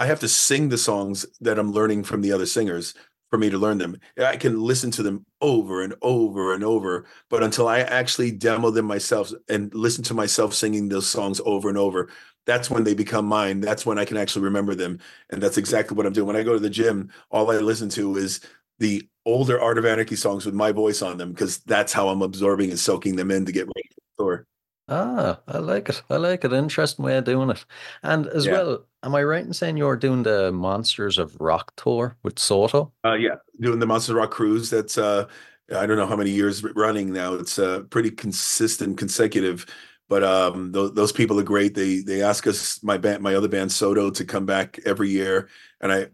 I 0.00 0.06
have 0.06 0.20
to 0.20 0.28
sing 0.28 0.68
the 0.68 0.78
songs 0.78 1.26
that 1.40 1.58
I'm 1.58 1.72
learning 1.72 2.04
from 2.04 2.20
the 2.20 2.32
other 2.32 2.46
singers 2.46 2.94
for 3.30 3.38
me 3.38 3.50
to 3.50 3.58
learn 3.58 3.78
them. 3.78 3.98
I 4.18 4.36
can 4.36 4.60
listen 4.60 4.90
to 4.92 5.02
them 5.02 5.26
over 5.40 5.82
and 5.82 5.94
over 6.02 6.54
and 6.54 6.64
over, 6.64 7.06
but 7.28 7.42
until 7.42 7.68
I 7.68 7.80
actually 7.80 8.30
demo 8.30 8.70
them 8.70 8.86
myself 8.86 9.32
and 9.48 9.74
listen 9.74 10.02
to 10.04 10.14
myself 10.14 10.54
singing 10.54 10.88
those 10.88 11.08
songs 11.08 11.40
over 11.44 11.68
and 11.68 11.76
over, 11.76 12.08
that's 12.46 12.70
when 12.70 12.84
they 12.84 12.94
become 12.94 13.26
mine. 13.26 13.60
That's 13.60 13.84
when 13.84 13.98
I 13.98 14.06
can 14.06 14.16
actually 14.16 14.44
remember 14.44 14.74
them. 14.74 15.00
And 15.30 15.42
that's 15.42 15.58
exactly 15.58 15.96
what 15.96 16.06
I'm 16.06 16.14
doing. 16.14 16.26
When 16.26 16.36
I 16.36 16.42
go 16.42 16.54
to 16.54 16.58
the 16.58 16.70
gym, 16.70 17.10
all 17.30 17.50
I 17.50 17.58
listen 17.58 17.90
to 17.90 18.16
is 18.16 18.40
the 18.78 19.06
older 19.26 19.60
Art 19.60 19.76
of 19.76 19.84
Anarchy 19.84 20.16
songs 20.16 20.46
with 20.46 20.54
my 20.54 20.72
voice 20.72 21.02
on 21.02 21.18
them 21.18 21.32
because 21.32 21.58
that's 21.58 21.92
how 21.92 22.08
I'm 22.08 22.22
absorbing 22.22 22.70
and 22.70 22.78
soaking 22.78 23.16
them 23.16 23.30
in 23.30 23.44
to 23.44 23.52
get 23.52 23.66
ready 23.66 23.88
for 23.90 24.00
the 24.00 24.24
tour. 24.24 24.46
Ah, 24.88 25.40
I 25.46 25.58
like 25.58 25.90
it. 25.90 26.02
I 26.08 26.16
like 26.16 26.44
it. 26.44 26.52
Interesting 26.54 27.04
way 27.04 27.18
of 27.18 27.24
doing 27.24 27.50
it. 27.50 27.62
And 28.02 28.26
as 28.28 28.46
yeah. 28.46 28.52
well, 28.52 28.86
am 29.02 29.14
I 29.14 29.22
right 29.22 29.44
in 29.44 29.52
saying 29.52 29.76
you're 29.76 29.96
doing 29.96 30.22
the 30.22 30.52
Monsters 30.52 31.18
of 31.18 31.36
Rock 31.40 31.72
tour 31.76 32.16
with 32.22 32.38
Soto? 32.38 32.92
Uh, 33.04 33.14
yeah, 33.14 33.36
doing 33.60 33.78
the 33.78 33.86
Monsters 33.86 34.10
of 34.10 34.16
Rock 34.16 34.30
cruise. 34.30 34.70
That's 34.70 34.98
uh, 34.98 35.26
I 35.74 35.86
don't 35.86 35.96
know 35.96 36.06
how 36.06 36.16
many 36.16 36.30
years 36.30 36.62
running 36.62 37.12
now. 37.12 37.34
It's 37.34 37.58
uh, 37.58 37.80
pretty 37.90 38.10
consistent, 38.10 38.98
consecutive. 38.98 39.66
But 40.08 40.24
um, 40.24 40.72
th- 40.72 40.92
those 40.94 41.12
people 41.12 41.38
are 41.38 41.44
great. 41.44 41.74
They 41.74 42.00
they 42.00 42.22
ask 42.22 42.46
us 42.46 42.82
my 42.82 42.96
band, 42.96 43.22
my 43.22 43.34
other 43.34 43.48
band 43.48 43.70
Soto, 43.70 44.10
to 44.10 44.24
come 44.24 44.46
back 44.46 44.78
every 44.86 45.10
year. 45.10 45.48
And 45.80 45.92
I, 45.92 46.06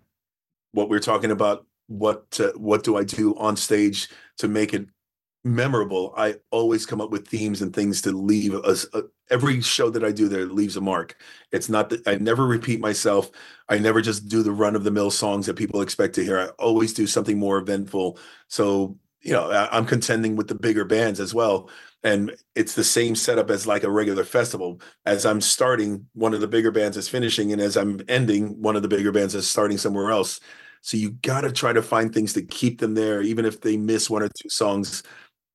what 0.73 0.89
we're 0.89 1.01
talking 1.01 1.31
about, 1.31 1.67
what 1.87 2.41
uh, 2.41 2.53
what 2.57 2.83
do 2.83 2.97
I 2.97 3.05
do 3.05 3.37
on 3.37 3.57
stage 3.57 4.09
to 4.39 4.49
make 4.49 4.75
it 4.75 4.89
memorable? 5.45 6.15
I 6.17 6.37
always 6.51 6.87
come 6.87 7.01
up 7.01 7.11
with 7.11 7.29
themes 7.29 7.63
and 7.63 7.75
things 7.75 8.01
to 8.03 8.13
leave 8.13 8.55
us. 8.55 8.87
Uh, 8.93 9.03
every 9.31 9.61
show 9.61 9.91
that 9.91 10.05
I 10.05 10.11
do 10.11 10.29
there 10.29 10.47
leaves 10.47 10.77
a 10.77 10.81
mark. 10.81 11.17
It's 11.53 11.69
not 11.69 11.91
that 11.91 12.07
I 12.09 12.17
never 12.17 12.47
repeat 12.47 12.81
myself. 12.81 13.31
I 13.69 13.79
never 13.79 14.01
just 14.01 14.29
do 14.29 14.43
the 14.43 14.53
run 14.53 14.77
of 14.77 14.85
the 14.85 14.91
mill 14.91 15.11
songs 15.11 15.47
that 15.47 15.55
people 15.55 15.81
expect 15.83 16.15
to 16.17 16.25
hear. 16.25 16.39
I 16.39 16.47
always 16.63 16.93
do 16.93 17.07
something 17.07 17.39
more 17.39 17.59
eventful. 17.59 18.19
So 18.49 18.99
you 19.21 19.33
know, 19.33 19.51
I, 19.51 19.75
I'm 19.75 19.87
contending 19.87 20.37
with 20.37 20.49
the 20.49 20.55
bigger 20.55 20.85
bands 20.85 21.19
as 21.21 21.33
well 21.33 21.71
and 22.05 22.37
it's 22.55 22.75
the 22.75 22.85
same 22.85 23.15
setup 23.17 23.51
as 23.51 23.67
like 23.67 23.83
a 23.83 23.91
regular 23.91 24.23
festival 24.23 24.81
as 25.07 25.27
i'm 25.27 25.41
starting 25.41 26.07
one 26.13 26.35
of 26.35 26.41
the 26.41 26.47
bigger 26.47 26.71
bands 26.71 26.97
is 26.97 27.09
finishing 27.09 27.53
and 27.53 27.61
as 27.61 27.77
i'm 27.77 28.01
ending 28.09 28.61
one 28.63 28.77
of 28.77 28.83
the 28.83 28.89
bigger 28.89 29.11
bands 29.11 29.35
is 29.35 29.49
starting 29.49 29.79
somewhere 29.79 30.11
else 30.11 30.39
so 30.83 30.99
you 30.99 31.13
got 31.23 31.41
to 31.41 31.51
try 31.51 31.73
to 31.73 31.83
find 31.83 32.15
things 32.15 32.35
to 32.35 32.43
keep 32.43 32.79
them 32.79 32.95
there 32.95 33.23
even 33.23 33.45
if 33.45 33.61
they 33.63 33.77
miss 33.77 34.09
one 34.09 34.23
or 34.23 34.29
two 34.29 34.49
songs 34.49 35.03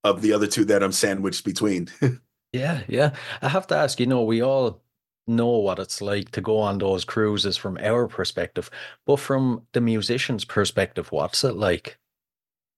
of 0.04 0.22
the 0.22 0.34
other 0.34 0.48
two 0.48 0.66
that 0.66 0.84
i'm 0.84 0.92
sandwiched 0.92 1.46
between. 1.46 1.90
Yeah 2.52 2.82
yeah. 2.88 3.14
I 3.42 3.50
have 3.50 3.68
to 3.68 3.76
ask 3.78 4.00
you 4.00 4.08
know 4.08 4.24
we 4.24 4.42
all 4.42 4.82
know 5.28 5.60
what 5.60 5.78
it's 5.78 6.02
like 6.02 6.32
to 6.32 6.42
go 6.42 6.58
on 6.60 6.80
those 6.80 7.06
cruises 7.06 7.58
from 7.58 7.78
our 7.78 8.08
perspective 8.08 8.72
but 9.06 9.18
from 9.18 9.62
the 9.74 9.82
musician's 9.82 10.46
perspective 10.46 11.12
what's 11.12 11.44
it 11.44 11.56
like? 11.56 11.98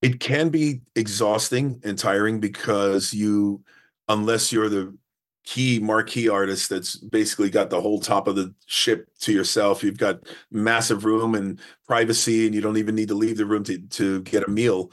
It 0.01 0.19
can 0.19 0.49
be 0.49 0.81
exhausting 0.95 1.79
and 1.83 1.97
tiring 1.97 2.39
because 2.39 3.13
you 3.13 3.63
unless 4.09 4.51
you're 4.51 4.67
the 4.67 4.93
key 5.43 5.79
marquee 5.79 6.29
artist 6.29 6.69
that's 6.69 6.97
basically 6.97 7.49
got 7.49 7.69
the 7.69 7.81
whole 7.81 7.99
top 7.99 8.27
of 8.27 8.35
the 8.35 8.53
ship 8.65 9.07
to 9.19 9.31
yourself 9.31 9.83
you've 9.83 9.97
got 9.97 10.19
massive 10.51 11.03
room 11.03 11.33
and 11.33 11.59
privacy 11.87 12.45
and 12.45 12.53
you 12.53 12.61
don't 12.61 12.77
even 12.77 12.93
need 12.93 13.07
to 13.07 13.15
leave 13.15 13.37
the 13.37 13.45
room 13.45 13.63
to, 13.63 13.79
to 13.87 14.21
get 14.21 14.47
a 14.47 14.51
meal 14.51 14.91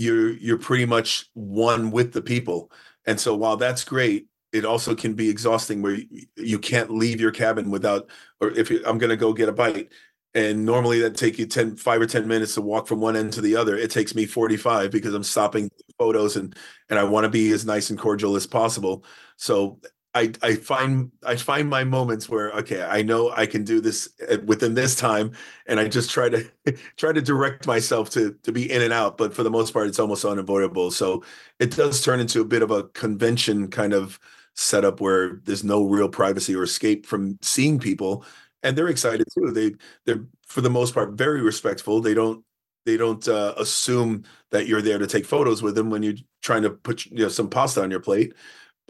you're 0.00 0.32
you're 0.32 0.58
pretty 0.58 0.86
much 0.86 1.28
one 1.34 1.90
with 1.90 2.12
the 2.12 2.22
people. 2.22 2.72
And 3.06 3.20
so 3.20 3.36
while 3.36 3.56
that's 3.56 3.84
great 3.84 4.26
it 4.52 4.64
also 4.64 4.96
can 4.96 5.14
be 5.14 5.28
exhausting 5.28 5.80
where 5.80 5.94
you, 5.94 6.26
you 6.36 6.58
can't 6.58 6.90
leave 6.90 7.20
your 7.20 7.30
cabin 7.30 7.70
without 7.70 8.10
or 8.40 8.50
if 8.50 8.68
you, 8.68 8.82
i'm 8.86 8.98
going 8.98 9.10
to 9.10 9.16
go 9.16 9.32
get 9.32 9.48
a 9.48 9.52
bite. 9.52 9.92
And 10.32 10.64
normally 10.64 11.00
that 11.00 11.16
take 11.16 11.38
you 11.38 11.46
10 11.46 11.76
5 11.76 12.00
or 12.00 12.06
10 12.06 12.26
minutes 12.26 12.54
to 12.54 12.62
walk 12.62 12.86
from 12.86 13.00
one 13.00 13.16
end 13.16 13.32
to 13.34 13.40
the 13.40 13.56
other. 13.56 13.76
It 13.76 13.90
takes 13.90 14.14
me 14.14 14.26
45 14.26 14.90
because 14.90 15.12
i'm 15.12 15.22
stopping 15.22 15.70
photos 15.98 16.36
and 16.36 16.56
and 16.88 16.98
i 16.98 17.04
want 17.04 17.24
to 17.24 17.30
be 17.30 17.52
as 17.52 17.66
nice 17.66 17.90
and 17.90 17.98
cordial 17.98 18.36
as 18.36 18.46
possible. 18.46 19.04
So 19.36 19.80
i 20.14 20.32
i 20.42 20.54
find 20.54 21.10
i 21.24 21.36
find 21.36 21.68
my 21.68 21.84
moments 21.84 22.28
where 22.28 22.50
okay 22.52 22.82
i 22.82 23.02
know 23.02 23.30
i 23.36 23.46
can 23.46 23.64
do 23.64 23.80
this 23.80 24.08
within 24.44 24.74
this 24.74 24.96
time 24.96 25.30
and 25.66 25.78
i 25.78 25.86
just 25.88 26.10
try 26.10 26.28
to 26.28 26.44
try 26.96 27.12
to 27.12 27.22
direct 27.22 27.66
myself 27.66 28.10
to 28.10 28.34
to 28.42 28.52
be 28.52 28.70
in 28.70 28.82
and 28.82 28.92
out 28.92 29.16
but 29.16 29.34
for 29.34 29.42
the 29.42 29.50
most 29.50 29.72
part 29.72 29.86
it's 29.86 29.98
almost 29.98 30.24
unavoidable 30.24 30.90
so 30.90 31.22
it 31.58 31.74
does 31.76 32.02
turn 32.02 32.20
into 32.20 32.40
a 32.40 32.44
bit 32.44 32.62
of 32.62 32.70
a 32.70 32.84
convention 32.88 33.68
kind 33.68 33.92
of 33.92 34.18
setup 34.54 35.00
where 35.00 35.40
there's 35.44 35.64
no 35.64 35.84
real 35.84 36.08
privacy 36.08 36.54
or 36.54 36.64
escape 36.64 37.06
from 37.06 37.38
seeing 37.40 37.78
people 37.78 38.24
and 38.62 38.76
they're 38.76 38.88
excited 38.88 39.26
too. 39.34 39.50
They 39.50 39.74
they're 40.04 40.24
for 40.46 40.60
the 40.60 40.70
most 40.70 40.94
part 40.94 41.12
very 41.12 41.40
respectful. 41.42 42.00
They 42.00 42.14
don't 42.14 42.44
they 42.86 42.96
don't 42.96 43.26
uh, 43.28 43.54
assume 43.56 44.24
that 44.50 44.66
you're 44.66 44.82
there 44.82 44.98
to 44.98 45.06
take 45.06 45.26
photos 45.26 45.62
with 45.62 45.74
them 45.74 45.90
when 45.90 46.02
you're 46.02 46.14
trying 46.42 46.62
to 46.62 46.70
put 46.70 47.06
you 47.06 47.22
know 47.24 47.28
some 47.28 47.50
pasta 47.50 47.82
on 47.82 47.90
your 47.90 48.00
plate. 48.00 48.34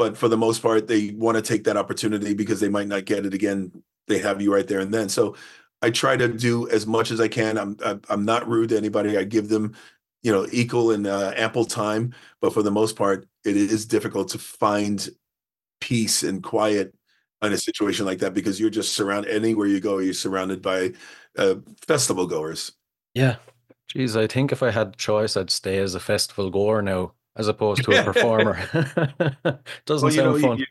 But 0.00 0.16
for 0.16 0.28
the 0.28 0.38
most 0.38 0.62
part, 0.62 0.88
they 0.88 1.10
want 1.10 1.36
to 1.36 1.42
take 1.42 1.64
that 1.64 1.76
opportunity 1.76 2.32
because 2.32 2.58
they 2.58 2.70
might 2.70 2.86
not 2.86 3.04
get 3.04 3.26
it 3.26 3.34
again. 3.34 3.82
They 4.08 4.16
have 4.20 4.40
you 4.40 4.50
right 4.50 4.66
there 4.66 4.80
and 4.80 4.94
then. 4.94 5.10
So 5.10 5.36
I 5.82 5.90
try 5.90 6.16
to 6.16 6.26
do 6.26 6.66
as 6.70 6.86
much 6.86 7.10
as 7.10 7.20
I 7.20 7.28
can. 7.28 7.58
I'm 7.58 7.76
I'm 8.08 8.24
not 8.24 8.48
rude 8.48 8.70
to 8.70 8.78
anybody. 8.78 9.18
I 9.18 9.24
give 9.24 9.50
them 9.50 9.74
you 10.22 10.32
know 10.32 10.46
equal 10.52 10.92
and 10.92 11.06
uh, 11.06 11.34
ample 11.36 11.66
time. 11.66 12.14
But 12.40 12.54
for 12.54 12.62
the 12.62 12.70
most 12.70 12.96
part, 12.96 13.28
it 13.44 13.58
is 13.58 13.84
difficult 13.84 14.30
to 14.30 14.38
find 14.38 15.06
peace 15.82 16.22
and 16.22 16.42
quiet 16.42 16.94
in 17.42 17.52
a 17.52 17.58
situation 17.58 18.06
like 18.06 18.20
that 18.20 18.32
because 18.32 18.58
you're 18.58 18.70
just 18.70 18.94
surrounded 18.94 19.30
anywhere 19.30 19.66
you 19.66 19.80
go 19.80 19.98
you're 19.98 20.14
surrounded 20.14 20.62
by 20.62 20.92
uh, 21.38 21.56
festival 21.86 22.26
goers 22.26 22.72
yeah 23.14 23.36
geez 23.88 24.14
i 24.14 24.26
think 24.26 24.52
if 24.52 24.62
i 24.62 24.70
had 24.70 24.98
choice 24.98 25.38
i'd 25.38 25.48
stay 25.48 25.78
as 25.78 25.94
a 25.94 26.00
festival 26.00 26.50
goer 26.50 26.82
now 26.82 27.14
as 27.40 27.48
opposed 27.48 27.82
to 27.84 27.98
a 27.98 28.04
performer. 28.04 28.54
Doesn't 29.86 30.06
well, 30.06 30.14
sound 30.14 30.42
know, 30.42 30.48
fun. 30.48 30.58
you, 30.58 30.66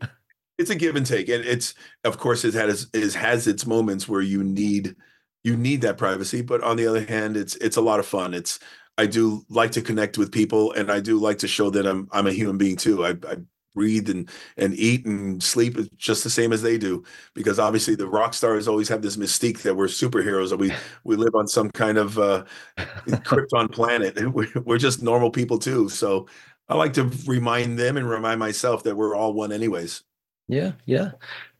it's 0.58 0.70
a 0.70 0.76
give 0.76 0.96
and 0.96 1.06
take 1.06 1.28
and 1.30 1.44
it's 1.44 1.74
of 2.04 2.18
course 2.18 2.46
it 2.46 2.54
has 2.54 2.88
it 2.94 3.14
has 3.14 3.48
its 3.48 3.66
moments 3.66 4.08
where 4.08 4.22
you 4.22 4.44
need 4.44 4.96
you 5.44 5.58
need 5.58 5.82
that 5.82 5.98
privacy 5.98 6.42
but 6.42 6.62
on 6.64 6.76
the 6.76 6.86
other 6.86 7.06
hand 7.06 7.36
it's 7.38 7.56
it's 7.56 7.78
a 7.78 7.82
lot 7.82 8.00
of 8.00 8.06
fun. 8.06 8.34
It's 8.34 8.60
I 8.98 9.06
do 9.06 9.46
like 9.50 9.72
to 9.72 9.82
connect 9.82 10.18
with 10.18 10.32
people 10.32 10.74
and 10.74 10.92
I 10.92 11.00
do 11.00 11.18
like 11.18 11.40
to 11.40 11.48
show 11.48 11.70
that 11.72 11.88
I'm 11.88 12.08
I'm 12.12 12.28
a 12.28 12.34
human 12.34 12.58
being 12.58 12.76
too. 12.76 13.06
I, 13.06 13.12
I 13.12 13.38
breathe 13.76 14.10
and 14.10 14.30
and 14.58 14.74
eat 14.76 15.06
and 15.06 15.42
sleep 15.42 15.78
just 15.96 16.24
the 16.24 16.30
same 16.30 16.52
as 16.52 16.62
they 16.62 16.78
do 16.78 17.04
because 17.34 17.60
obviously 17.60 17.96
the 17.96 18.08
rock 18.08 18.34
stars 18.34 18.68
always 18.68 18.90
have 18.90 19.02
this 19.02 19.16
mystique 19.16 19.62
that 19.62 19.76
we're 19.76 19.86
superheroes 19.88 20.50
that 20.50 20.58
we 20.58 20.74
we 21.06 21.16
live 21.16 21.34
on 21.36 21.48
some 21.48 21.70
kind 21.72 21.98
of 21.98 22.20
uh 22.20 22.44
krypton 22.78 23.72
planet. 23.72 24.18
We're 24.66 24.78
just 24.78 25.02
normal 25.02 25.32
people 25.32 25.60
too. 25.60 25.88
So 25.88 26.28
i 26.70 26.76
like 26.76 26.94
to 26.94 27.12
remind 27.26 27.78
them 27.78 27.98
and 27.98 28.10
remind 28.10 28.40
myself 28.40 28.84
that 28.84 28.96
we're 28.96 29.16
all 29.16 29.34
one 29.34 29.52
anyways 29.52 30.04
yeah 30.48 30.72
yeah 30.86 31.12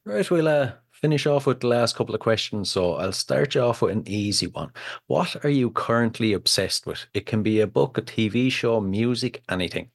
right 0.06 0.30
we'll 0.32 0.48
uh 0.48 0.72
finish 0.92 1.26
off 1.26 1.46
with 1.46 1.62
the 1.62 1.68
last 1.68 1.96
couple 1.96 2.14
of 2.14 2.20
questions. 2.20 2.70
So 2.70 2.96
I'll 2.96 3.14
start 3.14 3.56
you 3.56 3.62
off 3.62 3.82
with 3.82 3.94
an 3.94 4.04
easy 4.06 4.48
one. 4.48 4.70
What 5.08 5.46
are 5.46 5.50
you 5.50 5.72
currently 5.72 6.34
obsessed 6.34 6.86
with? 6.86 7.06
It 7.14 7.26
can 7.26 7.42
be 7.42 7.62
a 7.62 7.68
book, 7.68 7.98
a 7.98 8.02
TV 8.02 8.52
show, 8.52 8.82
music, 8.82 9.42
anything 9.48 9.92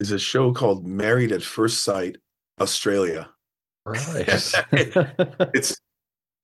is 0.00 0.12
a 0.12 0.18
show 0.18 0.52
called 0.52 0.86
Married 0.86 1.32
at 1.32 1.42
First 1.42 1.82
Sight 1.82 2.16
Australia. 2.60 3.28
Right. 3.84 4.26
it's 5.54 5.80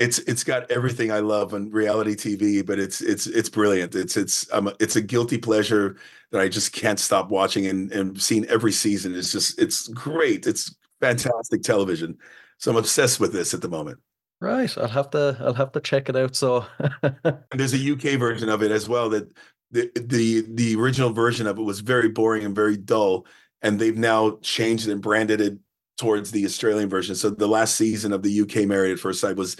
it's 0.04 0.18
it's 0.20 0.44
got 0.44 0.70
everything 0.70 1.10
I 1.10 1.20
love 1.20 1.54
on 1.54 1.70
reality 1.70 2.14
TV, 2.14 2.64
but 2.64 2.78
it's 2.78 3.00
it's 3.00 3.26
it's 3.26 3.48
brilliant. 3.48 3.94
It's 3.94 4.16
it's 4.16 4.52
um, 4.52 4.70
it's 4.78 4.96
a 4.96 5.00
guilty 5.00 5.38
pleasure 5.38 5.96
that 6.30 6.40
I 6.40 6.48
just 6.48 6.72
can't 6.72 7.00
stop 7.00 7.30
watching 7.30 7.66
and 7.66 7.90
and 7.90 8.20
seeing 8.20 8.44
every 8.46 8.72
season. 8.72 9.14
It's 9.14 9.32
just 9.32 9.58
it's 9.58 9.88
great. 9.88 10.46
It's 10.46 10.74
fantastic 11.00 11.62
television. 11.62 12.18
So 12.58 12.70
I'm 12.70 12.76
obsessed 12.76 13.18
with 13.18 13.32
this 13.32 13.54
at 13.54 13.62
the 13.62 13.68
moment. 13.68 13.98
Right, 14.40 14.76
I'll 14.76 14.88
have 14.88 15.10
to 15.10 15.38
I'll 15.40 15.54
have 15.54 15.72
to 15.72 15.80
check 15.80 16.10
it 16.10 16.16
out. 16.16 16.36
So 16.36 16.66
there's 17.52 17.74
a 17.74 17.92
UK 17.92 18.18
version 18.18 18.50
of 18.50 18.62
it 18.62 18.70
as 18.70 18.86
well 18.88 19.08
that 19.08 19.32
the 19.70 19.90
the 19.94 20.44
the 20.50 20.76
original 20.76 21.10
version 21.14 21.46
of 21.46 21.58
it 21.58 21.62
was 21.62 21.80
very 21.80 22.10
boring 22.10 22.44
and 22.44 22.54
very 22.54 22.76
dull, 22.76 23.26
and 23.62 23.80
they've 23.80 23.96
now 23.96 24.38
changed 24.42 24.86
and 24.86 25.00
branded 25.00 25.40
it 25.40 25.58
towards 25.96 26.30
the 26.30 26.44
Australian 26.44 26.90
version. 26.90 27.14
So 27.14 27.30
the 27.30 27.46
last 27.46 27.76
season 27.76 28.12
of 28.12 28.22
the 28.22 28.40
UK 28.42 28.66
Married 28.66 28.92
at 28.92 28.98
First 28.98 29.20
Sight 29.20 29.36
was 29.36 29.56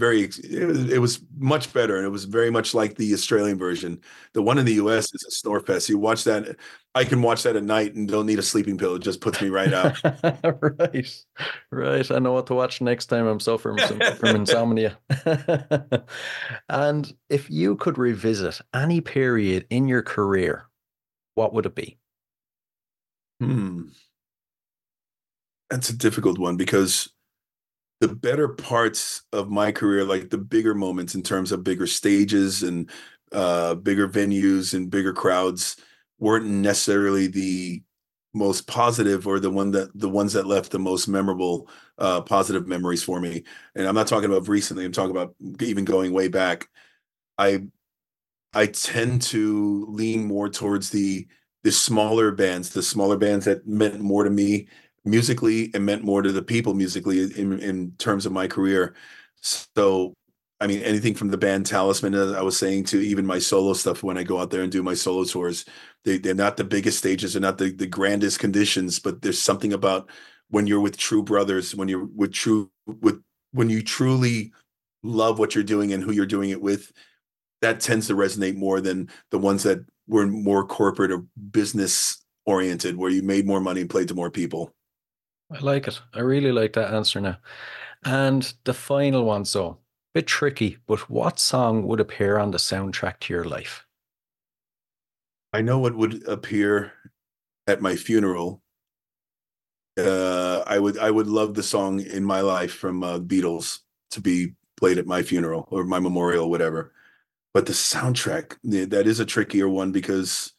very 0.00 0.22
it 0.22 0.66
was, 0.66 0.90
it 0.90 0.98
was 0.98 1.20
much 1.38 1.72
better 1.72 1.96
and 1.96 2.06
it 2.06 2.10
was 2.10 2.24
very 2.24 2.50
much 2.50 2.74
like 2.74 2.96
the 2.96 3.12
Australian 3.12 3.58
version. 3.58 4.00
The 4.32 4.42
one 4.42 4.58
in 4.58 4.64
the 4.64 4.74
US 4.74 5.14
is 5.14 5.24
a 5.28 5.30
snore 5.30 5.60
fest. 5.60 5.88
You 5.90 5.98
watch 5.98 6.24
that 6.24 6.56
I 6.94 7.04
can 7.04 7.22
watch 7.22 7.44
that 7.44 7.54
at 7.54 7.62
night 7.62 7.94
and 7.94 8.08
don't 8.08 8.26
need 8.26 8.38
a 8.38 8.42
sleeping 8.42 8.78
pill. 8.78 8.96
It 8.96 9.02
just 9.02 9.20
puts 9.20 9.40
me 9.40 9.48
right 9.48 9.72
out. 9.72 9.96
right. 10.78 11.24
Right. 11.70 12.10
I 12.10 12.18
know 12.18 12.32
what 12.32 12.48
to 12.48 12.54
watch 12.54 12.80
next 12.80 13.06
time 13.06 13.26
I'm 13.26 13.38
suffering 13.38 13.78
from 13.78 14.00
insomnia. 14.34 14.98
and 16.68 17.14
if 17.28 17.48
you 17.50 17.76
could 17.76 17.98
revisit 17.98 18.60
any 18.74 19.00
period 19.00 19.66
in 19.70 19.86
your 19.86 20.02
career, 20.02 20.64
what 21.36 21.52
would 21.52 21.66
it 21.66 21.74
be? 21.76 21.98
Hmm. 23.38 23.88
That's 25.68 25.90
a 25.90 25.96
difficult 25.96 26.38
one 26.38 26.56
because 26.56 27.10
the 28.00 28.08
better 28.08 28.48
parts 28.48 29.22
of 29.32 29.50
my 29.50 29.72
career, 29.72 30.04
like 30.04 30.30
the 30.30 30.38
bigger 30.38 30.74
moments 30.74 31.14
in 31.14 31.22
terms 31.22 31.52
of 31.52 31.64
bigger 31.64 31.86
stages 31.86 32.62
and 32.62 32.90
uh, 33.32 33.74
bigger 33.74 34.08
venues 34.08 34.74
and 34.74 34.90
bigger 34.90 35.12
crowds, 35.12 35.76
weren't 36.18 36.46
necessarily 36.46 37.26
the 37.26 37.82
most 38.32 38.66
positive 38.66 39.26
or 39.26 39.40
the 39.40 39.50
one 39.50 39.72
that 39.72 39.90
the 39.98 40.08
ones 40.08 40.32
that 40.32 40.46
left 40.46 40.70
the 40.70 40.78
most 40.78 41.08
memorable 41.08 41.68
uh, 41.98 42.20
positive 42.20 42.66
memories 42.66 43.02
for 43.02 43.20
me. 43.20 43.42
And 43.74 43.86
I'm 43.86 43.94
not 43.94 44.06
talking 44.06 44.30
about 44.30 44.48
recently. 44.48 44.84
I'm 44.84 44.92
talking 44.92 45.10
about 45.10 45.34
even 45.60 45.84
going 45.84 46.12
way 46.12 46.28
back. 46.28 46.68
I 47.38 47.64
I 48.54 48.66
tend 48.66 49.22
to 49.22 49.86
lean 49.88 50.24
more 50.24 50.48
towards 50.48 50.90
the 50.90 51.26
the 51.62 51.72
smaller 51.72 52.32
bands, 52.32 52.70
the 52.70 52.82
smaller 52.82 53.16
bands 53.18 53.44
that 53.44 53.66
meant 53.66 54.00
more 54.00 54.24
to 54.24 54.30
me 54.30 54.68
musically 55.04 55.64
it 55.74 55.80
meant 55.80 56.04
more 56.04 56.22
to 56.22 56.32
the 56.32 56.42
people 56.42 56.74
musically 56.74 57.22
in, 57.22 57.58
in 57.60 57.92
terms 57.98 58.26
of 58.26 58.32
my 58.32 58.46
career. 58.46 58.94
So, 59.40 60.14
I 60.60 60.66
mean, 60.66 60.82
anything 60.82 61.14
from 61.14 61.28
the 61.28 61.38
band 61.38 61.64
Talisman, 61.64 62.14
as 62.14 62.32
I 62.32 62.42
was 62.42 62.58
saying, 62.58 62.84
to 62.84 63.00
even 63.00 63.24
my 63.24 63.38
solo 63.38 63.72
stuff 63.72 64.02
when 64.02 64.18
I 64.18 64.22
go 64.22 64.38
out 64.38 64.50
there 64.50 64.62
and 64.62 64.70
do 64.70 64.82
my 64.82 64.94
solo 64.94 65.24
tours, 65.24 65.64
they, 66.04 66.18
they're 66.18 66.34
not 66.34 66.56
the 66.56 66.64
biggest 66.64 66.98
stages, 66.98 67.32
they're 67.32 67.42
not 67.42 67.58
the, 67.58 67.72
the 67.72 67.86
grandest 67.86 68.38
conditions, 68.38 68.98
but 68.98 69.22
there's 69.22 69.40
something 69.40 69.72
about 69.72 70.10
when 70.50 70.66
you're 70.66 70.80
with 70.80 70.98
true 70.98 71.22
brothers, 71.22 71.74
when 71.74 71.88
you're 71.88 72.04
with 72.04 72.32
true, 72.32 72.70
with 72.86 73.22
when 73.52 73.70
you 73.70 73.82
truly 73.82 74.52
love 75.02 75.38
what 75.38 75.54
you're 75.54 75.64
doing 75.64 75.92
and 75.92 76.02
who 76.02 76.12
you're 76.12 76.26
doing 76.26 76.50
it 76.50 76.60
with, 76.60 76.92
that 77.62 77.80
tends 77.80 78.06
to 78.08 78.14
resonate 78.14 78.56
more 78.56 78.80
than 78.80 79.08
the 79.30 79.38
ones 79.38 79.62
that 79.62 79.78
were 80.06 80.26
more 80.26 80.66
corporate 80.66 81.12
or 81.12 81.24
business 81.50 82.22
oriented, 82.44 82.96
where 82.96 83.10
you 83.10 83.22
made 83.22 83.46
more 83.46 83.60
money 83.60 83.80
and 83.80 83.90
played 83.90 84.08
to 84.08 84.14
more 84.14 84.30
people. 84.30 84.74
I 85.50 85.58
like 85.60 85.88
it. 85.88 86.00
I 86.14 86.20
really 86.20 86.52
like 86.52 86.74
that 86.74 86.94
answer 86.94 87.20
now. 87.20 87.38
And 88.04 88.52
the 88.64 88.74
final 88.74 89.24
one, 89.24 89.44
so 89.44 89.78
bit 90.14 90.26
tricky, 90.26 90.78
but 90.86 91.10
what 91.10 91.38
song 91.38 91.86
would 91.86 92.00
appear 92.00 92.38
on 92.38 92.50
the 92.50 92.58
soundtrack 92.58 93.20
to 93.20 93.34
your 93.34 93.44
life? 93.44 93.84
I 95.52 95.62
know 95.62 95.78
what 95.78 95.96
would 95.96 96.26
appear 96.28 96.92
at 97.66 97.80
my 97.80 97.96
funeral. 97.96 98.62
Uh, 99.98 100.62
I 100.66 100.78
would 100.78 100.98
I 100.98 101.10
would 101.10 101.26
love 101.26 101.54
the 101.54 101.62
song 101.62 102.00
"In 102.00 102.24
My 102.24 102.40
Life" 102.40 102.72
from 102.72 103.02
uh, 103.02 103.18
Beatles 103.18 103.80
to 104.12 104.20
be 104.20 104.54
played 104.76 104.98
at 104.98 105.06
my 105.06 105.22
funeral 105.22 105.68
or 105.70 105.84
my 105.84 105.98
memorial, 105.98 106.48
whatever. 106.48 106.92
But 107.52 107.66
the 107.66 107.72
soundtrack 107.72 108.56
that 108.90 109.06
is 109.06 109.18
a 109.18 109.26
trickier 109.26 109.68
one 109.68 109.90
because 109.90 110.52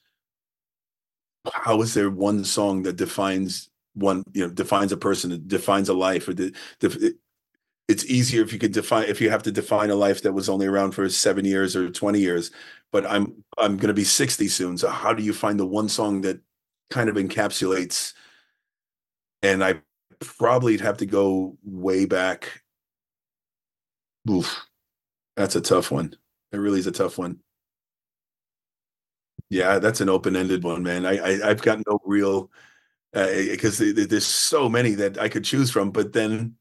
how 1.53 1.81
is 1.81 1.93
there 1.93 2.09
one 2.09 2.43
song 2.43 2.83
that 2.83 2.97
defines 2.97 3.70
one 3.93 4.23
you 4.33 4.45
know 4.45 4.53
defines 4.53 4.91
a 4.91 4.97
person 4.97 5.43
defines 5.47 5.89
a 5.89 5.93
life 5.93 6.27
or 6.27 6.33
the, 6.33 6.53
the, 6.79 7.15
it's 7.87 8.05
easier 8.05 8.41
if 8.41 8.53
you 8.53 8.59
could 8.59 8.71
define 8.71 9.05
if 9.07 9.19
you 9.21 9.29
have 9.29 9.43
to 9.43 9.51
define 9.51 9.89
a 9.89 9.95
life 9.95 10.21
that 10.23 10.33
was 10.33 10.49
only 10.49 10.65
around 10.67 10.91
for 10.91 11.07
seven 11.09 11.45
years 11.45 11.75
or 11.75 11.89
20 11.89 12.19
years 12.19 12.51
but 12.91 13.05
i'm 13.05 13.43
i'm 13.57 13.77
going 13.77 13.89
to 13.89 13.93
be 13.93 14.03
60 14.03 14.47
soon 14.47 14.77
so 14.77 14.89
how 14.89 15.13
do 15.13 15.23
you 15.23 15.33
find 15.33 15.59
the 15.59 15.65
one 15.65 15.89
song 15.89 16.21
that 16.21 16.39
kind 16.91 17.09
of 17.09 17.15
encapsulates? 17.15 18.13
And 19.41 19.63
i 19.63 19.81
probably 20.19 20.77
have 20.77 20.97
to 20.97 21.05
go 21.07 21.57
way 21.63 22.05
back. 22.05 22.61
Oof, 24.29 24.65
that's 25.35 25.55
a 25.55 25.61
tough 25.61 25.91
one. 25.91 26.15
It 26.51 26.57
really 26.57 26.79
is 26.79 26.87
a 26.87 26.91
tough 26.91 27.17
one. 27.17 27.39
Yeah 29.49 29.79
that's 29.79 30.01
an 30.01 30.09
open-ended 30.09 30.63
one 30.63 30.83
man. 30.83 31.05
I, 31.05 31.17
I 31.17 31.49
i've 31.49 31.61
got 31.61 31.79
no 31.87 31.99
real 32.05 32.49
because 33.13 33.81
uh, 33.81 33.93
there's 33.95 34.25
so 34.25 34.69
many 34.69 34.91
that 34.91 35.17
I 35.17 35.29
could 35.29 35.43
choose 35.43 35.69
from. 35.69 35.91
But 35.91 36.13
then, 36.13 36.55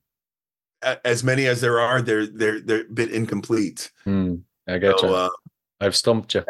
as 1.04 1.22
many 1.22 1.46
as 1.46 1.60
there 1.60 1.80
are, 1.80 2.02
they're 2.02 2.26
they're 2.26 2.60
they're 2.60 2.82
a 2.82 2.92
bit 2.92 3.12
incomplete. 3.12 3.92
Mm, 4.06 4.42
I 4.68 4.78
get 4.78 4.98
so, 4.98 5.08
you. 5.08 5.14
Uh, 5.14 5.30
I've 5.80 5.96
stumped 5.96 6.34
you. 6.34 6.44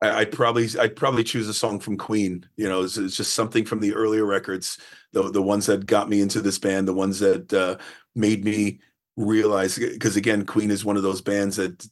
I, 0.00 0.18
would 0.18 0.32
probably 0.32 0.68
I'd 0.78 0.96
probably 0.96 1.24
choose 1.24 1.48
a 1.48 1.54
song 1.54 1.80
from 1.80 1.96
Queen. 1.96 2.46
You 2.56 2.68
know, 2.68 2.82
it's, 2.82 2.96
it's, 2.96 3.16
just 3.16 3.34
something 3.34 3.64
from 3.64 3.80
the 3.80 3.94
earlier 3.94 4.24
records, 4.24 4.78
the 5.12 5.30
the 5.30 5.42
ones 5.42 5.66
that 5.66 5.86
got 5.86 6.08
me 6.08 6.20
into 6.20 6.40
this 6.40 6.58
band, 6.58 6.86
the 6.86 6.94
ones 6.94 7.18
that 7.20 7.52
uh, 7.52 7.76
made 8.14 8.44
me 8.44 8.80
realize. 9.16 9.78
Because 9.78 10.16
again, 10.16 10.46
Queen 10.46 10.70
is 10.70 10.84
one 10.84 10.96
of 10.96 11.02
those 11.02 11.20
bands 11.20 11.56
that 11.56 11.86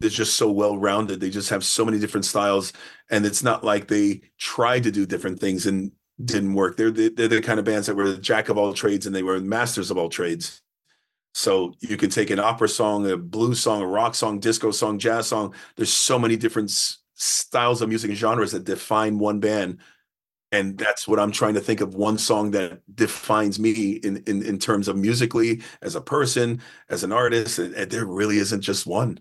they're 0.00 0.10
just 0.10 0.36
so 0.36 0.50
well 0.50 0.78
rounded. 0.78 1.20
They 1.20 1.30
just 1.30 1.50
have 1.50 1.64
so 1.64 1.84
many 1.84 1.98
different 1.98 2.24
styles, 2.24 2.72
and 3.10 3.26
it's 3.26 3.42
not 3.42 3.62
like 3.64 3.88
they 3.88 4.22
tried 4.38 4.84
to 4.84 4.90
do 4.90 5.06
different 5.06 5.38
things 5.38 5.66
and 5.66 5.92
didn't 6.22 6.54
work. 6.54 6.76
They're 6.76 6.90
the, 6.90 7.08
they're 7.08 7.28
the 7.28 7.40
kind 7.42 7.58
of 7.58 7.64
bands 7.64 7.86
that 7.86 7.96
were 7.96 8.10
the 8.10 8.18
jack 8.18 8.48
of 8.48 8.58
all 8.58 8.72
trades 8.72 9.06
and 9.06 9.14
they 9.14 9.22
were 9.22 9.40
masters 9.40 9.90
of 9.90 9.98
all 9.98 10.08
trades. 10.08 10.60
So 11.34 11.74
you 11.80 11.96
can 11.96 12.10
take 12.10 12.30
an 12.30 12.38
opera 12.38 12.68
song, 12.68 13.10
a 13.10 13.16
blues 13.16 13.58
song, 13.60 13.82
a 13.82 13.86
rock 13.86 14.14
song, 14.14 14.38
disco 14.38 14.70
song, 14.70 15.00
jazz 15.00 15.26
song. 15.26 15.54
There's 15.76 15.92
so 15.92 16.18
many 16.18 16.36
different 16.36 16.70
s- 16.70 16.98
styles 17.14 17.82
of 17.82 17.88
music 17.88 18.10
and 18.10 18.18
genres 18.18 18.52
that 18.52 18.64
define 18.64 19.18
one 19.18 19.40
band. 19.40 19.78
And 20.52 20.78
that's 20.78 21.08
what 21.08 21.18
I'm 21.18 21.32
trying 21.32 21.54
to 21.54 21.60
think 21.60 21.80
of 21.80 21.96
one 21.96 22.18
song 22.18 22.52
that 22.52 22.80
defines 22.94 23.58
me 23.58 23.94
in, 24.04 24.18
in, 24.28 24.44
in 24.44 24.58
terms 24.60 24.86
of 24.86 24.96
musically, 24.96 25.62
as 25.82 25.96
a 25.96 26.00
person, 26.00 26.60
as 26.88 27.02
an 27.02 27.10
artist. 27.10 27.58
And, 27.58 27.74
and 27.74 27.90
there 27.90 28.06
really 28.06 28.38
isn't 28.38 28.60
just 28.60 28.86
one. 28.86 29.18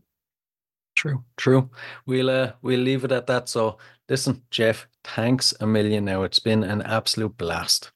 True, 0.95 1.23
true. 1.37 1.69
We'll 2.05 2.29
uh, 2.29 2.53
we'll 2.61 2.79
leave 2.79 3.03
it 3.03 3.11
at 3.11 3.27
that. 3.27 3.49
So 3.49 3.77
listen, 4.09 4.43
Jeff, 4.51 4.87
thanks 5.03 5.53
a 5.59 5.67
million 5.67 6.05
now. 6.05 6.23
It's 6.23 6.39
been 6.39 6.63
an 6.63 6.81
absolute 6.83 7.37
blast. 7.37 7.91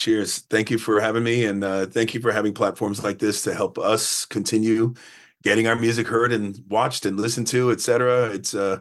Cheers. 0.00 0.40
Thank 0.50 0.70
you 0.70 0.78
for 0.78 1.00
having 1.00 1.24
me. 1.24 1.46
And 1.46 1.64
uh, 1.64 1.86
thank 1.86 2.14
you 2.14 2.20
for 2.20 2.30
having 2.30 2.52
platforms 2.52 3.02
like 3.02 3.18
this 3.18 3.42
to 3.42 3.54
help 3.54 3.78
us 3.78 4.26
continue 4.26 4.94
getting 5.42 5.66
our 5.66 5.76
music 5.76 6.06
heard 6.06 6.32
and 6.32 6.60
watched 6.68 7.06
and 7.06 7.18
listened 7.18 7.46
to, 7.46 7.70
etc. 7.70 8.30
It's 8.30 8.52
a, 8.52 8.64
uh, 8.64 8.78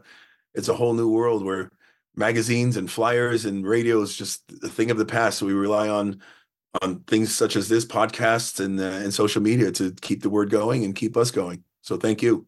it's 0.53 0.67
a 0.67 0.73
whole 0.73 0.93
new 0.93 1.09
world 1.09 1.45
where 1.45 1.69
magazines 2.15 2.77
and 2.77 2.89
flyers 2.89 3.45
and 3.45 3.65
radio 3.65 4.01
is 4.01 4.15
just 4.15 4.43
a 4.63 4.69
thing 4.69 4.89
of 4.89 4.97
the 4.97 5.05
past. 5.05 5.39
So 5.39 5.45
we 5.45 5.53
rely 5.53 5.89
on 5.89 6.21
on 6.81 6.99
things 7.01 7.33
such 7.33 7.55
as 7.55 7.69
this 7.69 7.85
podcast 7.85 8.63
and 8.63 8.79
uh, 8.79 8.83
and 8.83 9.13
social 9.13 9.41
media 9.41 9.71
to 9.71 9.93
keep 10.01 10.21
the 10.21 10.29
word 10.29 10.49
going 10.49 10.83
and 10.83 10.95
keep 10.95 11.15
us 11.15 11.31
going. 11.31 11.63
So 11.81 11.97
thank 11.97 12.21
you. 12.21 12.47